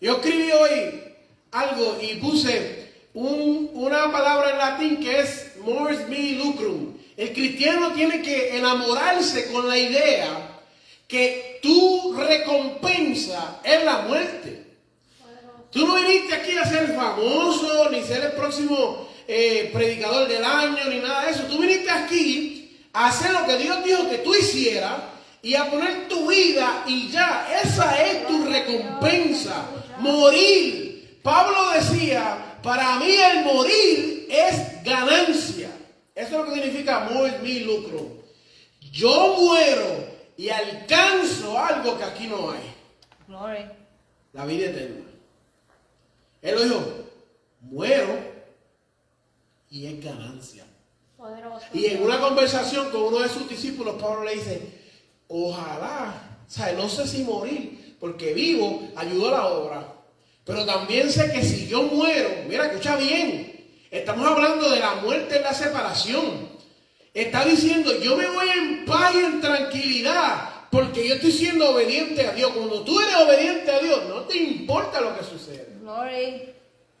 Yo 0.01 0.13
escribí 0.15 0.51
hoy 0.51 1.03
algo 1.51 1.99
y 2.01 2.15
puse 2.15 2.89
un- 3.13 3.69
una 3.73 4.11
palabra 4.11 4.49
en 4.51 4.57
latín 4.57 4.99
que 4.99 5.19
es 5.19 5.51
mors 5.63 6.07
mi 6.09 6.31
lucrum. 6.35 6.97
El 7.15 7.31
cristiano 7.33 7.91
tiene 7.93 8.23
que 8.23 8.57
enamorarse 8.57 9.51
con 9.51 9.67
la 9.69 9.77
idea 9.77 10.61
que 11.07 11.59
tu 11.61 12.13
recompensa 12.17 13.59
es 13.63 13.83
la 13.83 13.99
muerte. 13.99 14.63
Tú 15.71 15.85
no 15.85 15.93
viniste 15.95 16.33
aquí 16.33 16.57
a 16.57 16.65
ser 16.65 16.95
famoso, 16.95 17.89
ni 17.91 18.01
ser 18.03 18.23
el 18.23 18.31
próximo 18.31 19.08
eh, 19.31 19.69
predicador 19.71 20.27
del 20.27 20.43
año, 20.43 20.85
ni 20.89 20.97
nada 20.97 21.25
de 21.25 21.31
eso. 21.31 21.43
Tú 21.43 21.59
viniste 21.59 21.91
aquí 21.91 22.87
a 22.91 23.09
hacer 23.09 23.31
lo 23.31 23.45
que 23.45 23.57
Dios 23.57 23.83
dijo 23.83 24.09
que 24.09 24.17
tú 24.17 24.33
hicieras 24.33 25.03
y 25.43 25.53
a 25.53 25.69
poner 25.69 26.07
tu 26.07 26.27
vida 26.27 26.83
y 26.87 27.09
ya. 27.11 27.47
Esa 27.63 28.03
es 28.03 28.25
tu 28.25 28.43
recompensa. 28.45 29.67
Morir. 29.99 31.19
Pablo 31.21 31.69
decía, 31.75 32.57
para 32.63 32.97
mí 32.97 33.11
el 33.11 33.45
morir 33.45 34.27
es 34.31 34.83
ganancia. 34.83 35.69
Eso 36.15 36.27
es 36.27 36.31
lo 36.31 36.45
que 36.45 36.53
significa 36.55 37.05
amor 37.05 37.27
es 37.27 37.39
mi 37.43 37.59
lucro. 37.59 38.23
Yo 38.91 39.35
muero 39.37 40.07
y 40.37 40.49
alcanzo 40.49 41.55
algo 41.59 41.99
que 41.99 42.03
aquí 42.03 42.25
no 42.25 42.49
hay. 42.49 42.73
Glory. 43.27 43.65
La 44.33 44.45
vida 44.45 44.71
eterna. 44.71 45.05
Él 46.41 46.55
lo 46.55 46.63
dijo, 46.63 46.93
muero 47.61 48.38
y 49.69 49.85
es 49.85 50.03
ganancia. 50.03 50.65
Poderoso. 51.17 51.65
Y 51.73 51.85
en 51.87 52.03
una 52.03 52.19
conversación 52.19 52.89
con 52.91 53.01
uno 53.01 53.19
de 53.19 53.29
sus 53.29 53.47
discípulos, 53.49 54.01
Pablo 54.01 54.23
le 54.23 54.35
dice, 54.35 54.61
ojalá, 55.27 56.39
o 56.47 56.49
sea, 56.49 56.71
no 56.73 56.87
sé 56.89 57.05
si 57.07 57.23
morir, 57.23 57.97
porque 57.99 58.33
vivo, 58.33 58.89
ayudo 58.95 59.27
a 59.27 59.31
la 59.31 59.47
obra. 59.47 59.93
Pero 60.45 60.65
también 60.65 61.11
sé 61.11 61.31
que 61.31 61.43
si 61.43 61.67
yo 61.67 61.83
muero, 61.83 62.29
mira, 62.47 62.65
escucha 62.67 62.95
bien, 62.95 63.67
estamos 63.91 64.25
hablando 64.27 64.69
de 64.69 64.79
la 64.79 64.95
muerte 64.95 65.37
en 65.37 65.43
la 65.43 65.53
separación. 65.53 66.49
Está 67.13 67.43
diciendo, 67.45 67.91
yo 67.99 68.15
me 68.15 68.27
voy 68.27 68.47
en 68.49 68.85
paz 68.85 69.13
y 69.13 69.19
en 69.19 69.41
tranquilidad, 69.41 70.67
porque 70.71 71.07
yo 71.07 71.15
estoy 71.15 71.31
siendo 71.31 71.71
obediente 71.71 72.25
a 72.25 72.31
Dios. 72.31 72.51
Cuando 72.51 72.81
tú 72.83 72.99
eres 72.99 73.15
obediente 73.17 73.71
a 73.71 73.79
Dios, 73.79 74.05
no 74.07 74.21
te 74.21 74.37
importa 74.37 75.01
lo 75.01 75.17
que 75.17 75.23
sucede. 75.25 75.67
Glory. 75.81 76.53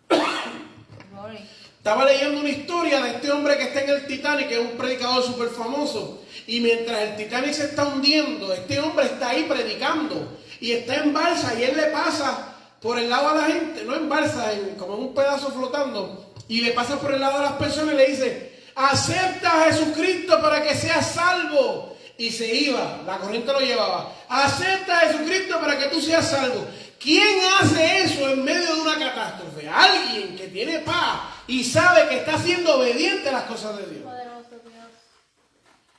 Glory. 1.11 1.39
Estaba 1.79 2.03
leyendo 2.05 2.41
una 2.41 2.49
historia 2.49 3.01
de 3.01 3.11
este 3.11 3.31
hombre 3.31 3.57
que 3.57 3.63
está 3.63 3.81
en 3.81 3.89
el 3.89 4.05
Titanic, 4.05 4.49
que 4.49 4.55
es 4.55 4.59
un 4.59 4.77
predicador 4.77 5.23
súper 5.23 5.47
famoso. 5.49 6.21
Y 6.45 6.59
mientras 6.59 7.01
el 7.01 7.15
Titanic 7.15 7.53
se 7.53 7.63
está 7.65 7.85
hundiendo, 7.87 8.53
este 8.53 8.79
hombre 8.79 9.05
está 9.05 9.29
ahí 9.29 9.45
predicando. 9.47 10.37
Y 10.59 10.73
está 10.73 10.95
en 10.95 11.13
balsa 11.13 11.53
y 11.57 11.63
él 11.63 11.77
le 11.77 11.83
pasa 11.85 12.53
por 12.81 12.99
el 12.99 13.09
lado 13.09 13.29
a 13.29 13.35
la 13.35 13.43
gente, 13.45 13.85
no 13.85 13.95
en 13.95 14.09
balsa, 14.09 14.51
en- 14.51 14.75
como 14.75 14.95
en 14.95 14.99
un 15.03 15.13
pedazo 15.15 15.51
flotando. 15.51 16.33
Y 16.49 16.59
le 16.61 16.71
pasa 16.71 16.99
por 16.99 17.13
el 17.13 17.21
lado 17.21 17.37
a 17.39 17.43
las 17.43 17.51
personas 17.53 17.93
y 17.93 17.97
le 17.97 18.07
dice, 18.07 18.59
acepta 18.75 19.61
a 19.61 19.71
Jesucristo 19.71 20.41
para 20.41 20.61
que 20.61 20.75
seas 20.75 21.13
salvo. 21.13 21.95
Y 22.17 22.29
se 22.31 22.53
iba, 22.53 22.99
la 23.05 23.17
corriente 23.19 23.53
lo 23.53 23.61
llevaba. 23.61 24.11
Acepta 24.27 24.97
a 24.97 24.99
Jesucristo 25.07 25.57
para 25.61 25.77
que 25.79 25.85
tú 25.85 26.01
seas 26.01 26.29
salvo. 26.29 26.65
¿Quién 26.99 27.39
hace 27.61 28.01
eso 28.01 28.29
en 28.29 28.43
medio 28.43 28.75
de 28.75 28.81
una 28.81 28.99
catástrofe? 28.99 29.69
Alguien 29.69 30.35
que 30.35 30.47
tiene 30.47 30.79
paz 30.79 31.21
y 31.49 31.63
sabe 31.63 32.07
que 32.07 32.17
está 32.17 32.37
siendo 32.37 32.77
obediente 32.77 33.27
a 33.29 33.31
las 33.31 33.43
cosas 33.43 33.75
de 33.77 33.87
Dios. 33.87 34.05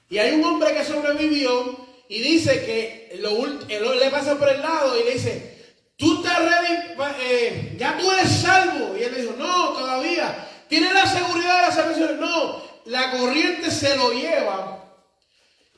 Y 0.09 0.19
hay 0.19 0.35
un 0.35 0.45
hombre 0.45 0.73
que 0.73 0.85
sobrevivió 0.85 1.89
y 2.09 2.21
dice 2.21 2.65
que 2.65 3.19
lo, 3.21 3.95
le 3.95 4.11
pasa 4.11 4.37
por 4.37 4.49
el 4.49 4.61
lado 4.61 4.99
y 4.99 5.05
le 5.05 5.15
dice, 5.15 5.75
tú 5.97 6.23
estás 6.23 6.39
ready, 6.39 6.95
eh, 7.21 7.75
ya 7.77 7.99
tú 7.99 8.11
eres 8.13 8.31
salvo. 8.31 8.97
Y 8.97 9.03
él 9.03 9.13
le 9.13 9.23
dijo, 9.23 9.35
no, 9.37 9.71
todavía. 9.71 10.49
¿Tienes 10.69 10.93
la 10.93 11.07
seguridad 11.07 11.57
de 11.57 11.63
la 11.63 11.73
salvación? 11.73 12.21
No, 12.21 12.63
la 12.85 13.11
corriente 13.11 13.73
se 13.73 13.97
lo 13.97 14.13
lleva. 14.13 14.85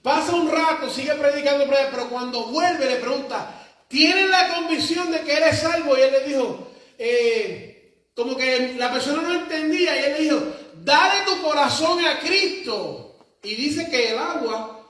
Pasa 0.03 0.35
un 0.35 0.51
rato, 0.51 0.91
sigue 0.91 1.15
predicando, 1.15 1.67
predica, 1.67 1.91
pero 1.93 2.11
cuando 2.11 2.45
vuelve 2.49 2.91
le 2.91 2.97
pregunta, 2.97 3.69
¿tienes 3.89 4.29
la 4.29 4.55
convicción 4.55 5.11
de 5.11 5.21
que 5.21 5.33
eres 5.33 5.61
salvo? 5.61 5.97
Y 5.97 6.01
él 6.03 6.13
le 6.13 6.21
dijo, 6.25 6.69
eh, 6.99 7.72
como 8.15 8.37
que 8.37 8.75
la 8.79 8.93
persona 8.93 9.23
no 9.23 9.35
entendía 9.35 10.01
y 10.01 10.05
él 10.05 10.13
le 10.13 10.25
dijo, 10.25 10.43
dale 10.83 11.25
tu 11.25 11.43
corazón 11.43 12.05
a 12.05 12.21
Cristo. 12.21 13.17
Y 13.43 13.55
dice 13.55 13.89
que 13.91 14.11
el 14.13 14.19
agua, 14.19 14.89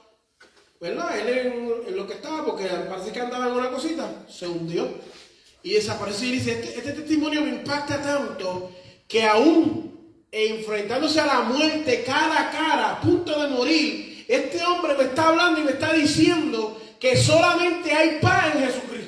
¿verdad? 0.81 1.19
Él 1.19 1.29
en, 1.29 1.89
en 1.89 1.97
lo 1.97 2.07
que 2.07 2.15
estaba, 2.15 2.45
porque 2.45 2.67
parece 2.67 3.13
que 3.13 3.21
andaba 3.21 3.47
en 3.47 3.55
una 3.55 3.71
cosita, 3.71 4.25
se 4.29 4.47
hundió 4.47 4.89
y 5.63 5.73
desapareció. 5.75 6.29
Y 6.29 6.33
dice, 6.33 6.53
este, 6.53 6.79
este 6.79 6.93
testimonio 6.93 7.43
me 7.43 7.51
impacta 7.51 8.03
tanto 8.03 8.73
que 9.09 9.25
aún 9.25 9.93
enfrentándose 10.31 11.21
a 11.21 11.27
la 11.27 11.41
muerte 11.43 12.03
cara 12.05 12.49
a 12.49 12.51
cara, 12.51 12.91
a 12.93 13.01
punto 13.01 13.39
de 13.41 13.49
morir, 13.49 14.25
este 14.27 14.65
hombre 14.65 14.95
me 14.95 15.05
está 15.05 15.29
hablando 15.29 15.61
y 15.61 15.65
me 15.65 15.73
está 15.73 15.93
diciendo 15.93 16.81
que 16.99 17.17
solamente 17.17 17.93
hay 17.93 18.19
paz 18.21 18.55
en 18.55 18.65
Jesucristo. 18.65 19.02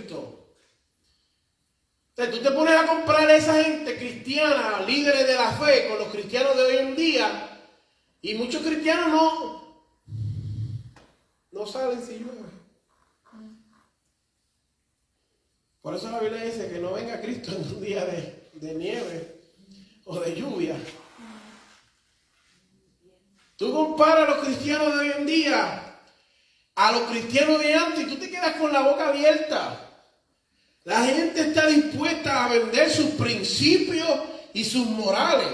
Tú 2.15 2.39
te 2.39 2.51
pones 2.53 2.77
a 2.77 2.87
comprar 2.87 3.29
a 3.29 3.37
esa 3.37 3.63
gente 3.63 3.97
cristiana, 3.97 4.81
líderes 4.87 5.27
de 5.27 5.35
la 5.35 5.53
fe, 5.53 5.89
con 5.89 5.99
los 5.99 6.09
cristianos 6.09 6.57
de 6.57 6.63
hoy 6.63 6.77
en 6.77 6.97
día, 6.97 7.61
y 8.23 8.35
muchos 8.35 8.63
cristianos 8.63 9.09
no, 9.09 9.85
no 11.51 11.67
salen 11.67 12.01
si 12.05 12.19
llueve. 12.19 12.45
Por 15.83 15.95
eso 15.95 16.11
la 16.11 16.21
Biblia 16.21 16.45
dice 16.45 16.71
que 16.71 16.79
no 16.79 16.95
venga 16.95 17.21
Cristo 17.21 17.53
en 17.55 17.63
un 17.63 17.83
día 17.83 18.05
de, 18.07 18.49
de 18.55 18.75
nieve 18.75 19.41
o 20.05 20.19
de 20.19 20.35
lluvia. 20.35 20.77
Tú 23.57 23.73
comparas 23.73 24.29
a 24.29 24.35
los 24.35 24.45
cristianos 24.47 24.95
de 24.95 25.01
hoy 25.01 25.13
en 25.19 25.27
día 25.27 25.85
a 26.77 26.93
los 26.93 27.03
cristianos 27.03 27.61
de 27.61 27.75
antes 27.75 28.01
y 28.01 28.07
tú 28.07 28.17
te 28.17 28.31
quedas 28.31 28.57
con 28.57 28.73
la 28.73 28.83
boca 28.83 29.09
abierta. 29.09 29.84
La 30.85 31.03
gente 31.05 31.41
está 31.41 31.67
dispuesta 31.67 32.45
a 32.45 32.49
vender 32.49 32.91
sus 32.91 33.11
principios 33.13 34.21
y 34.53 34.65
sus 34.65 34.87
morales. 34.87 35.49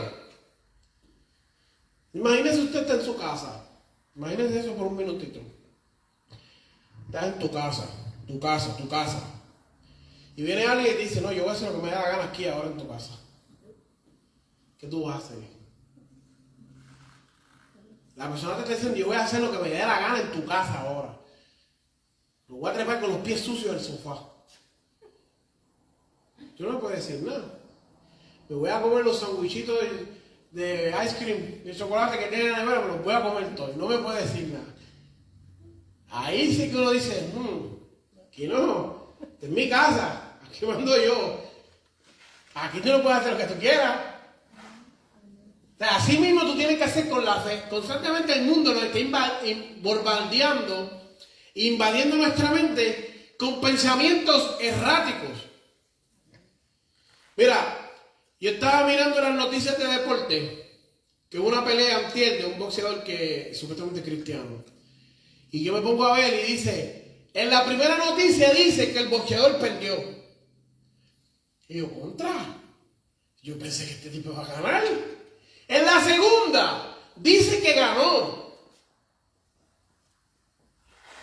Imagínese 2.12 2.62
usted 2.62 2.81
está 2.81 2.95
en 2.95 3.05
su 3.05 3.16
casa. 3.16 3.64
Imagínese 4.16 4.61
eso 4.61 4.74
por 4.74 4.89
un 4.89 4.97
minutito. 4.97 5.41
Estás 7.07 7.24
en 7.24 7.39
tu 7.39 7.51
casa, 7.51 7.87
tu 8.26 8.41
casa, 8.41 8.76
tu 8.76 8.89
casa. 8.89 9.22
Y 10.35 10.43
viene 10.43 10.66
alguien 10.66 10.97
y 10.97 11.03
dice, 11.03 11.20
no, 11.20 11.33
yo 11.33 11.43
voy 11.43 11.51
a 11.51 11.55
hacer 11.55 11.70
lo 11.70 11.81
que 11.81 11.87
me 11.87 11.93
da 11.93 12.03
la 12.03 12.11
gana 12.11 12.24
aquí 12.24 12.47
ahora 12.47 12.68
en 12.68 12.76
tu 12.76 12.89
casa. 12.89 13.18
¿Qué 14.78 14.89
tú 14.89 15.05
vas 15.05 15.16
a 15.16 15.18
hacer? 15.18 15.39
La 18.16 18.28
persona 18.28 18.57
te 18.57 18.62
está 18.62 18.74
diciendo, 18.74 18.99
yo 18.99 19.07
voy 19.07 19.16
a 19.16 19.24
hacer 19.24 19.41
lo 19.41 19.53
que 19.53 19.59
me 19.59 19.68
dé 19.68 19.78
la 19.78 20.01
gana 20.01 20.20
en 20.20 20.33
tu 20.33 20.45
casa 20.45 20.81
ahora. 20.81 21.20
Lo 22.49 22.57
voy 22.57 22.70
a 22.70 22.74
trepar 22.74 23.01
con 23.01 23.11
los 23.11 23.20
pies 23.20 23.41
sucios 23.41 23.74
del 23.74 23.85
sofá. 23.85 24.30
Yo 26.61 26.66
no 26.66 26.74
me 26.74 26.78
puedo 26.80 26.94
decir 26.94 27.22
nada. 27.22 27.58
Me 28.46 28.56
voy 28.56 28.68
a 28.68 28.82
comer 28.82 29.02
los 29.02 29.18
sandwichitos 29.18 29.78
de, 30.50 30.94
ice 31.06 31.16
cream, 31.16 31.64
de 31.64 31.74
chocolate 31.74 32.18
que 32.18 32.26
tienen 32.26 32.48
en 32.48 32.52
la 32.52 32.64
me 32.64 32.86
los 32.86 33.02
voy 33.02 33.14
a 33.14 33.22
comer 33.22 33.54
todos. 33.54 33.76
No 33.78 33.88
me 33.88 33.96
puede 33.96 34.20
decir 34.20 34.48
nada. 34.48 34.66
Ahí 36.11 36.54
sí 36.54 36.68
que 36.68 36.76
uno 36.76 36.90
dice, 36.90 37.30
hmm, 37.34 38.26
aquí 38.26 38.46
no, 38.46 39.14
esta 39.22 39.46
es 39.46 39.52
mi 39.52 39.70
casa, 39.70 40.36
aquí 40.46 40.66
mando 40.66 40.94
yo. 41.02 41.40
Aquí 42.52 42.80
tú 42.80 42.88
no 42.90 43.02
puedes 43.02 43.20
hacer 43.20 43.32
lo 43.32 43.38
que 43.38 43.54
tú 43.54 43.54
quieras. 43.58 43.96
Así 45.78 46.18
mismo 46.18 46.42
tú 46.42 46.56
tienes 46.56 46.76
que 46.76 46.84
hacer 46.84 47.08
con 47.08 47.24
la 47.24 47.40
fe. 47.40 47.62
Constantemente 47.70 48.34
el 48.34 48.44
mundo 48.44 48.74
nos 48.74 48.82
está 48.82 49.40
bombardeando, 49.80 51.08
invadiendo 51.54 52.16
nuestra 52.16 52.50
mente 52.50 53.34
con 53.38 53.62
pensamientos 53.62 54.58
erráticos. 54.61 55.49
Mira, 57.37 57.91
yo 58.41 58.51
estaba 58.51 58.87
mirando 58.87 59.20
las 59.20 59.35
noticias 59.35 59.78
de 59.78 59.87
deporte, 59.87 60.70
que 61.28 61.39
una 61.39 61.64
pelea 61.64 62.07
antier 62.07 62.39
de 62.39 62.47
un 62.47 62.59
boxeador 62.59 63.05
que 63.05 63.53
supuestamente 63.55 64.01
es 64.01 64.07
cristiano. 64.07 64.64
Y 65.51 65.64
yo 65.64 65.72
me 65.72 65.81
pongo 65.81 66.07
a 66.07 66.16
ver 66.16 66.33
y 66.45 66.53
dice, 66.53 67.28
en 67.35 67.51
la 67.51 67.64
primera 67.64 67.97
noticia 67.99 68.53
dice 68.53 68.93
que 68.93 68.99
el 68.99 69.09
boxeador 69.09 69.59
perdió. 69.59 69.97
Y 71.68 71.78
yo, 71.78 71.91
contra. 71.93 72.57
Yo 73.43 73.59
pensé 73.59 73.87
que 73.87 73.93
este 73.93 74.11
tipo 74.11 74.33
iba 74.33 74.43
a 74.43 74.53
ganar. 74.53 74.85
En 75.68 75.85
la 75.87 76.01
segunda 76.03 76.99
dice 77.16 77.61
que 77.61 77.72
ganó. 77.74 78.41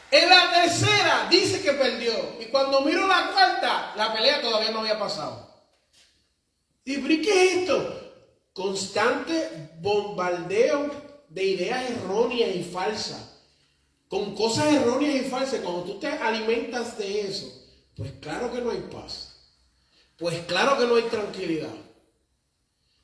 En 0.09 0.29
la 0.29 0.51
tercera 0.53 1.27
dice 1.29 1.61
que 1.61 1.73
perdió. 1.73 2.37
Y 2.39 2.45
cuando 2.45 2.81
miro 2.81 3.05
la 3.07 3.31
cuarta, 3.31 3.93
la 3.97 4.13
pelea 4.13 4.41
todavía 4.41 4.71
no 4.71 4.79
había 4.79 4.97
pasado. 4.97 5.46
¿Y 6.87 6.99
pero 6.99 7.13
¿y 7.15 7.21
qué 7.21 7.43
es 7.43 7.53
esto? 7.57 8.13
Constante 8.53 9.71
bombardeo 9.81 10.89
de 11.27 11.43
ideas 11.43 11.91
erróneas 11.91 12.55
y 12.55 12.63
falsas. 12.63 13.41
Con 14.07 14.33
cosas 14.33 14.73
erróneas 14.73 15.15
y 15.17 15.29
falsas. 15.29 15.59
Cuando 15.59 15.83
tú 15.83 15.99
te 15.99 16.07
alimentas 16.07 16.97
de 16.97 17.27
eso, 17.27 17.45
pues 17.93 18.13
claro 18.21 18.53
que 18.53 18.61
no 18.61 18.71
hay 18.71 18.87
paz. 18.89 19.35
Pues 20.17 20.39
claro 20.47 20.77
que 20.77 20.85
no 20.85 20.95
hay 20.95 21.03
tranquilidad. 21.03 21.75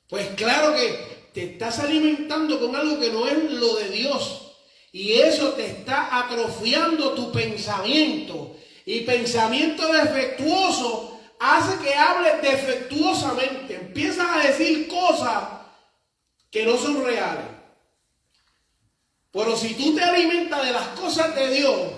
Pues 0.08 0.28
claro 0.28 0.74
que 0.74 1.28
te 1.34 1.52
estás 1.52 1.78
alimentando 1.80 2.58
con 2.58 2.74
algo 2.74 2.98
que 2.98 3.10
no 3.10 3.28
es 3.28 3.52
lo 3.52 3.76
de 3.76 3.90
Dios. 3.90 4.54
Y 4.92 5.12
eso 5.12 5.50
te 5.50 5.66
está 5.66 6.24
atrofiando 6.24 7.12
tu 7.12 7.30
pensamiento. 7.30 8.56
Y 8.86 9.00
pensamiento 9.00 9.92
defectuoso 9.92 11.13
hace 11.38 11.78
que 11.82 11.94
hables 11.94 12.42
defectuosamente. 12.42 13.76
Empiezas 13.76 14.26
a 14.30 14.46
decir 14.48 14.88
cosas 14.88 15.44
que 16.50 16.64
no 16.64 16.76
son 16.76 17.04
reales. 17.04 17.46
Pero 19.32 19.56
si 19.56 19.74
tú 19.74 19.94
te 19.96 20.02
alimentas 20.02 20.64
de 20.64 20.72
las 20.72 20.88
cosas 20.88 21.34
de 21.34 21.50
Dios, 21.50 21.90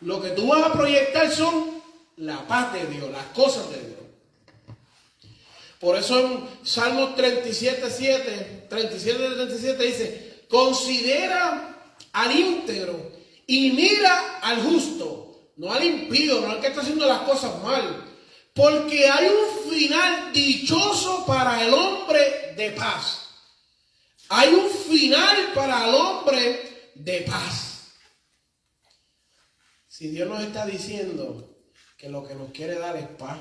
lo 0.00 0.20
que 0.20 0.30
tú 0.30 0.48
vas 0.48 0.64
a 0.64 0.72
proyectar 0.72 1.30
son 1.30 1.80
la 2.16 2.46
paz 2.48 2.72
de 2.72 2.86
Dios, 2.86 3.10
las 3.10 3.26
cosas 3.26 3.70
de 3.70 3.80
Dios. 3.80 3.96
Por 5.78 5.96
eso 5.96 6.18
en 6.18 6.48
Salmos 6.64 7.14
37, 7.14 7.90
7, 7.90 8.66
37, 8.68 9.18
37 9.18 9.84
dice, 9.84 10.44
considera 10.48 11.92
al 12.12 12.36
íntegro 12.36 13.12
y 13.46 13.70
mira 13.72 14.40
al 14.40 14.62
justo, 14.62 15.50
no 15.56 15.72
al 15.72 15.84
impío, 15.84 16.40
no 16.40 16.50
al 16.50 16.60
que 16.60 16.68
está 16.68 16.80
haciendo 16.80 17.06
las 17.06 17.20
cosas 17.20 17.62
mal. 17.62 18.15
Porque 18.56 19.06
hay 19.06 19.28
un 19.28 19.70
final 19.70 20.32
dichoso 20.32 21.26
para 21.26 21.62
el 21.62 21.74
hombre 21.74 22.54
de 22.56 22.70
paz. 22.70 23.28
Hay 24.30 24.48
un 24.48 24.70
final 24.70 25.52
para 25.54 25.86
el 25.86 25.94
hombre 25.94 26.90
de 26.94 27.20
paz. 27.20 27.88
Si 29.86 30.08
Dios 30.08 30.26
nos 30.26 30.42
está 30.42 30.64
diciendo 30.64 31.54
que 31.98 32.08
lo 32.08 32.26
que 32.26 32.34
nos 32.34 32.50
quiere 32.50 32.78
dar 32.78 32.96
es 32.96 33.06
paz. 33.08 33.38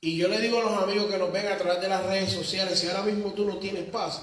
Y 0.00 0.16
yo 0.16 0.28
le 0.28 0.40
digo 0.40 0.60
a 0.60 0.70
los 0.70 0.82
amigos 0.82 1.10
que 1.10 1.18
nos 1.18 1.30
ven 1.30 1.46
a 1.48 1.58
través 1.58 1.82
de 1.82 1.88
las 1.88 2.02
redes 2.06 2.32
sociales, 2.32 2.78
si 2.78 2.88
ahora 2.88 3.02
mismo 3.02 3.34
tú 3.34 3.44
no 3.44 3.58
tienes 3.58 3.84
paz, 3.90 4.22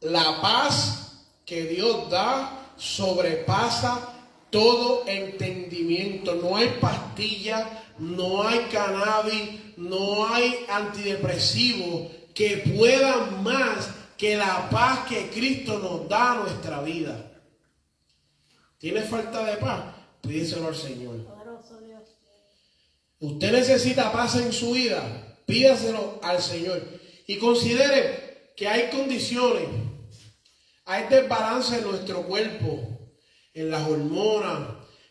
la 0.00 0.40
paz 0.40 1.26
que 1.44 1.64
Dios 1.64 2.08
da 2.08 2.72
sobrepasa 2.78 4.15
todo 4.56 5.06
entendimiento. 5.06 6.34
No 6.36 6.56
hay 6.56 6.78
pastilla, 6.80 7.84
no 7.98 8.42
hay 8.42 8.60
cannabis, 8.72 9.76
no 9.76 10.26
hay 10.26 10.64
antidepresivo 10.70 12.10
que 12.34 12.64
puedan 12.74 13.42
más 13.42 13.90
que 14.16 14.34
la 14.34 14.70
paz 14.70 15.00
que 15.10 15.28
Cristo 15.28 15.78
nos 15.78 16.08
da 16.08 16.32
a 16.32 16.34
nuestra 16.36 16.80
vida. 16.80 17.32
¿Tienes 18.78 19.06
falta 19.10 19.44
de 19.44 19.58
paz? 19.58 19.94
Pídeselo 20.22 20.68
al 20.68 20.76
Señor. 20.76 21.16
Usted 23.20 23.52
necesita 23.52 24.10
paz 24.10 24.36
en 24.36 24.54
su 24.54 24.72
vida, 24.72 25.36
pídaselo 25.44 26.18
al 26.22 26.40
Señor. 26.40 26.82
Y 27.26 27.36
considere 27.36 28.52
que 28.56 28.68
hay 28.68 28.88
condiciones, 28.88 29.68
hay 30.86 31.04
desbalance 31.10 31.76
en 31.76 31.84
nuestro 31.84 32.22
cuerpo, 32.22 32.95
en 33.56 33.70
las 33.70 33.88
hormonas, 33.88 34.68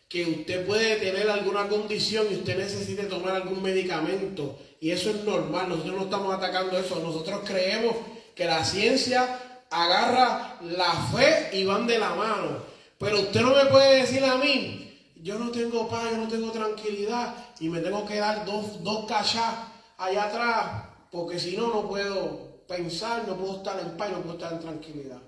que 0.08 0.24
usted 0.24 0.64
puede 0.64 0.96
tener 0.96 1.28
alguna 1.28 1.68
condición 1.68 2.28
y 2.30 2.36
usted 2.36 2.56
necesite 2.56 3.02
tomar 3.04 3.34
algún 3.34 3.60
medicamento. 3.60 4.56
Y 4.80 4.92
eso 4.92 5.10
es 5.10 5.24
normal, 5.24 5.68
nosotros 5.68 5.96
no 5.96 6.04
estamos 6.04 6.32
atacando 6.32 6.78
eso, 6.78 7.00
nosotros 7.00 7.40
creemos 7.44 7.96
que 8.36 8.44
la 8.44 8.64
ciencia 8.64 9.64
agarra 9.68 10.58
la 10.62 10.92
fe 11.12 11.50
y 11.58 11.64
van 11.64 11.88
de 11.88 11.98
la 11.98 12.14
mano. 12.14 12.62
Pero 12.98 13.20
usted 13.20 13.40
no 13.40 13.52
me 13.52 13.64
puede 13.64 14.02
decir 14.02 14.24
a 14.24 14.36
mí, 14.36 14.96
yo 15.16 15.40
no 15.40 15.50
tengo 15.50 15.88
paz, 15.88 16.12
yo 16.12 16.18
no 16.18 16.28
tengo 16.28 16.52
tranquilidad 16.52 17.34
y 17.58 17.68
me 17.68 17.80
tengo 17.80 18.06
que 18.06 18.16
dar 18.16 18.44
dos, 18.46 18.80
dos 18.84 19.06
cachas 19.06 19.54
allá 19.98 20.24
atrás, 20.24 20.84
porque 21.10 21.40
si 21.40 21.56
no, 21.56 21.66
no 21.66 21.88
puedo 21.88 22.64
pensar, 22.68 23.26
no 23.26 23.36
puedo 23.36 23.56
estar 23.56 23.80
en 23.80 23.96
paz, 23.96 24.10
no 24.12 24.20
puedo 24.20 24.34
estar 24.34 24.52
en 24.52 24.60
tranquilidad. 24.60 25.20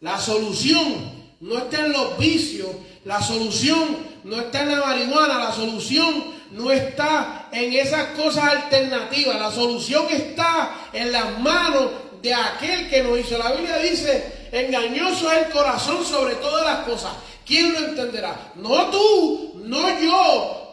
La 0.00 0.18
solución 0.18 1.23
no 1.40 1.58
está 1.58 1.86
en 1.86 1.92
los 1.92 2.18
vicios, 2.18 2.68
la 3.04 3.20
solución 3.20 3.98
no 4.24 4.36
está 4.36 4.62
en 4.62 4.72
la 4.72 4.86
marihuana, 4.86 5.38
la 5.38 5.52
solución 5.52 6.34
no 6.52 6.70
está 6.70 7.48
en 7.52 7.72
esas 7.72 8.10
cosas 8.16 8.44
alternativas, 8.44 9.38
la 9.38 9.50
solución 9.50 10.06
está 10.10 10.88
en 10.92 11.12
las 11.12 11.38
manos 11.40 11.90
de 12.22 12.32
aquel 12.32 12.88
que 12.88 13.02
nos 13.02 13.18
hizo. 13.18 13.36
La 13.36 13.52
Biblia 13.52 13.78
dice, 13.78 14.48
engañoso 14.52 15.30
es 15.30 15.46
el 15.46 15.52
corazón 15.52 16.04
sobre 16.04 16.36
todas 16.36 16.64
las 16.64 16.86
cosas. 16.86 17.12
¿Quién 17.44 17.74
lo 17.74 17.80
entenderá? 17.80 18.52
No 18.54 18.90
tú, 18.90 19.60
no 19.64 20.00
yo. 20.00 20.64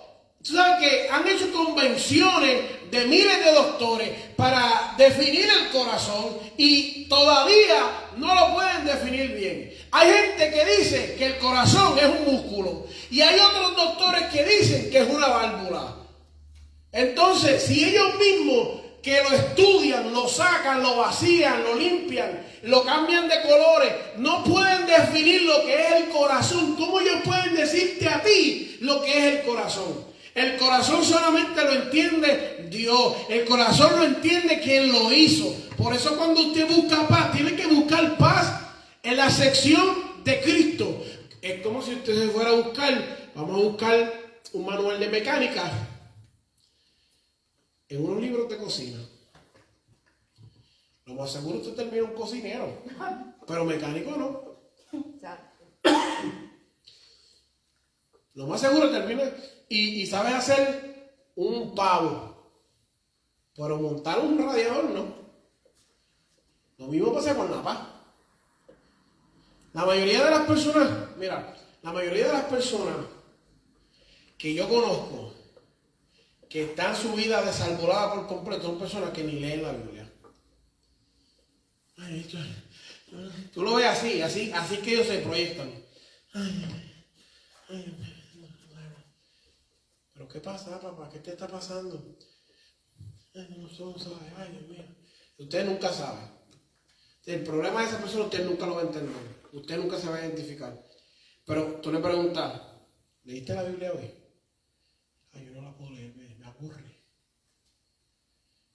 Tú 0.42 0.56
sabes 0.56 0.88
que 0.88 1.10
han 1.10 1.28
hecho 1.28 1.52
convenciones 1.52 2.62
de 2.92 3.06
miles 3.06 3.44
de 3.44 3.54
doctores 3.54 4.10
para 4.36 4.96
definir 4.98 5.46
el 5.46 5.70
corazón 5.70 6.38
y 6.58 7.06
todavía 7.06 8.10
no 8.18 8.36
lo 8.36 8.54
pueden 8.54 8.86
definir 8.86 9.34
bien. 9.34 9.74
Hay 9.92 10.10
gente 10.12 10.52
que 10.52 10.78
dice 10.78 11.16
que 11.18 11.26
el 11.26 11.38
corazón 11.38 11.98
es 11.98 12.06
un 12.06 12.34
músculo 12.34 12.86
y 13.10 13.22
hay 13.22 13.40
otros 13.40 13.76
doctores 13.78 14.24
que 14.26 14.44
dicen 14.44 14.92
que 14.92 15.00
es 15.00 15.10
una 15.10 15.28
válvula. 15.28 15.96
Entonces, 16.92 17.64
si 17.64 17.86
ellos 17.86 18.16
mismos 18.20 18.82
que 19.02 19.24
lo 19.24 19.30
estudian, 19.32 20.14
lo 20.14 20.28
sacan, 20.28 20.84
lo 20.84 20.98
vacían, 20.98 21.64
lo 21.64 21.76
limpian, 21.76 22.46
lo 22.64 22.84
cambian 22.84 23.28
de 23.30 23.42
colores, 23.42 23.94
no 24.18 24.44
pueden 24.44 24.86
definir 24.86 25.44
lo 25.44 25.64
que 25.66 25.74
es 25.74 25.92
el 25.94 26.10
corazón. 26.10 26.76
¿Cómo 26.76 27.00
ellos 27.00 27.22
pueden 27.24 27.56
decirte 27.56 28.08
a 28.08 28.22
ti 28.22 28.78
lo 28.82 29.02
que 29.02 29.18
es 29.18 29.24
el 29.36 29.42
corazón? 29.44 30.11
El 30.34 30.58
corazón 30.58 31.04
solamente 31.04 31.64
lo 31.64 31.72
entiende 31.72 32.68
Dios. 32.70 33.16
El 33.30 33.46
corazón 33.46 33.98
lo 33.98 34.04
entiende 34.04 34.60
quien 34.62 34.92
lo 34.92 35.12
hizo. 35.12 35.54
Por 35.78 35.94
eso 35.94 36.18
cuando 36.18 36.42
usted 36.42 36.68
busca 36.68 37.08
paz, 37.08 37.32
tiene 37.34 37.56
que 37.56 37.68
buscar 37.68 38.18
paz 38.18 38.62
en 39.04 39.18
la 39.18 39.30
sección 39.30 40.24
de 40.24 40.42
Cristo. 40.42 41.04
Es 41.42 41.62
como 41.62 41.82
si 41.82 41.96
usted 41.96 42.16
se 42.16 42.30
fuera 42.30 42.52
a 42.52 42.54
buscar, 42.54 43.32
vamos 43.36 43.60
a 43.60 43.64
buscar 43.64 44.14
un 44.54 44.66
manual 44.66 45.00
de 45.00 45.10
mecánica 45.10 45.72
en 47.90 48.06
unos 48.06 48.22
libros 48.22 48.48
de 48.48 48.58
cocina. 48.58 49.00
Lo 51.06 51.16
más 51.16 51.32
seguro 51.32 51.58
usted 51.58 51.74
termina 51.74 52.04
un 52.04 52.14
cocinero, 52.14 52.84
pero 53.46 53.66
mecánico 53.66 54.12
no. 54.12 54.52
Lo 58.34 58.48
más 58.48 58.62
seguro 58.62 58.90
termina 58.90 59.24
y, 59.68 60.02
y 60.02 60.06
sabe 60.08 60.30
hacer 60.30 60.92
un 61.36 61.76
pavo, 61.76 62.54
pero 63.56 63.78
montar 63.78 64.20
un 64.20 64.38
radiador 64.38 64.86
no. 64.86 65.16
Lo 66.78 66.88
mismo 66.88 67.14
pasa 67.14 67.36
con 67.36 67.52
la 67.52 67.62
paz. 67.62 67.80
La 69.74 69.86
mayoría 69.86 70.26
de 70.26 70.32
las 70.32 70.48
personas, 70.48 71.16
mira, 71.18 71.56
la 71.82 71.92
mayoría 71.94 72.28
de 72.28 72.34
las 72.34 72.46
personas 72.46 72.98
que 74.38 74.54
yo 74.54 74.68
conozco 74.68 75.34
que 76.50 76.64
están 76.64 76.96
su 76.96 77.14
vida 77.14 77.42
desalborada 77.44 78.14
por 78.14 78.28
completo 78.28 78.64
son 78.64 78.80
personas 78.80 79.12
que 79.12 79.24
ni 79.24 79.40
leen 79.40 79.64
la 79.64 79.72
Biblia. 79.72 80.12
Ay, 81.98 82.30
tú 83.54 83.62
lo 83.62 83.76
ves 83.76 83.86
así, 83.86 84.22
así, 84.22 84.52
así 84.52 84.78
que 84.78 84.96
ellos 84.96 85.08
se 85.08 85.20
proyectan. 85.20 85.72
Pero 87.68 88.11
¿qué 90.32 90.40
pasa, 90.40 90.80
papá? 90.80 91.10
¿Qué 91.10 91.20
te 91.20 91.32
está 91.32 91.48
pasando? 91.48 92.18
Ay, 93.34 93.48
no, 93.50 93.68
no 93.68 94.00
sabe. 94.00 94.16
Ay, 94.38 94.52
Dios 94.52 94.68
mío. 94.70 94.86
Usted 95.38 95.66
nunca 95.66 95.92
sabe. 95.92 96.20
El 97.26 97.44
problema 97.44 97.82
de 97.82 97.88
esa 97.88 98.00
persona 98.00 98.26
usted 98.26 98.46
nunca 98.46 98.66
lo 98.66 98.76
va 98.76 98.82
a 98.82 98.86
entender. 98.86 99.16
Usted 99.54 99.78
nunca 99.78 99.98
se 99.98 100.10
va 100.10 100.18
a 100.18 100.26
identificar. 100.26 100.74
Pero 101.46 101.80
tú 101.82 101.92
le 101.92 102.00
preguntas, 102.00 102.62
¿leíste 103.24 103.54
la 103.54 103.64
Biblia 103.64 103.92
hoy? 103.92 104.12
Ay, 105.34 105.46
yo 105.46 105.52
no 105.54 105.62
la 105.62 105.76
puedo 105.76 105.92
leer, 105.92 106.16
me, 106.16 106.46
aburre. 106.46 107.00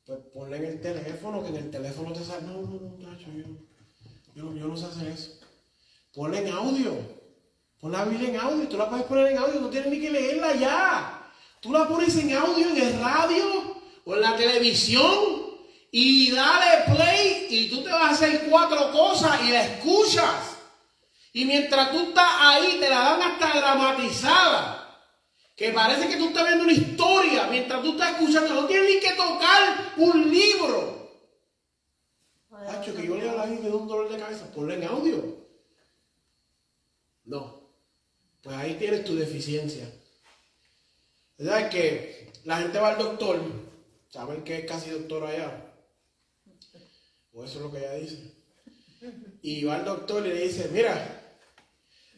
Pues 0.05 0.19
ponle 0.33 0.57
en 0.59 0.65
el 0.65 0.81
teléfono, 0.81 1.43
que 1.43 1.49
en 1.49 1.57
el 1.57 1.71
teléfono 1.71 2.13
te 2.13 2.25
sale. 2.25 2.47
No, 2.47 2.63
no, 2.63 2.81
no, 2.81 3.11
tacho, 3.11 3.27
yo, 3.33 3.45
yo, 4.35 4.55
yo 4.55 4.69
no 4.69 4.77
sé 4.77 4.87
hacer 4.87 5.09
eso. 5.09 5.41
Ponle 6.13 6.39
en 6.39 6.49
audio. 6.49 6.95
Pon 7.81 7.93
la 7.93 8.05
Biblia 8.05 8.31
en 8.31 8.37
audio. 8.37 8.69
Tú 8.69 8.77
la 8.77 8.89
puedes 8.89 9.07
poner 9.07 9.33
en 9.33 9.39
audio, 9.39 9.61
no 9.61 9.71
tienes 9.71 9.91
ni 9.91 10.01
que 10.01 10.11
leerla 10.11 10.55
ya. 10.57 11.16
Tú 11.67 11.73
la 11.73 11.89
pones 11.89 12.15
en 12.15 12.33
audio 12.33 12.69
en 12.69 12.81
el 12.81 13.01
radio 13.01 13.77
o 14.05 14.15
en 14.15 14.21
la 14.21 14.37
televisión 14.37 15.59
y 15.91 16.31
dale 16.31 16.95
play 16.95 17.49
y 17.51 17.69
tú 17.69 17.83
te 17.83 17.91
vas 17.91 18.03
a 18.03 18.11
hacer 18.11 18.47
cuatro 18.49 18.93
cosas 18.93 19.43
y 19.43 19.51
la 19.51 19.65
escuchas. 19.65 20.59
Y 21.33 21.45
mientras 21.45 21.91
tú 21.91 21.99
estás 22.03 22.31
ahí, 22.39 22.77
te 22.79 22.89
la 22.89 23.01
dan 23.01 23.21
hasta 23.21 23.59
dramatizada. 23.59 24.97
Que 25.57 25.73
parece 25.73 26.07
que 26.07 26.17
tú 26.19 26.29
estás 26.29 26.47
viendo 26.47 26.63
una 26.63 26.73
historia 26.73 27.49
mientras 27.51 27.83
tú 27.83 27.91
estás 27.93 28.13
escuchando. 28.13 28.55
No 28.55 28.67
tienes 28.69 28.89
ni 28.89 29.01
que 29.01 29.17
tocar 29.17 29.93
un 29.97 30.31
libro. 30.31 31.11
Hacho, 32.69 32.95
que 32.95 33.05
yo 33.05 33.17
lea 33.17 33.35
la 33.35 33.47
Biblia 33.47 33.71
de 33.71 33.77
un 33.77 33.89
dolor 33.89 34.09
de 34.09 34.19
cabeza. 34.21 34.53
Ponle 34.53 34.75
en 34.75 34.85
audio. 34.85 35.37
No. 37.25 37.61
Pues 38.41 38.57
ahí 38.57 38.77
tienes 38.79 39.05
tu 39.05 39.17
deficiencia. 39.17 39.96
¿Verdad? 41.39 41.71
Que 41.71 42.33
la 42.45 42.59
gente 42.59 42.79
va 42.79 42.91
al 42.91 42.99
doctor. 42.99 43.41
¿Saben 44.09 44.45
que 44.45 44.59
es 44.59 44.65
casi 44.67 44.91
doctor 44.91 45.27
allá? 45.27 45.75
O 47.33 47.45
eso 47.45 47.59
es 47.59 47.65
lo 47.65 47.71
que 47.71 47.79
ella 47.79 47.95
dice. 47.95 48.35
Y 49.43 49.65
va 49.65 49.77
al 49.77 49.85
doctor 49.85 50.27
y 50.27 50.31
le 50.31 50.41
dice, 50.43 50.69
mira, 50.73 51.39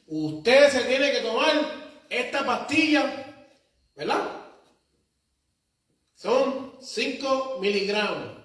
usted 0.07 0.71
se 0.71 0.85
tiene 0.85 1.11
que 1.11 1.21
tomar 1.21 2.07
esta 2.09 2.47
pastilla, 2.47 3.47
¿verdad? 3.97 4.47
Son 6.15 6.77
5 6.81 7.59
miligramos. 7.61 8.39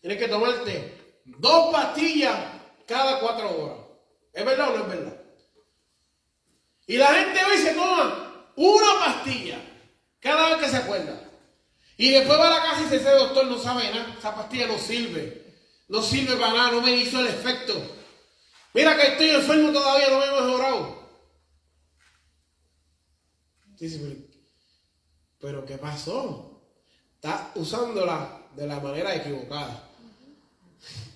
Tienes 0.00 0.18
que 0.18 0.28
tomarte 0.28 0.98
dos 1.24 1.72
pastillas 1.72 2.36
cada 2.86 3.20
cuatro 3.20 3.56
horas. 3.56 3.78
¿Es 4.32 4.44
verdad 4.44 4.74
o 4.74 4.78
no 4.78 4.84
es 4.84 4.88
verdad? 4.88 5.22
Y 6.86 6.96
la 6.96 7.06
gente 7.06 7.44
hoy 7.44 7.58
se 7.58 7.74
toma 7.74 8.50
una 8.56 8.98
pastilla 9.04 9.71
cada 10.22 10.50
vez 10.50 10.64
que 10.64 10.70
se 10.70 10.76
acuerda. 10.76 11.20
Y 11.98 12.10
después 12.10 12.38
va 12.38 12.46
a 12.46 12.58
la 12.58 12.62
casa 12.62 12.80
y 12.80 12.84
dice, 12.84 12.96
ese 12.96 13.10
doctor 13.10 13.46
no 13.46 13.58
sabe 13.58 13.90
nada, 13.90 14.14
esa 14.16 14.34
pastilla 14.34 14.68
no 14.68 14.78
sirve. 14.78 15.42
No 15.88 16.00
sirve 16.00 16.36
para 16.36 16.54
nada, 16.54 16.72
no 16.72 16.80
me 16.80 16.96
hizo 16.96 17.20
el 17.20 17.26
efecto. 17.26 17.74
Mira 18.72 18.96
que 18.96 19.08
estoy 19.08 19.30
enfermo 19.30 19.72
todavía, 19.72 20.08
no 20.10 20.18
me 20.18 20.26
he 20.26 20.30
mejorado. 20.30 21.02
Dice, 23.78 24.16
pero, 25.40 25.66
¿qué 25.66 25.76
pasó? 25.76 26.62
Está 27.16 27.50
usándola 27.56 28.46
de 28.54 28.66
la 28.66 28.78
manera 28.80 29.14
equivocada. 29.14 29.88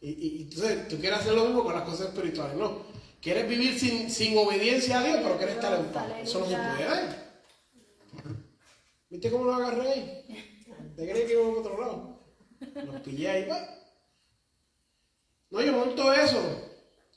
Y 0.00 0.42
entonces 0.42 0.86
tú 0.86 0.96
quieres 1.00 1.18
hacer 1.18 1.34
lo 1.34 1.46
mismo 1.46 1.64
con 1.64 1.74
las 1.74 1.82
cosas 1.82 2.06
espirituales, 2.06 2.56
no. 2.56 2.84
Quieres 3.20 3.48
vivir 3.48 3.78
sin, 3.78 4.10
sin 4.10 4.38
obediencia 4.38 5.00
a 5.00 5.04
Dios, 5.04 5.18
pero 5.22 5.36
quieres 5.36 5.56
estar 5.56 5.78
en 5.78 5.86
paz. 5.86 6.06
Eso 6.22 6.40
no 6.40 6.46
se 6.46 6.56
puede. 6.56 7.28
¿Viste 9.10 9.30
cómo 9.30 9.44
lo 9.44 9.54
agarré 9.54 9.90
ahí? 9.90 10.24
¿Te 10.96 11.08
crees 11.08 11.26
que 11.26 11.32
iba 11.32 11.44
a 11.44 11.48
otro 11.48 11.80
lado? 11.80 12.20
Los 12.84 13.00
pillé 13.02 13.30
ahí, 13.30 13.48
va. 13.48 13.58
No, 15.50 15.62
yo 15.62 15.72
monto 15.72 16.12
eso. 16.12 16.40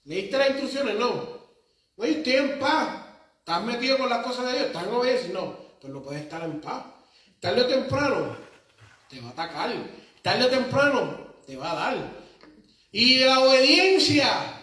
¿Leíste 0.05 0.37
las 0.37 0.49
instrucciones? 0.51 0.95
No. 0.95 1.41
No, 1.97 2.05
yo 2.05 2.11
estoy 2.11 2.33
en 2.33 2.59
paz. 2.59 3.05
¿Estás 3.39 3.63
metido 3.63 3.97
con 3.97 4.09
las 4.09 4.23
cosas 4.23 4.45
de 4.45 4.53
Dios? 4.53 4.65
¿Estás 4.67 4.83
en 4.83 4.93
obediencia? 4.93 5.33
No. 5.33 5.55
Pues 5.79 5.93
no 5.93 6.01
puedes 6.01 6.21
estar 6.21 6.43
en 6.43 6.61
paz. 6.61 6.85
Tarde 7.39 7.61
o 7.61 7.67
temprano 7.67 8.37
te 9.09 9.19
va 9.19 9.29
a 9.29 9.31
atacar. 9.31 9.71
Tarde 10.21 10.45
o 10.45 10.49
temprano 10.49 11.33
te 11.45 11.57
va 11.57 11.71
a 11.71 11.75
dar. 11.75 11.97
Y 12.91 13.19
la 13.19 13.39
obediencia 13.41 14.60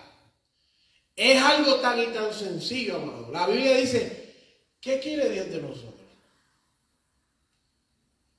es 1.18 1.42
algo 1.42 1.80
tan 1.80 2.00
y 2.00 2.06
tan 2.06 2.32
sencillo, 2.32 2.94
amado. 2.94 3.28
La 3.32 3.48
Biblia 3.48 3.76
dice, 3.76 4.34
¿qué 4.80 5.00
quiere 5.00 5.28
Dios 5.30 5.50
de 5.50 5.60
nosotros? 5.60 5.94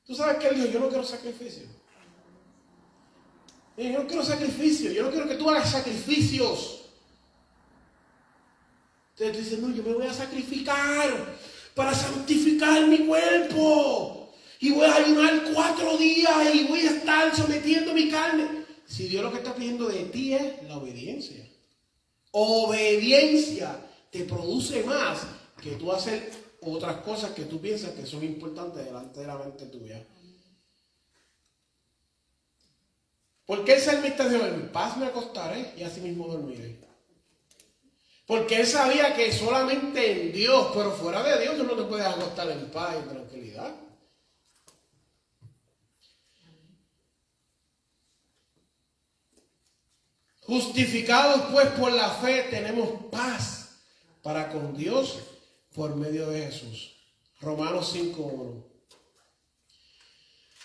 Tú 0.06 0.16
sabes 0.16 0.38
que 0.38 0.48
Él 0.48 0.72
yo 0.72 0.80
no 0.80 0.88
quiero 0.88 1.04
sacrificio. 1.04 1.68
Yo 3.76 4.00
no 4.00 4.08
quiero 4.08 4.24
sacrificio, 4.24 4.94
yo 4.94 5.04
no 5.04 5.12
quiero 5.12 5.28
que 5.28 5.36
tú 5.36 5.50
hagas 5.50 5.70
sacrificios. 5.70 6.86
Entonces 9.12 9.36
tú 9.36 9.44
dices, 9.44 9.60
no, 9.60 9.76
yo 9.76 9.84
me 9.84 9.94
voy 9.94 10.08
a 10.08 10.14
sacrificar 10.14 11.38
para 11.76 11.94
santificar 11.94 12.88
mi 12.88 13.00
cuerpo. 13.00 14.34
Y 14.62 14.72
voy 14.72 14.86
a 14.86 14.96
ayunar 14.96 15.52
cuatro 15.54 15.98
días 15.98 16.56
y 16.56 16.64
voy 16.64 16.80
a 16.80 16.92
estar 16.92 17.36
sometiendo 17.36 17.94
mi 17.94 18.10
carne. 18.10 18.66
Si 18.86 19.10
Dios 19.10 19.22
lo 19.22 19.32
que 19.32 19.40
está 19.40 19.54
pidiendo 19.54 19.90
de 19.90 20.06
ti 20.06 20.34
es 20.34 20.64
la 20.64 20.78
obediencia. 20.78 21.49
Obediencia 22.32 23.80
te 24.12 24.24
produce 24.24 24.84
más 24.84 25.22
que 25.62 25.72
tú 25.72 25.92
hacer 25.92 26.32
otras 26.62 26.98
cosas 26.98 27.32
que 27.32 27.44
tú 27.44 27.60
piensas 27.60 27.92
que 27.92 28.06
son 28.06 28.24
importantes 28.24 28.86
delante 28.86 29.22
de 29.22 29.28
la 29.28 29.38
mente 29.38 29.66
tuya. 29.66 30.06
Porque 33.46 33.74
el 33.74 33.82
salmista 33.82 34.30
dijo, 34.30 34.46
en 34.46 34.72
paz 34.72 34.98
me 34.98 35.08
acostaré 35.08 35.74
y 35.76 35.84
así 35.84 36.02
mismo 36.02 36.28
dormiré. 36.28 36.80
Porque 38.28 38.62
él 38.62 38.68
sabía 38.68 39.16
que 39.16 39.34
solamente 39.34 40.12
en 40.12 40.32
Dios, 40.32 40.68
pero 40.76 40.92
fuera 40.92 41.24
de 41.24 41.42
Dios, 41.42 41.58
tú 41.58 41.64
no 41.64 41.74
te 41.74 41.82
puedes 41.82 42.06
acostar 42.06 42.48
en 42.52 42.70
paz 42.70 42.96
y 43.04 43.10
tranquilidad. 43.10 43.74
Justificados 50.50 51.52
pues 51.52 51.68
por 51.74 51.92
la 51.92 52.10
fe 52.10 52.48
tenemos 52.50 52.90
paz 53.12 53.82
para 54.24 54.50
con 54.52 54.76
Dios 54.76 55.20
por 55.76 55.96
medio 55.96 56.28
de 56.32 56.48
Jesús. 56.48 56.96
Romanos 57.40 57.96
5.1. 57.96 58.64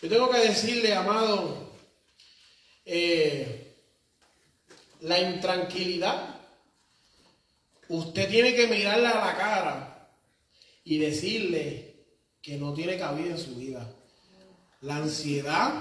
Yo 0.01 0.09
tengo 0.09 0.31
que 0.31 0.39
decirle, 0.39 0.95
amado, 0.95 1.71
eh, 2.87 3.77
la 5.01 5.19
intranquilidad, 5.19 6.35
usted 7.91 8.31
tiene 8.31 8.55
que 8.55 8.69
mirarle 8.69 9.09
a 9.09 9.23
la 9.23 9.37
cara 9.37 10.09
y 10.83 10.97
decirle 10.97 12.07
que 12.41 12.57
no 12.57 12.73
tiene 12.73 12.97
cabida 12.97 13.33
en 13.33 13.39
su 13.39 13.57
vida. 13.57 13.87
La 14.81 14.97
ansiedad, 14.97 15.75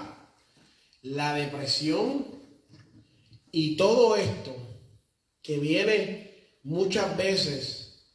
la 1.03 1.35
depresión 1.35 2.32
y 3.55 3.77
todo 3.77 4.15
esto 4.15 4.53
que 5.43 5.59
viene 5.59 6.57
muchas 6.63 7.15
veces 7.15 8.07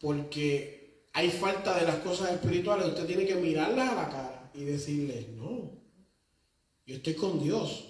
porque 0.00 1.08
hay 1.12 1.30
falta 1.30 1.76
de 1.76 1.84
las 1.84 1.96
cosas 1.96 2.30
espirituales, 2.30 2.86
usted 2.86 3.04
tiene 3.04 3.26
que 3.26 3.34
mirarlas 3.34 3.90
a 3.90 3.94
la 3.96 4.08
cara 4.08 4.50
y 4.54 4.62
decirle, 4.62 5.30
no, 5.34 5.72
yo 6.86 6.94
estoy 6.94 7.14
con 7.14 7.42
Dios. 7.42 7.86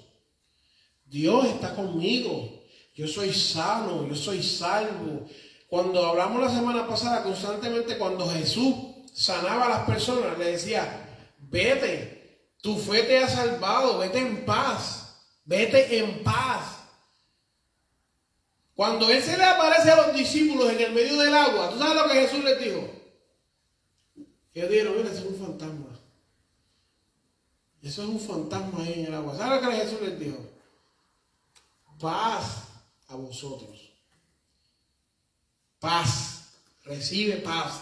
Dios 1.04 1.44
está 1.46 1.74
conmigo. 1.74 2.64
Yo 2.94 3.06
soy 3.06 3.34
sano, 3.34 4.08
yo 4.08 4.14
soy 4.16 4.42
salvo. 4.42 5.26
Cuando 5.68 6.06
hablamos 6.06 6.42
la 6.42 6.50
semana 6.50 6.88
pasada 6.88 7.22
constantemente, 7.22 7.98
cuando 7.98 8.26
Jesús 8.28 8.74
sanaba 9.12 9.66
a 9.66 9.68
las 9.68 9.86
personas, 9.86 10.38
le 10.38 10.52
decía, 10.52 11.06
vete, 11.38 12.54
tu 12.62 12.78
fe 12.78 13.02
te 13.02 13.18
ha 13.18 13.28
salvado, 13.28 13.98
vete 13.98 14.20
en 14.20 14.46
paz, 14.46 15.20
vete 15.44 15.98
en 15.98 16.24
paz. 16.24 16.77
Cuando 18.78 19.10
Él 19.10 19.20
se 19.20 19.36
le 19.36 19.42
aparece 19.42 19.90
a 19.90 20.06
los 20.06 20.14
discípulos 20.14 20.70
en 20.70 20.80
el 20.80 20.92
medio 20.92 21.16
del 21.16 21.34
agua, 21.34 21.68
¿tú 21.68 21.80
sabes 21.80 21.96
lo 21.96 22.08
que 22.08 22.20
Jesús 22.20 22.44
les 22.44 22.60
dijo? 22.60 22.88
Ellos 24.54 24.70
dijeron, 24.70 24.96
mira, 24.96 25.10
es 25.10 25.18
un 25.18 25.34
fantasma. 25.34 25.98
Eso 27.82 28.02
es 28.04 28.08
un 28.08 28.20
fantasma 28.20 28.84
ahí 28.84 29.00
en 29.00 29.06
el 29.06 29.14
agua. 29.14 29.36
¿Sabes 29.36 29.60
lo 29.60 29.68
que 29.68 29.76
Jesús 29.78 30.00
les 30.02 30.20
dijo? 30.20 30.38
Paz 31.98 32.68
a 33.08 33.16
vosotros. 33.16 33.94
Paz. 35.80 36.52
Recibe 36.84 37.38
paz. 37.38 37.80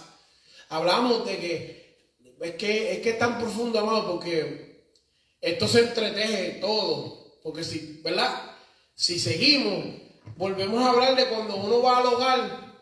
Hablamos 0.70 1.26
de 1.26 1.38
que 1.38 2.11
es 2.40 2.55
que 2.55 2.92
es 2.92 3.01
que 3.01 3.12
tan 3.12 3.38
profundo, 3.38 3.80
amado, 3.80 4.12
porque 4.12 4.94
esto 5.42 5.68
se 5.68 5.80
entreteje 5.80 6.53
todo. 6.59 7.38
Porque 7.42 7.64
si, 7.64 8.01
¿verdad? 8.03 8.57
Si 8.94 9.20
seguimos, 9.20 10.05
volvemos 10.37 10.83
a 10.83 10.91
hablar 10.91 11.16
de 11.16 11.27
cuando 11.29 11.57
uno 11.57 11.83
va 11.83 11.99
al 11.99 12.07
hogar 12.07 12.74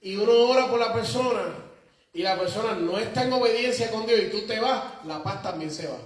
y 0.00 0.16
uno 0.16 0.32
ora 0.32 0.68
por 0.68 0.78
la 0.78 0.92
persona 0.92 1.54
y 2.12 2.22
la 2.22 2.38
persona 2.38 2.74
no 2.74 2.98
está 2.98 3.24
en 3.24 3.32
obediencia 3.32 3.90
con 3.90 4.06
Dios 4.06 4.20
y 4.20 4.30
tú 4.30 4.42
te 4.46 4.58
vas, 4.58 5.04
la 5.04 5.22
paz 5.22 5.42
también 5.42 5.70
se 5.70 5.86
va. 5.86 5.98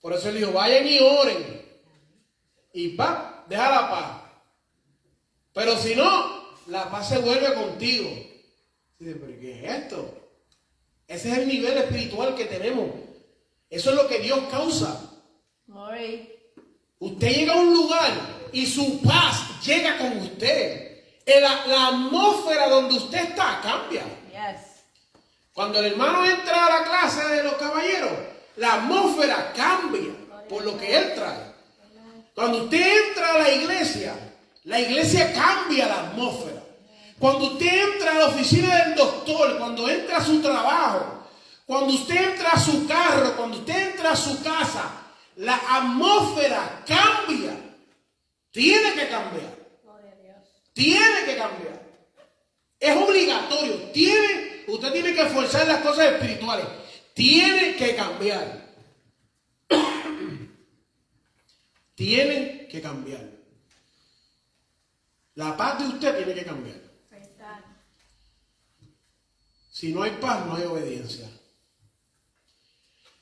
Por 0.00 0.12
eso 0.12 0.30
él 0.30 0.36
dijo, 0.36 0.52
vayan 0.52 0.86
y 0.86 0.98
oren. 0.98 1.62
Y 2.72 2.88
paz, 2.90 3.46
deja 3.48 3.70
la 3.70 3.90
paz. 3.90 4.22
Pero 5.52 5.76
si 5.76 5.94
no, 5.94 6.56
la 6.66 6.90
paz 6.90 7.10
se 7.10 7.18
vuelve 7.18 7.54
contigo. 7.54 8.10
Dice, 8.98 9.14
pero 9.16 9.40
¿qué 9.40 9.64
es 9.64 9.72
esto? 9.82 10.18
Ese 11.06 11.30
es 11.30 11.38
el 11.38 11.46
nivel 11.46 11.76
espiritual 11.78 12.34
que 12.34 12.46
tenemos. 12.46 12.90
Eso 13.68 13.90
es 13.90 13.96
lo 13.96 14.08
que 14.08 14.18
Dios 14.18 14.40
causa. 14.50 15.12
Usted 16.98 17.28
llega 17.28 17.52
a 17.52 17.60
un 17.60 17.74
lugar 17.74 18.41
y 18.52 18.66
su 18.66 19.00
paz 19.02 19.60
llega 19.64 19.98
con 19.98 20.18
usted. 20.18 20.90
La, 21.26 21.66
la 21.66 21.86
atmósfera 21.88 22.68
donde 22.68 22.96
usted 22.96 23.30
está 23.30 23.60
cambia. 23.62 24.02
Cuando 25.52 25.78
el 25.80 25.86
hermano 25.92 26.24
entra 26.24 26.66
a 26.66 26.80
la 26.80 26.84
clase 26.84 27.26
de 27.28 27.42
los 27.44 27.54
caballeros, 27.54 28.12
la 28.56 28.74
atmósfera 28.74 29.52
cambia 29.54 30.12
por 30.48 30.64
lo 30.64 30.78
que 30.78 30.96
él 30.96 31.14
trae. 31.14 31.52
Cuando 32.34 32.64
usted 32.64 33.08
entra 33.08 33.34
a 33.34 33.38
la 33.38 33.50
iglesia, 33.50 34.14
la 34.64 34.80
iglesia 34.80 35.32
cambia 35.32 35.86
la 35.86 36.00
atmósfera. 36.00 36.62
Cuando 37.18 37.52
usted 37.52 37.92
entra 37.94 38.12
a 38.12 38.18
la 38.18 38.26
oficina 38.26 38.76
del 38.84 38.94
doctor, 38.94 39.58
cuando 39.58 39.88
entra 39.88 40.16
a 40.16 40.24
su 40.24 40.40
trabajo, 40.40 41.28
cuando 41.66 41.92
usted 41.94 42.32
entra 42.32 42.50
a 42.50 42.60
su 42.60 42.86
carro, 42.86 43.36
cuando 43.36 43.58
usted 43.58 43.92
entra 43.92 44.12
a 44.12 44.16
su 44.16 44.42
casa, 44.42 44.90
la 45.36 45.54
atmósfera 45.68 46.82
cambia. 46.86 47.52
Tiene 48.52 48.94
que 48.94 49.08
cambiar. 49.08 49.62
Tiene 50.72 51.24
que 51.24 51.36
cambiar. 51.36 51.82
Es 52.78 52.96
obligatorio. 52.96 53.90
Tiene, 53.92 54.64
usted 54.68 54.92
tiene 54.92 55.14
que 55.14 55.26
forzar 55.26 55.66
las 55.66 55.80
cosas 55.80 56.12
espirituales. 56.12 56.66
Tiene 57.14 57.76
que 57.76 57.96
cambiar. 57.96 58.68
tiene 61.94 62.68
que 62.68 62.80
cambiar. 62.80 63.28
La 65.34 65.56
paz 65.56 65.78
de 65.78 65.86
usted 65.86 66.16
tiene 66.16 66.34
que 66.34 66.44
cambiar. 66.44 66.82
Si 69.70 69.92
no 69.92 70.02
hay 70.02 70.12
paz, 70.12 70.46
no 70.46 70.54
hay 70.54 70.64
obediencia. 70.64 71.28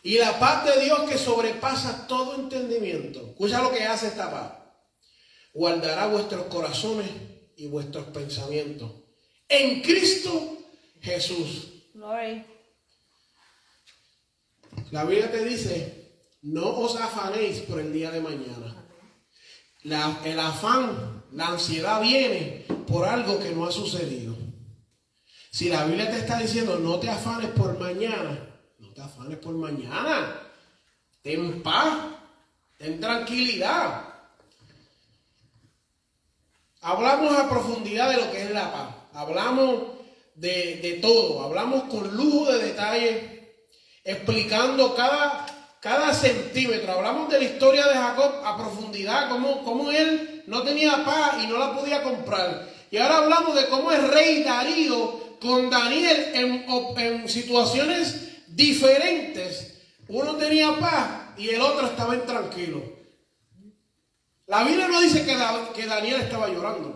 Y 0.03 0.19
la 0.19 0.39
paz 0.39 0.65
de 0.65 0.85
Dios 0.85 1.09
que 1.09 1.17
sobrepasa 1.17 2.07
todo 2.07 2.35
entendimiento. 2.35 3.21
Escucha 3.21 3.63
lo 3.63 3.71
que 3.71 3.85
hace 3.85 4.09
esta 4.09 4.31
paz. 4.31 4.60
Guardará 5.53 6.07
vuestros 6.07 6.47
corazones 6.47 7.09
y 7.57 7.67
vuestros 7.67 8.07
pensamientos. 8.09 8.91
En 9.49 9.83
Cristo 9.83 10.59
Jesús. 11.01 11.69
La 14.93 15.05
Biblia 15.05 15.31
te 15.31 15.45
dice, 15.45 16.13
no 16.43 16.69
os 16.79 16.97
afanéis 16.97 17.61
por 17.61 17.81
el 17.81 17.93
día 17.93 18.11
de 18.11 18.21
mañana. 18.21 18.77
La- 19.83 20.21
el 20.25 20.39
afán, 20.39 21.25
la 21.33 21.49
ansiedad 21.49 22.01
viene 22.01 22.67
por 22.87 23.07
algo 23.07 23.39
que 23.41 23.51
no 23.51 23.65
ha 23.67 23.73
sucedido. 23.73 24.37
Si 25.51 25.69
la 25.69 25.85
Biblia 25.85 26.11
te 26.11 26.19
está 26.19 26.39
diciendo, 26.39 26.79
no 26.79 27.01
te 27.01 27.09
afanes 27.11 27.51
por 27.51 27.77
mañana, 27.79 28.61
no 28.79 28.93
te 28.93 29.01
afanes 29.01 29.39
por 29.39 29.55
mañana. 29.55 30.41
Ten 31.23 31.63
paz, 31.63 32.15
ten 32.79 33.01
tranquilidad. 33.01 34.10
Hablamos 36.83 37.37
a 37.37 37.49
profundidad 37.49 38.11
de 38.11 38.17
lo 38.17 38.31
que 38.33 38.43
es 38.43 38.51
la 38.53 38.73
paz. 38.73 38.89
Hablamos 39.13 39.83
de, 40.35 40.81
de 40.83 40.93
todo. 41.03 41.43
Hablamos 41.43 41.85
con 41.85 42.17
lujo 42.17 42.51
de 42.51 42.59
detalle, 42.59 43.55
explicando 44.03 44.95
cada, 44.95 45.47
cada 45.81 46.15
centímetro. 46.15 46.93
Hablamos 46.93 47.29
de 47.29 47.39
la 47.39 47.45
historia 47.45 47.87
de 47.87 47.95
Jacob 47.95 48.33
a 48.45 48.57
profundidad, 48.57 49.29
cómo, 49.29 49.63
cómo 49.63 49.91
él 49.91 50.43
no 50.47 50.63
tenía 50.63 51.05
paz 51.05 51.37
y 51.43 51.47
no 51.49 51.59
la 51.59 51.75
podía 51.75 52.03
comprar. 52.03 52.67
Y 52.91 52.97
ahora 52.97 53.19
hablamos 53.19 53.55
de 53.55 53.69
cómo 53.69 53.93
el 53.93 54.09
rey 54.09 54.43
Darío 54.43 55.39
con 55.39 55.69
Daniel 55.69 56.31
en, 56.35 56.65
en 56.97 57.29
situaciones 57.29 58.47
diferentes. 58.49 59.75
Uno 60.09 60.35
tenía 60.37 60.79
paz 60.79 61.09
y 61.37 61.51
el 61.51 61.61
otro 61.61 61.87
estaba 61.87 62.15
intranquilo. 62.15 63.00
La 64.51 64.65
Biblia 64.65 64.89
no 64.89 65.01
dice 65.01 65.25
que, 65.25 65.37
Da- 65.37 65.73
que 65.73 65.87
Daniel 65.87 66.21
estaba 66.23 66.49
llorando. 66.49 66.89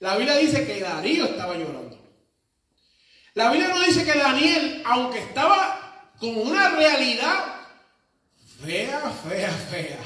La 0.00 0.16
Biblia 0.16 0.36
dice 0.36 0.66
que 0.66 0.80
Darío 0.80 1.24
estaba 1.26 1.54
llorando. 1.54 1.96
La 3.34 3.50
Biblia 3.52 3.68
no 3.68 3.80
dice 3.80 4.04
que 4.04 4.18
Daniel, 4.18 4.82
aunque 4.84 5.20
estaba 5.20 6.12
con 6.18 6.36
una 6.36 6.70
realidad 6.70 7.44
fea, 8.64 8.98
fea, 9.28 9.50
fea, 9.70 10.00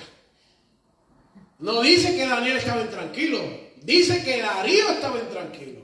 no 1.61 1.81
dice 1.81 2.15
que 2.15 2.27
Daniel 2.27 2.59
estaba 2.59 2.83
intranquilo. 2.83 3.41
Dice 3.83 4.23
que 4.23 4.43
Darío 4.43 4.91
estaba 4.91 5.19
intranquilo. 5.21 5.81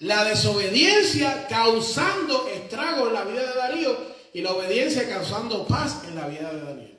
La 0.00 0.24
desobediencia 0.24 1.46
causando 1.48 2.48
estrago 2.48 3.08
en 3.08 3.14
la 3.14 3.24
vida 3.24 3.40
de 3.46 3.54
Darío 3.54 3.96
y 4.34 4.42
la 4.42 4.52
obediencia 4.52 5.08
causando 5.08 5.66
paz 5.66 6.02
en 6.08 6.16
la 6.16 6.26
vida 6.26 6.52
de 6.52 6.60
Daniel. 6.62 6.98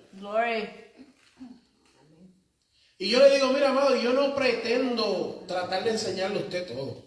Y 3.04 3.10
yo 3.10 3.20
le 3.20 3.36
digo, 3.36 3.52
mira, 3.52 3.72
amado, 3.72 3.98
yo 3.98 4.14
no 4.14 4.34
pretendo 4.34 5.44
tratar 5.46 5.84
de 5.84 5.90
enseñarle 5.90 6.40
a 6.40 6.44
usted 6.44 6.74
todo. 6.74 7.04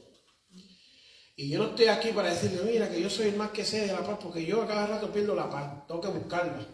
Y 1.35 1.49
yo 1.49 1.59
no 1.59 1.71
estoy 1.71 1.87
aquí 1.87 2.11
para 2.11 2.29
decirle, 2.29 2.71
mira, 2.71 2.91
que 2.91 3.01
yo 3.01 3.09
soy 3.09 3.29
el 3.29 3.37
más 3.37 3.51
que 3.51 3.65
sé 3.65 3.87
de 3.87 3.95
la 3.95 4.05
paz, 4.05 4.19
porque 4.23 4.45
yo 4.45 4.61
a 4.61 4.67
cada 4.67 4.87
rato 4.87 5.11
pierdo 5.11 5.35
la 5.35 5.49
paz, 5.49 5.87
tengo 5.87 6.03
que 6.03 6.09
buscarla. 6.09 6.67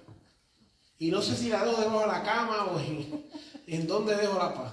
Y 0.99 1.13
no 1.13 1.23
sé 1.23 1.37
si 1.37 1.51
la 1.51 1.65
dejo 1.65 1.81
debajo 1.81 2.01
de 2.01 2.07
la 2.09 2.23
cama 2.25 2.65
o 2.65 2.81
en, 2.81 3.25
en 3.69 3.87
dónde 3.87 4.17
dejo 4.17 4.37
la 4.37 4.55
paz. 4.55 4.73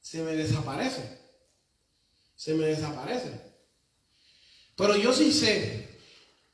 Se 0.00 0.24
me 0.24 0.32
desaparece. 0.32 1.20
Se 2.34 2.54
me 2.54 2.66
desaparece. 2.66 3.40
Pero 4.74 4.96
yo 4.96 5.12
sí 5.12 5.32
sé 5.32 6.00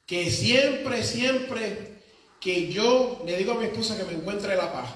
que 0.04 0.30
siempre, 0.30 1.02
siempre 1.02 2.02
que 2.42 2.70
yo 2.70 3.22
le 3.24 3.38
digo 3.38 3.52
a 3.52 3.58
mi 3.58 3.64
esposa 3.64 3.96
que 3.96 4.04
me 4.04 4.12
encuentre 4.12 4.54
la 4.54 4.70
paz, 4.70 4.90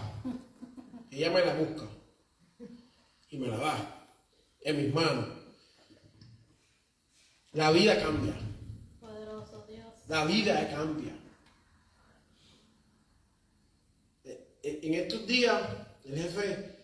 ella 1.16 1.30
me 1.30 1.44
la 1.44 1.54
busca 1.54 1.84
y 3.30 3.38
me 3.38 3.48
la 3.48 3.56
da 3.56 4.08
en 4.60 4.76
mis 4.76 4.94
manos. 4.94 5.26
La 7.52 7.70
vida 7.70 7.98
cambia. 8.02 8.34
La 10.08 10.24
vida 10.26 10.68
cambia. 10.70 11.12
En 14.62 14.94
estos 14.94 15.26
días, 15.26 15.62
el 16.04 16.20
jefe, 16.20 16.76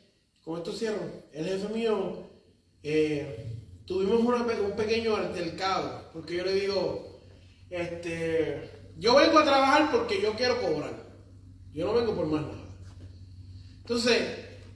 con 0.45 0.59
esto 0.59 0.72
cierro, 0.72 1.24
el 1.33 1.45
jefe 1.45 1.68
mío, 1.68 2.30
eh, 2.83 3.61
tuvimos 3.85 4.20
un 4.20 4.76
pequeño 4.76 5.16
altercado, 5.16 6.11
porque 6.12 6.37
yo 6.37 6.45
le 6.45 6.55
digo, 6.55 7.20
este, 7.68 8.70
yo 8.99 9.16
vengo 9.16 9.39
a 9.39 9.45
trabajar 9.45 9.91
porque 9.91 10.22
yo 10.22 10.35
quiero 10.35 10.61
cobrar. 10.61 10.95
Yo 11.72 11.87
no 11.87 11.95
vengo 11.95 12.14
por 12.14 12.26
más 12.26 12.43
nada. 12.43 12.61
Entonces, 13.93 14.22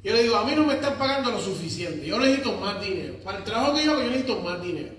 yo 0.05 0.13
le 0.13 0.25
digo, 0.25 0.37
a 0.37 0.45
mí 0.45 0.53
no 0.55 0.67
me 0.67 0.75
están 0.75 0.99
pagando 0.99 1.31
lo 1.31 1.41
suficiente. 1.41 2.07
Yo 2.07 2.19
necesito 2.21 2.53
más 2.53 2.79
dinero. 2.83 3.15
Para 3.25 3.39
el 3.39 3.45
trabajo 3.45 3.75
que 3.75 3.85
yo 3.85 3.93
hago, 3.93 4.03
yo 4.03 4.11
necesito 4.11 4.41
más 4.41 4.63
dinero. 4.63 4.93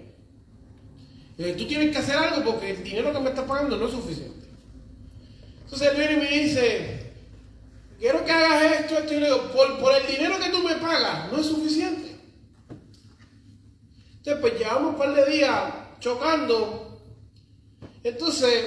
Eh, 1.37 1.53
tú 1.55 1.67
tienes 1.67 1.91
que 1.91 1.99
hacer 1.99 2.17
algo 2.17 2.51
porque 2.51 2.71
el 2.71 2.83
dinero 2.83 3.13
que 3.13 3.19
me 3.19 3.29
estás 3.29 3.45
pagando 3.45 3.77
no 3.77 3.85
es 3.85 3.91
suficiente. 3.91 4.47
Entonces 5.65 5.91
él 5.91 5.97
viene 5.97 6.13
y 6.13 6.17
me 6.17 6.43
dice, 6.43 7.11
quiero 7.99 8.25
que 8.25 8.31
hagas 8.31 8.79
esto, 8.79 8.97
esto. 8.97 9.13
Y 9.13 9.19
le 9.19 9.25
digo, 9.27 9.51
por, 9.51 9.79
por 9.79 9.93
el 9.93 10.07
dinero 10.07 10.39
que 10.39 10.49
tú 10.49 10.63
me 10.63 10.73
pagas, 10.75 11.31
no 11.31 11.39
es 11.39 11.45
suficiente. 11.45 12.15
Entonces, 14.17 14.41
pues 14.41 14.57
llevamos 14.57 14.93
un 14.93 14.97
par 14.97 15.13
de 15.13 15.31
días 15.31 15.73
chocando. 15.99 17.03
Entonces, 18.03 18.65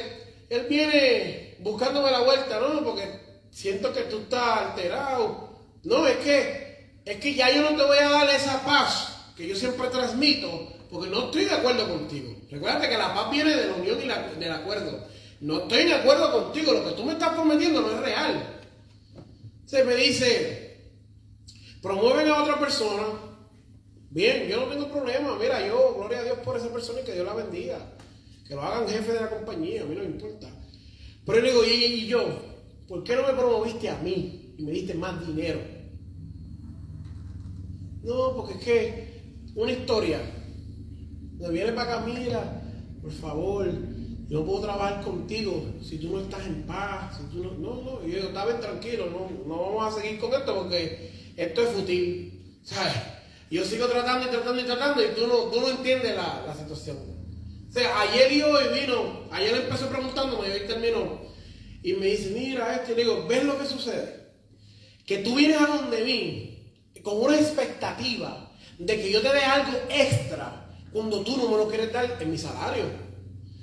él 0.49 0.67
viene 0.71 1.57
buscándome 1.59 2.13
la 2.13 2.21
vuelta, 2.21 2.61
¿no? 2.61 2.85
Porque 2.85 3.20
siento 3.61 3.93
que 3.93 4.03
tú 4.03 4.21
estás 4.21 4.71
alterado. 4.71 5.51
No, 5.85 6.07
es 6.07 6.17
que, 6.19 7.01
es 7.05 7.17
que 7.19 7.35
ya 7.35 7.55
yo 7.55 7.63
no 7.63 7.77
te 7.77 7.85
voy 7.85 7.99
a 7.99 8.09
dar 8.09 8.31
esa 8.31 8.65
paz 8.65 9.33
que 9.37 9.47
yo 9.47 9.55
siempre 9.55 9.89
transmito, 9.89 10.73
porque 10.91 11.11
no 11.11 11.27
estoy 11.27 11.45
de 11.45 11.53
acuerdo 11.53 11.87
contigo. 11.87 12.35
Recuerda 12.51 12.89
que 12.89 12.97
la 12.97 13.15
paz 13.15 13.31
viene 13.31 13.55
de 13.55 13.67
la 13.67 13.75
unión 13.75 13.99
y 14.01 14.39
del 14.39 14.53
acuerdo. 14.53 15.07
No 15.41 15.59
estoy 15.59 15.85
de 15.85 15.95
acuerdo 15.95 16.33
contigo, 16.33 16.73
lo 16.73 16.85
que 16.85 16.93
tú 16.93 17.05
me 17.05 17.13
estás 17.13 17.35
prometiendo 17.35 17.83
no 17.83 17.93
es 17.93 18.01
real. 18.01 18.61
Se 19.67 19.85
me 19.85 19.95
dice, 19.95 20.93
promueven 21.83 22.29
a 22.29 22.43
otra 22.43 22.59
persona. 22.59 23.05
Bien, 24.09 24.49
yo 24.49 24.61
no 24.61 24.67
tengo 24.67 24.91
problema. 24.91 25.37
Mira, 25.39 25.67
yo, 25.67 25.95
gloria 25.97 26.21
a 26.21 26.25
Dios 26.25 26.39
por 26.39 26.57
esa 26.57 26.73
persona 26.73 27.01
y 27.01 27.05
que 27.05 27.13
Dios 27.13 27.27
la 27.27 27.35
bendiga. 27.35 27.79
Que 28.49 28.55
lo 28.55 28.63
hagan 28.63 28.89
jefe 28.89 29.13
de 29.13 29.21
la 29.21 29.31
compañía, 29.31 29.83
a 29.83 29.85
mí 29.85 29.95
no 29.95 30.03
me 30.03 30.09
importa. 30.09 30.49
Pero 31.25 31.39
yo 31.39 31.45
digo, 31.45 31.65
y 31.65 32.07
yo, 32.07 32.50
¿por 32.91 33.05
qué 33.05 33.15
no 33.15 33.23
me 33.23 33.35
promoviste 33.35 33.89
a 33.89 33.97
mí 33.99 34.57
y 34.59 34.65
me 34.65 34.73
diste 34.73 34.95
más 34.95 35.25
dinero? 35.25 35.61
No, 38.03 38.35
porque 38.35 38.55
es 38.55 38.65
que 38.65 39.23
una 39.55 39.71
historia. 39.71 40.21
Me 41.39 41.51
viene 41.51 41.73
para 41.73 41.99
acá, 41.99 42.07
mira, 42.07 42.63
por 43.01 43.13
favor, 43.13 43.67
yo 44.29 44.41
no 44.41 44.45
puedo 44.45 44.63
trabajar 44.63 45.03
contigo 45.03 45.67
si 45.81 45.99
tú 45.99 46.11
no 46.11 46.21
estás 46.21 46.45
en 46.47 46.65
paz. 46.65 47.17
Si 47.17 47.37
tú 47.37 47.45
no, 47.45 47.53
no, 47.53 47.81
no. 47.81 48.03
Yo 48.03 48.09
digo, 48.09 48.29
está 48.29 48.45
bien 48.45 48.61
tranquilo, 48.61 49.07
no, 49.07 49.31
no 49.47 49.63
vamos 49.63 49.97
a 49.97 50.01
seguir 50.01 50.19
con 50.19 50.35
esto 50.35 50.53
porque 50.57 51.33
esto 51.37 51.63
es 51.63 51.69
fútil. 51.69 52.59
¿Sabes? 52.65 52.93
Yo 53.53 53.65
sigo 53.65 53.87
tratando 53.87 54.27
y 54.27 54.31
tratando 54.31 54.61
y 54.61 54.65
tratando 54.65 55.03
y 55.03 55.15
tú 55.15 55.29
no, 55.29 55.37
tú 55.45 55.61
no 55.61 55.69
entiendes 55.71 56.17
la, 56.17 56.45
la 56.45 56.55
situación. 56.55 56.97
O 57.69 57.73
sea, 57.73 58.01
ayer 58.01 58.33
y 58.33 58.43
hoy 58.43 58.65
vino, 58.81 59.29
ayer 59.31 59.55
empezó 59.55 59.89
preguntándome 59.89 60.49
y 60.49 60.51
hoy 60.51 60.67
terminó. 60.67 61.30
Y 61.83 61.95
me 61.95 62.07
dice, 62.07 62.31
mira 62.31 62.75
esto, 62.75 62.93
y 62.93 62.97
le 62.97 63.03
digo, 63.03 63.27
¿ves 63.27 63.45
lo 63.45 63.59
que 63.59 63.67
sucede? 63.67 64.33
Que 65.07 65.19
tú 65.19 65.35
vienes 65.35 65.61
a 65.61 65.67
donde 65.67 66.05
mí 66.05 66.51
con 67.03 67.21
una 67.21 67.37
expectativa 67.37 68.53
de 68.79 68.97
que 68.97 69.11
yo 69.11 69.21
te 69.23 69.33
dé 69.33 69.41
algo 69.41 69.79
extra 69.89 70.67
cuando 70.93 71.23
tú 71.23 71.37
no 71.37 71.49
me 71.49 71.57
lo 71.57 71.69
quieres 71.69 71.93
dar 71.93 72.17
en 72.21 72.31
mi 72.31 72.39
salario. 72.39 72.85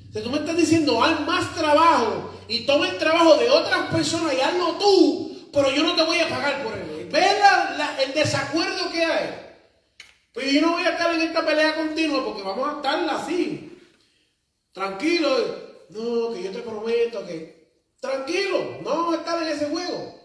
O 0.10 0.14
sea, 0.14 0.24
tú 0.24 0.30
me 0.30 0.38
estás 0.38 0.58
diciendo, 0.58 1.04
haz 1.04 1.20
más 1.26 1.54
trabajo 1.54 2.34
y 2.48 2.62
toma 2.62 2.90
el 2.90 2.98
trabajo 2.98 3.36
de 3.38 3.50
otras 3.50 3.92
personas 3.92 4.34
y 4.34 4.42
hazlo 4.42 4.78
tú, 4.80 5.50
pero 5.54 5.70
yo 5.72 5.84
no 5.84 5.96
te 5.96 6.04
voy 6.04 6.20
a 6.20 6.30
pagar 6.30 6.64
por 6.64 6.74
él. 6.74 7.10
¿Ves 7.12 7.36
el 8.06 8.14
desacuerdo 8.14 8.92
que 8.92 9.06
hay? 9.06 9.30
Pues 10.34 10.52
yo 10.54 10.62
no 10.62 10.74
voy 10.74 10.84
a 10.84 10.92
estar 10.92 11.14
en 11.14 11.22
esta 11.22 11.46
pelea 11.46 11.76
continua 11.76 12.24
porque 12.24 12.44
vamos 12.44 12.70
a 12.70 12.76
estar 12.78 13.10
así. 13.10 13.78
Tranquilo. 14.72 15.68
No, 15.90 16.34
que 16.34 16.44
yo 16.44 16.52
te 16.52 16.60
prometo 16.60 17.26
que... 17.26 17.57
Tranquilo, 18.08 18.80
no 18.84 18.90
vamos 18.90 19.16
a 19.16 19.18
estar 19.18 19.44
en 19.44 19.50
ese 19.50 19.66
juego. 19.66 20.16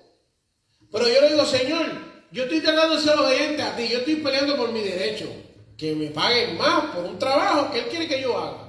Pero 0.92 1.08
yo 1.08 1.20
le 1.20 1.30
digo, 1.30 1.44
Señor, 1.44 1.86
yo 2.30 2.44
estoy 2.44 2.60
tratando 2.60 2.96
de 2.96 3.02
ser 3.02 3.18
obediente 3.18 3.62
a 3.62 3.74
ti, 3.74 3.88
yo 3.88 3.98
estoy 3.98 4.16
peleando 4.16 4.56
por 4.56 4.70
mi 4.70 4.80
derecho, 4.80 5.28
que 5.76 5.94
me 5.94 6.06
paguen 6.08 6.56
más 6.56 6.94
por 6.94 7.04
un 7.04 7.18
trabajo 7.18 7.72
que 7.72 7.80
Él 7.80 7.86
quiere 7.86 8.06
que 8.06 8.20
yo 8.20 8.38
haga. 8.38 8.68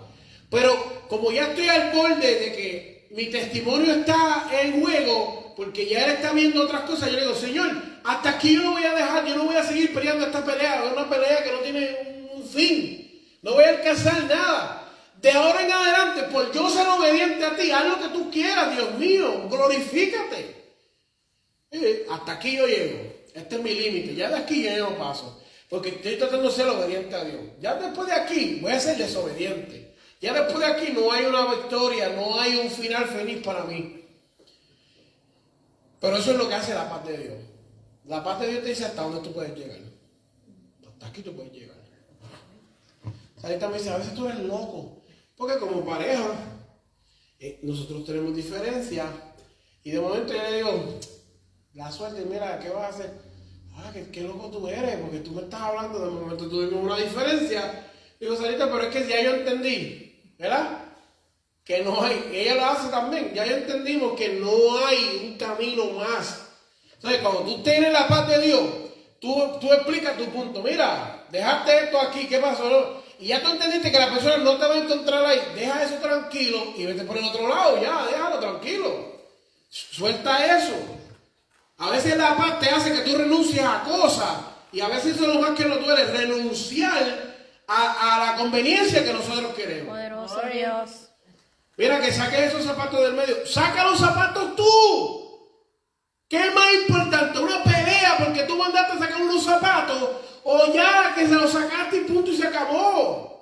Pero 0.49 1.05
como 1.09 1.31
ya 1.31 1.47
estoy 1.47 1.69
al 1.69 1.91
borde 1.91 2.39
de 2.39 2.53
que 2.53 3.07
mi 3.11 3.27
testimonio 3.27 3.93
está 3.93 4.49
en 4.61 4.81
juego, 4.81 5.53
porque 5.55 5.85
ya 5.85 6.05
Él 6.05 6.11
está 6.13 6.33
viendo 6.33 6.63
otras 6.63 6.81
cosas, 6.81 7.11
yo 7.11 7.17
le 7.17 7.21
digo, 7.23 7.35
Señor, 7.35 7.71
hasta 8.03 8.31
aquí 8.31 8.55
yo 8.55 8.63
no 8.63 8.71
voy 8.71 8.83
a 8.83 8.95
dejar, 8.95 9.27
yo 9.27 9.35
no 9.35 9.45
voy 9.45 9.57
a 9.57 9.63
seguir 9.63 9.93
peleando 9.93 10.25
esta 10.25 10.43
pelea, 10.43 10.85
es 10.85 10.91
una 10.91 11.07
pelea 11.07 11.43
que 11.43 11.51
no 11.51 11.59
tiene 11.59 12.29
un 12.33 12.43
fin, 12.43 13.21
no 13.43 13.53
voy 13.53 13.63
a 13.63 13.69
alcanzar 13.69 14.23
nada. 14.23 14.82
De 15.23 15.31
ahora 15.31 15.63
en 15.63 15.71
adelante, 15.71 16.23
por 16.23 16.51
yo 16.51 16.69
ser 16.69 16.85
obediente 16.85 17.45
a 17.45 17.55
ti, 17.55 17.71
haz 17.71 17.85
lo 17.85 17.97
que 17.97 18.09
tú 18.09 18.29
quieras, 18.29 18.75
Dios 18.75 18.99
mío, 18.99 19.47
glorifícate. 19.49 20.53
Eh, 21.71 22.05
hasta 22.11 22.33
aquí 22.33 22.57
yo 22.57 22.67
llego. 22.67 22.99
Este 23.33 23.55
es 23.55 23.63
mi 23.63 23.73
límite. 23.73 24.15
Ya 24.15 24.27
de 24.27 24.35
aquí 24.35 24.63
yo 24.63 24.89
no 24.89 24.97
paso. 24.97 25.41
Porque 25.69 25.89
estoy 25.89 26.17
tratando 26.17 26.49
de 26.49 26.53
ser 26.53 26.67
obediente 26.67 27.15
a 27.15 27.23
Dios. 27.23 27.41
Ya 27.61 27.75
después 27.75 28.05
de 28.09 28.15
aquí 28.15 28.59
voy 28.61 28.73
a 28.73 28.79
ser 28.81 28.97
desobediente. 28.97 29.95
Ya 30.19 30.33
después 30.33 30.59
de 30.59 30.65
aquí 30.65 30.91
no 30.91 31.09
hay 31.09 31.23
una 31.23 31.55
victoria, 31.55 32.09
no 32.09 32.37
hay 32.37 32.57
un 32.57 32.69
final 32.69 33.05
feliz 33.05 33.41
para 33.45 33.63
mí. 33.63 34.03
Pero 36.01 36.17
eso 36.17 36.31
es 36.31 36.37
lo 36.37 36.49
que 36.49 36.55
hace 36.55 36.73
la 36.73 36.89
paz 36.89 37.05
de 37.05 37.17
Dios. 37.17 37.37
La 38.07 38.21
paz 38.21 38.41
de 38.41 38.47
Dios 38.49 38.63
te 38.63 38.69
dice 38.71 38.83
hasta 38.83 39.03
dónde 39.03 39.21
tú 39.21 39.33
puedes 39.33 39.57
llegar. 39.57 39.79
Hasta 40.85 41.07
aquí 41.07 41.21
tú 41.21 41.33
puedes 41.33 41.53
llegar. 41.53 41.77
Ahorita 43.41 43.69
me 43.69 43.77
dice, 43.77 43.89
a 43.89 43.97
veces 43.97 44.13
tú 44.13 44.27
eres 44.27 44.39
loco. 44.39 45.02
Porque 45.35 45.57
como 45.57 45.83
pareja, 45.83 46.29
eh, 47.39 47.59
nosotros 47.63 48.05
tenemos 48.05 48.35
diferencias. 48.35 49.07
Y 49.83 49.91
de 49.91 49.99
momento 49.99 50.33
yo 50.33 50.41
le 50.43 50.57
digo, 50.57 50.99
la 51.73 51.91
suerte, 51.91 52.23
mira, 52.25 52.59
¿qué 52.59 52.69
vas 52.69 52.83
a 52.83 52.87
hacer? 52.89 53.13
Ah, 53.75 53.91
qué, 54.11 54.21
loco 54.21 54.49
tú 54.49 54.67
eres, 54.67 54.97
porque 54.97 55.19
tú 55.19 55.31
me 55.31 55.41
estás 55.41 55.61
hablando, 55.61 55.99
de 55.99 56.11
momento 56.11 56.47
tuvimos 56.47 56.83
una 56.83 56.97
diferencia. 56.97 57.91
Digo, 58.19 58.35
Sarita, 58.35 58.71
pero 58.71 58.83
es 58.83 58.95
que 58.95 59.07
ya 59.07 59.21
yo 59.21 59.33
entendí, 59.35 60.35
¿verdad? 60.37 60.85
Que 61.65 61.83
no 61.83 62.01
hay, 62.01 62.29
ella 62.31 62.55
lo 62.55 62.65
hace 62.65 62.89
también, 62.89 63.33
ya 63.33 63.45
entendimos 63.45 64.13
que 64.13 64.39
no 64.39 64.85
hay 64.85 65.29
un 65.31 65.37
camino 65.37 65.85
más. 65.91 66.51
Entonces, 66.93 67.21
cuando 67.21 67.41
tú 67.41 67.63
tienes 67.63 67.91
la 67.91 68.07
paz 68.07 68.29
de 68.29 68.39
Dios, 68.39 68.61
tú, 69.19 69.35
tú 69.59 69.73
explicas 69.73 70.17
tu 70.17 70.25
punto. 70.25 70.61
Mira, 70.61 71.25
dejaste 71.31 71.85
esto 71.85 71.99
aquí, 71.99 72.27
¿qué 72.27 72.37
pasó? 72.37 73.02
Y 73.19 73.27
ya 73.27 73.41
tú 73.41 73.51
entendiste 73.51 73.91
que 73.91 73.99
la 73.99 74.09
persona 74.09 74.37
no 74.37 74.57
te 74.57 74.65
va 74.65 74.73
a 74.73 74.77
encontrar 74.77 75.25
ahí. 75.25 75.41
Deja 75.55 75.83
eso 75.83 75.95
tranquilo 75.95 76.73
y 76.75 76.85
vete 76.85 77.03
por 77.03 77.17
el 77.17 77.25
otro 77.25 77.47
lado, 77.47 77.81
ya, 77.81 78.05
déjalo 78.05 78.39
tranquilo. 78.39 79.13
Suelta 79.69 80.57
eso. 80.57 80.73
A 81.77 81.89
veces 81.89 82.17
la 82.17 82.35
paz 82.35 82.59
te 82.59 82.69
hace 82.69 82.93
que 82.93 83.01
tú 83.01 83.17
renuncies 83.17 83.63
a 83.63 83.83
cosas. 83.83 84.29
Y 84.71 84.81
a 84.81 84.87
veces 84.87 85.15
eso 85.15 85.25
es 85.25 85.35
lo 85.35 85.41
más 85.41 85.51
que 85.51 85.65
nos 85.65 85.83
duele, 85.83 86.05
renunciar 86.05 87.35
a, 87.67 88.15
a 88.15 88.25
la 88.25 88.35
conveniencia 88.37 89.03
que 89.03 89.13
nosotros 89.13 89.53
queremos. 89.53 89.89
Poderoso 89.89 90.41
Dios. 90.51 91.09
Mira 91.77 91.99
que 91.99 92.11
saques 92.11 92.39
esos 92.39 92.63
zapatos 92.63 93.01
del 93.01 93.13
medio. 93.13 93.45
Saca 93.45 93.83
los 93.85 93.99
zapatos 93.99 94.55
tú. 94.55 95.23
¿Qué 96.27 96.47
es 96.47 96.53
más 96.53 96.73
importante? 96.73 97.39
Una 97.39 97.63
pelea 97.63 98.15
porque 98.17 98.43
tú 98.43 98.57
mandaste 98.57 98.93
a 98.93 98.99
sacar 98.99 99.21
unos 99.21 99.43
zapatos 99.43 100.09
o 100.43 100.73
ya 100.73 101.13
que 101.15 101.27
se 101.27 101.35
los 101.35 101.51
sacaste 101.51 101.97
y 101.97 102.01
punto 102.01 102.31
y 102.31 102.37
se 102.37 102.47
acabó. 102.47 103.33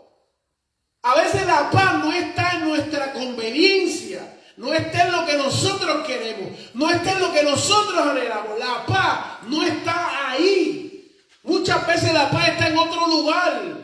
A 1.03 1.15
veces 1.15 1.45
la 1.48 1.72
paz 1.72 1.95
no 1.95 2.14
está 2.14 2.52
en 2.53 2.68
nuestra 2.68 3.11
conveniencia, 3.11 4.38
no 4.57 4.72
está 4.73 5.07
en 5.07 5.11
lo 5.11 5.26
que 5.26 5.36
nosotros 5.36 6.06
queremos, 6.06 6.52
no 6.76 6.91
está 6.91 7.14
en 7.14 7.19
lo 7.19 7.34
que 7.34 7.44
nosotros 7.44 7.98
anhelamos. 7.98 8.60
La 8.60 8.86
paz 8.86 9.44
no 9.48 9.64
está 9.64 10.32
ahí. 10.32 11.18
Muchas 11.44 11.88
veces 11.88 12.14
la 12.14 12.30
paz 12.30 12.49
está 12.49 12.68
en 12.68 12.78
otro 12.78 13.07
lugar. 13.07 13.82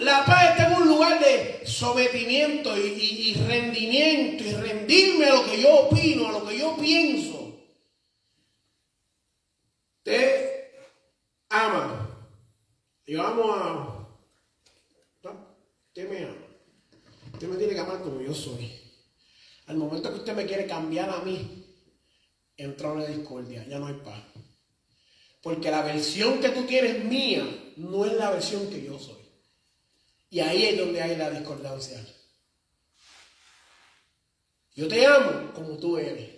la 0.00 0.24
paz 0.24 0.50
está 0.50 0.68
en 0.68 0.74
un 0.74 0.88
lugar 0.88 1.20
de 1.20 1.62
sometimiento 1.66 2.76
y, 2.76 2.80
y, 2.80 3.34
rendimiento 3.46 4.42
y 4.42 4.52
rendirme 4.54 5.26
a 5.26 5.34
lo 5.34 5.44
que 5.44 5.60
yo 5.60 5.70
opino, 5.80 6.28
a 6.28 6.32
lo 6.32 6.46
que 6.46 6.58
yo 6.58 6.76
pienso. 6.76 7.54
Te 10.02 10.41
ama. 11.52 12.08
Yo 13.06 13.22
amo 13.22 13.52
a... 13.52 13.98
Usted 15.22 16.08
me 16.08 16.24
ama. 16.24 16.46
Usted 17.34 17.48
me 17.48 17.56
tiene 17.56 17.74
que 17.74 17.80
amar 17.80 18.00
como 18.00 18.20
yo 18.20 18.34
soy. 18.34 18.72
Al 19.66 19.76
momento 19.76 20.10
que 20.10 20.18
usted 20.18 20.34
me 20.34 20.46
quiere 20.46 20.66
cambiar 20.66 21.10
a 21.10 21.20
mí, 21.20 21.66
entra 22.56 22.92
una 22.92 23.04
discordia, 23.04 23.66
ya 23.68 23.78
no 23.78 23.86
hay 23.86 23.94
paz. 23.94 24.22
Porque 25.42 25.70
la 25.70 25.82
versión 25.82 26.40
que 26.40 26.50
tú 26.50 26.64
tienes 26.64 27.04
mía 27.04 27.44
no 27.76 28.06
es 28.06 28.14
la 28.14 28.30
versión 28.30 28.68
que 28.70 28.82
yo 28.82 28.98
soy. 28.98 29.20
Y 30.30 30.40
ahí 30.40 30.64
es 30.64 30.78
donde 30.78 31.02
hay 31.02 31.16
la 31.16 31.30
discordancia. 31.30 32.02
Yo 34.74 34.88
te 34.88 35.04
amo 35.04 35.52
como 35.52 35.76
tú 35.76 35.98
eres, 35.98 36.30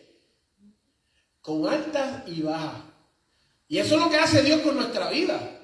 con 1.40 1.68
altas 1.68 2.26
y 2.26 2.42
bajas. 2.42 2.93
Y 3.68 3.78
eso 3.78 3.94
es 3.94 4.00
lo 4.00 4.10
que 4.10 4.16
hace 4.16 4.42
Dios 4.42 4.60
con 4.60 4.76
nuestra 4.76 5.10
vida. 5.10 5.54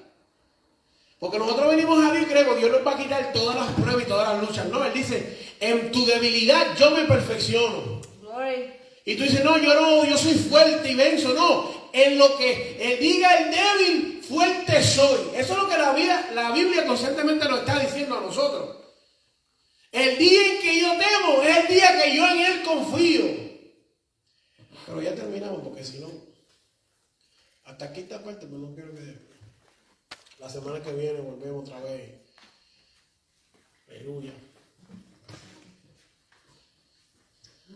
Porque 1.19 1.37
nosotros 1.37 1.69
venimos 1.69 2.03
a 2.03 2.11
Dios 2.11 2.23
y 2.23 2.31
creemos, 2.31 2.57
Dios 2.57 2.71
nos 2.71 2.85
va 2.85 2.93
a 2.93 2.97
quitar 2.97 3.31
todas 3.31 3.55
las 3.55 3.71
pruebas 3.73 4.03
y 4.03 4.07
todas 4.07 4.27
las 4.27 4.41
luchas. 4.41 4.65
No, 4.67 4.83
Él 4.83 4.93
dice, 4.93 5.37
en 5.59 5.91
tu 5.91 6.03
debilidad 6.05 6.75
yo 6.77 6.91
me 6.91 7.05
perfecciono. 7.05 8.01
Y 9.05 9.15
tú 9.15 9.23
dices, 9.23 9.43
no, 9.43 9.57
yo 9.57 9.73
no, 9.73 10.05
yo 10.05 10.17
soy 10.17 10.33
fuerte 10.33 10.91
y 10.91 10.95
venzo. 10.95 11.33
No, 11.33 11.89
en 11.93 12.17
lo 12.17 12.37
que 12.37 12.97
diga 12.99 13.35
el 13.35 13.51
débil, 13.51 14.23
fuerte 14.23 14.81
soy. 14.81 15.29
Eso 15.35 15.53
es 15.53 15.59
lo 15.59 15.69
que 15.69 15.77
la, 15.77 15.93
vida, 15.93 16.29
la 16.33 16.51
Biblia 16.51 16.87
constantemente 16.87 17.47
nos 17.47 17.59
está 17.59 17.79
diciendo 17.79 18.17
a 18.17 18.21
nosotros. 18.21 18.77
El 19.91 20.17
día 20.17 20.53
en 20.53 20.61
que 20.61 20.79
yo 20.79 20.91
temo 20.91 21.43
es 21.43 21.57
el 21.57 21.67
día 21.67 22.01
que 22.01 22.15
yo 22.15 22.27
en 22.27 22.39
Él 22.39 22.63
confío. 22.63 23.25
Pero 24.85 25.01
ya 25.01 25.13
terminamos 25.13 25.61
porque 25.61 25.83
si 25.83 25.99
no, 25.99 26.09
hasta 27.71 27.85
aquí 27.85 28.01
está 28.01 28.21
parte, 28.21 28.47
pero 28.47 28.57
no 28.57 28.75
quiero 28.75 28.93
que 28.93 29.17
la 30.39 30.49
semana 30.49 30.83
que 30.83 30.91
viene 30.91 31.21
volvemos 31.21 31.63
otra 31.63 31.79
vez. 31.79 32.19
Aleluya. 33.87 34.33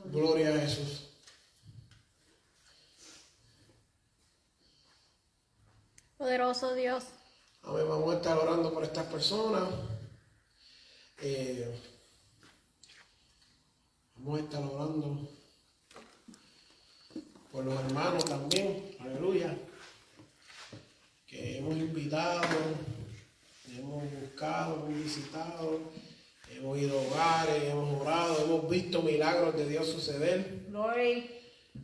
Gloria 0.06 0.50
a 0.54 0.60
Jesús. 0.60 1.10
Poderoso 6.18 6.76
Dios. 6.76 7.06
Amén. 7.64 7.88
Vamos 7.88 8.14
a 8.14 8.18
estar 8.18 8.38
orando 8.38 8.74
por 8.74 8.84
estas 8.84 9.06
personas. 9.06 9.64
Eh, 11.22 11.74
vamos 14.18 14.40
a 14.40 14.44
estar 14.44 14.62
orando 14.62 15.30
por 17.50 17.64
los 17.64 17.80
hermanos 17.80 18.26
también. 18.26 18.98
Aleluya. 19.00 19.58
Que 21.36 21.58
hemos 21.58 21.76
invitado, 21.76 22.48
hemos 23.78 24.04
buscado, 24.22 24.76
hemos 24.76 25.04
visitado, 25.04 25.82
hemos 26.50 26.78
ido 26.78 26.98
a 26.98 27.02
hogares, 27.02 27.64
hemos 27.72 28.02
orado, 28.02 28.46
hemos 28.46 28.70
visto 28.70 29.02
milagros 29.02 29.54
de 29.58 29.68
Dios 29.68 29.86
suceder. 29.86 30.66
Glory. 30.70 31.30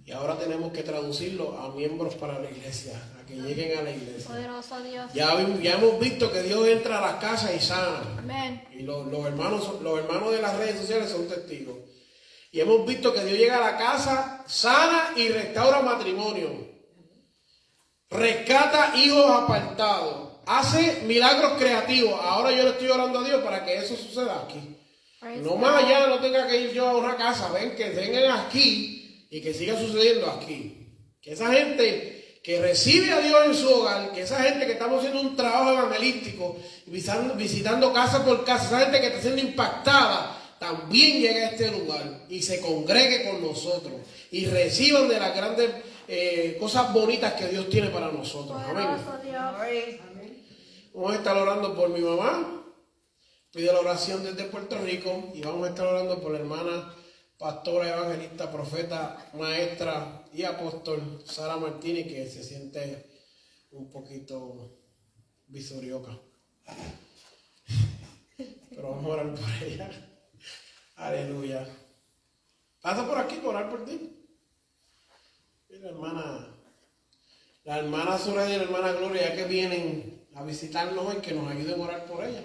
Y 0.05 0.11
ahora 0.13 0.37
tenemos 0.37 0.71
que 0.71 0.83
traducirlo 0.83 1.57
a 1.59 1.75
miembros 1.75 2.15
para 2.15 2.39
la 2.39 2.49
iglesia, 2.49 2.93
a 3.19 3.25
que 3.25 3.35
lleguen 3.35 3.77
a 3.77 3.81
la 3.81 3.91
iglesia. 3.91 4.25
Poderoso 4.25 4.81
Dios. 4.83 5.11
Ya, 5.13 5.37
ya 5.61 5.73
hemos 5.73 5.99
visto 5.99 6.31
que 6.31 6.43
Dios 6.43 6.65
entra 6.69 6.99
a 6.99 7.11
las 7.11 7.15
casas 7.21 7.53
y 7.53 7.59
sana. 7.59 8.19
Amén. 8.19 8.63
Y 8.71 8.83
los, 8.83 9.05
los 9.07 9.25
hermanos, 9.25 9.81
los 9.81 9.99
hermanos 9.99 10.31
de 10.31 10.41
las 10.41 10.55
redes 10.55 10.79
sociales 10.79 11.09
son 11.09 11.27
testigos. 11.27 11.77
Y 12.53 12.61
hemos 12.61 12.85
visto 12.85 13.13
que 13.13 13.25
Dios 13.25 13.37
llega 13.37 13.57
a 13.57 13.71
la 13.71 13.77
casa, 13.77 14.45
sana 14.47 15.11
y 15.17 15.27
restaura 15.27 15.81
matrimonio. 15.81 16.70
Rescata 18.11 18.93
hijos 18.97 19.25
apartados. 19.25 20.31
Hace 20.45 21.03
milagros 21.05 21.53
creativos. 21.57 22.19
Ahora 22.21 22.51
yo 22.51 22.63
le 22.63 22.71
estoy 22.71 22.89
orando 22.89 23.19
a 23.19 23.23
Dios 23.23 23.41
para 23.41 23.63
que 23.63 23.77
eso 23.77 23.95
suceda 23.95 24.43
aquí. 24.43 24.77
Praise 25.19 25.41
No 25.41 25.55
más 25.55 25.83
allá, 25.83 26.07
no 26.07 26.19
tenga 26.19 26.45
que 26.47 26.59
ir 26.59 26.71
yo 26.71 26.87
a 26.87 26.97
una 26.97 27.15
casa. 27.15 27.51
Ven 27.51 27.75
que 27.75 27.89
vengan 27.91 28.39
aquí 28.39 29.27
y 29.29 29.41
que 29.41 29.53
siga 29.53 29.79
sucediendo 29.79 30.29
aquí. 30.29 30.87
Que 31.21 31.33
esa 31.33 31.53
gente 31.53 32.39
que 32.43 32.59
recibe 32.59 33.11
a 33.13 33.21
Dios 33.21 33.45
en 33.45 33.55
su 33.55 33.69
hogar, 33.69 34.11
que 34.11 34.21
esa 34.21 34.41
gente 34.43 34.65
que 34.65 34.73
estamos 34.73 34.97
haciendo 34.99 35.21
un 35.21 35.35
trabajo 35.35 35.71
evangelístico, 35.71 36.57
visitando, 36.87 37.35
visitando 37.35 37.93
casa 37.93 38.25
por 38.25 38.43
casa, 38.43 38.65
esa 38.65 38.79
gente 38.79 38.99
que 38.99 39.07
está 39.07 39.21
siendo 39.21 39.41
impactada, 39.41 40.37
también 40.59 41.21
llegue 41.21 41.43
a 41.43 41.49
este 41.51 41.71
lugar 41.71 42.25
y 42.29 42.41
se 42.41 42.59
congregue 42.59 43.29
con 43.29 43.41
nosotros 43.41 43.93
y 44.31 44.45
reciban 44.45 45.07
de 45.07 45.19
las 45.19 45.35
grandes 45.35 45.69
eh, 46.13 46.57
cosas 46.59 46.91
bonitas 46.91 47.35
que 47.35 47.47
Dios 47.47 47.69
tiene 47.69 47.87
para 47.87 48.11
nosotros. 48.11 48.61
Amén. 48.61 48.85
Vamos 50.93 51.13
a 51.13 51.15
estar 51.15 51.37
orando 51.37 51.73
por 51.73 51.87
mi 51.87 52.01
mamá. 52.01 52.65
Pide 53.49 53.71
la 53.71 53.79
oración 53.79 54.21
desde 54.21 54.43
Puerto 54.49 54.77
Rico 54.79 55.31
y 55.33 55.41
vamos 55.41 55.65
a 55.65 55.69
estar 55.69 55.87
orando 55.87 56.21
por 56.21 56.33
la 56.33 56.39
hermana 56.39 56.93
pastora, 57.37 57.87
evangelista, 57.87 58.51
profeta, 58.51 59.31
maestra 59.35 60.25
y 60.33 60.43
apóstol 60.43 61.23
Sara 61.25 61.55
Martínez 61.55 62.07
que 62.07 62.29
se 62.29 62.43
siente 62.43 63.09
un 63.71 63.89
poquito 63.89 64.79
visorioca. 65.47 66.19
Pero 68.69 68.89
vamos 68.89 69.05
a 69.05 69.07
orar 69.07 69.33
por 69.33 69.49
ella. 69.63 69.89
Aleluya. 70.97 71.65
Pasa 72.81 73.07
por 73.07 73.17
aquí 73.17 73.37
por 73.37 73.55
orar 73.55 73.69
por 73.69 73.85
ti. 73.85 74.20
Mira, 75.81 75.93
hermana, 75.93 76.47
la 77.63 77.79
hermana 77.79 78.15
Sura 78.19 78.47
y 78.47 78.55
la 78.55 78.63
hermana 78.65 78.91
Gloria, 78.91 79.29
ya 79.29 79.35
que 79.35 79.45
vienen 79.45 80.27
a 80.35 80.43
visitarnos 80.43 81.03
hoy, 81.03 81.21
que 81.21 81.33
nos 81.33 81.49
ayuden 81.49 81.81
a 81.81 81.83
orar 81.83 82.05
por 82.05 82.23
ella. 82.23 82.43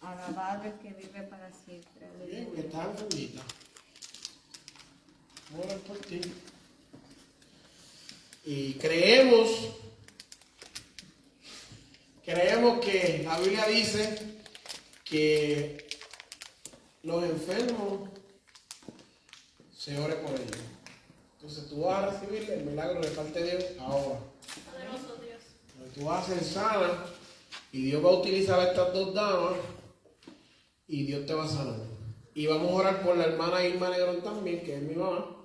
Alabado 0.00 0.76
que 0.82 0.92
vive 0.92 1.22
para 1.22 1.52
siempre. 1.52 2.08
Bien, 2.26 2.52
que 2.52 2.62
está 2.62 2.86
enfermita. 2.86 3.42
Orar 5.56 5.78
por 5.78 5.98
ti. 5.98 6.20
Y 8.44 8.72
creemos, 8.74 9.68
creemos 12.24 12.84
que 12.84 13.22
la 13.24 13.38
Biblia 13.38 13.66
dice 13.68 14.36
que 15.04 15.86
los 17.04 17.22
enfermos 17.22 18.17
se 19.88 19.98
ore 19.98 20.16
por 20.16 20.32
ellos. 20.32 20.58
Entonces 21.36 21.66
tú 21.68 21.80
vas 21.80 22.02
a 22.02 22.10
recibir 22.10 22.50
el 22.50 22.64
milagro 22.64 23.00
de 23.00 23.08
parte 23.08 23.42
de 23.42 23.56
Dios 23.56 23.64
ahora. 23.78 24.18
Tú 25.94 26.04
vas 26.04 26.24
a 26.24 26.34
ser 26.34 26.44
sana 26.44 27.06
y 27.72 27.84
Dios 27.84 28.04
va 28.04 28.10
a 28.10 28.18
utilizar 28.18 28.60
a 28.60 28.68
estas 28.68 28.92
dos 28.92 29.14
damas 29.14 29.54
y 30.86 31.04
Dios 31.04 31.24
te 31.24 31.32
va 31.32 31.44
a 31.44 31.48
sanar. 31.48 31.80
Y 32.34 32.46
vamos 32.46 32.70
a 32.70 32.74
orar 32.74 33.02
por 33.02 33.16
la 33.16 33.24
hermana 33.24 33.64
Irma 33.64 33.88
Negrón 33.88 34.22
también, 34.22 34.62
que 34.62 34.76
es 34.76 34.82
mi 34.82 34.94
mamá, 34.94 35.36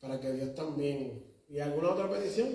para 0.00 0.20
que 0.20 0.30
Dios 0.32 0.54
también. 0.54 1.24
¿Y 1.48 1.58
alguna 1.60 1.90
otra 1.90 2.10
petición? 2.10 2.54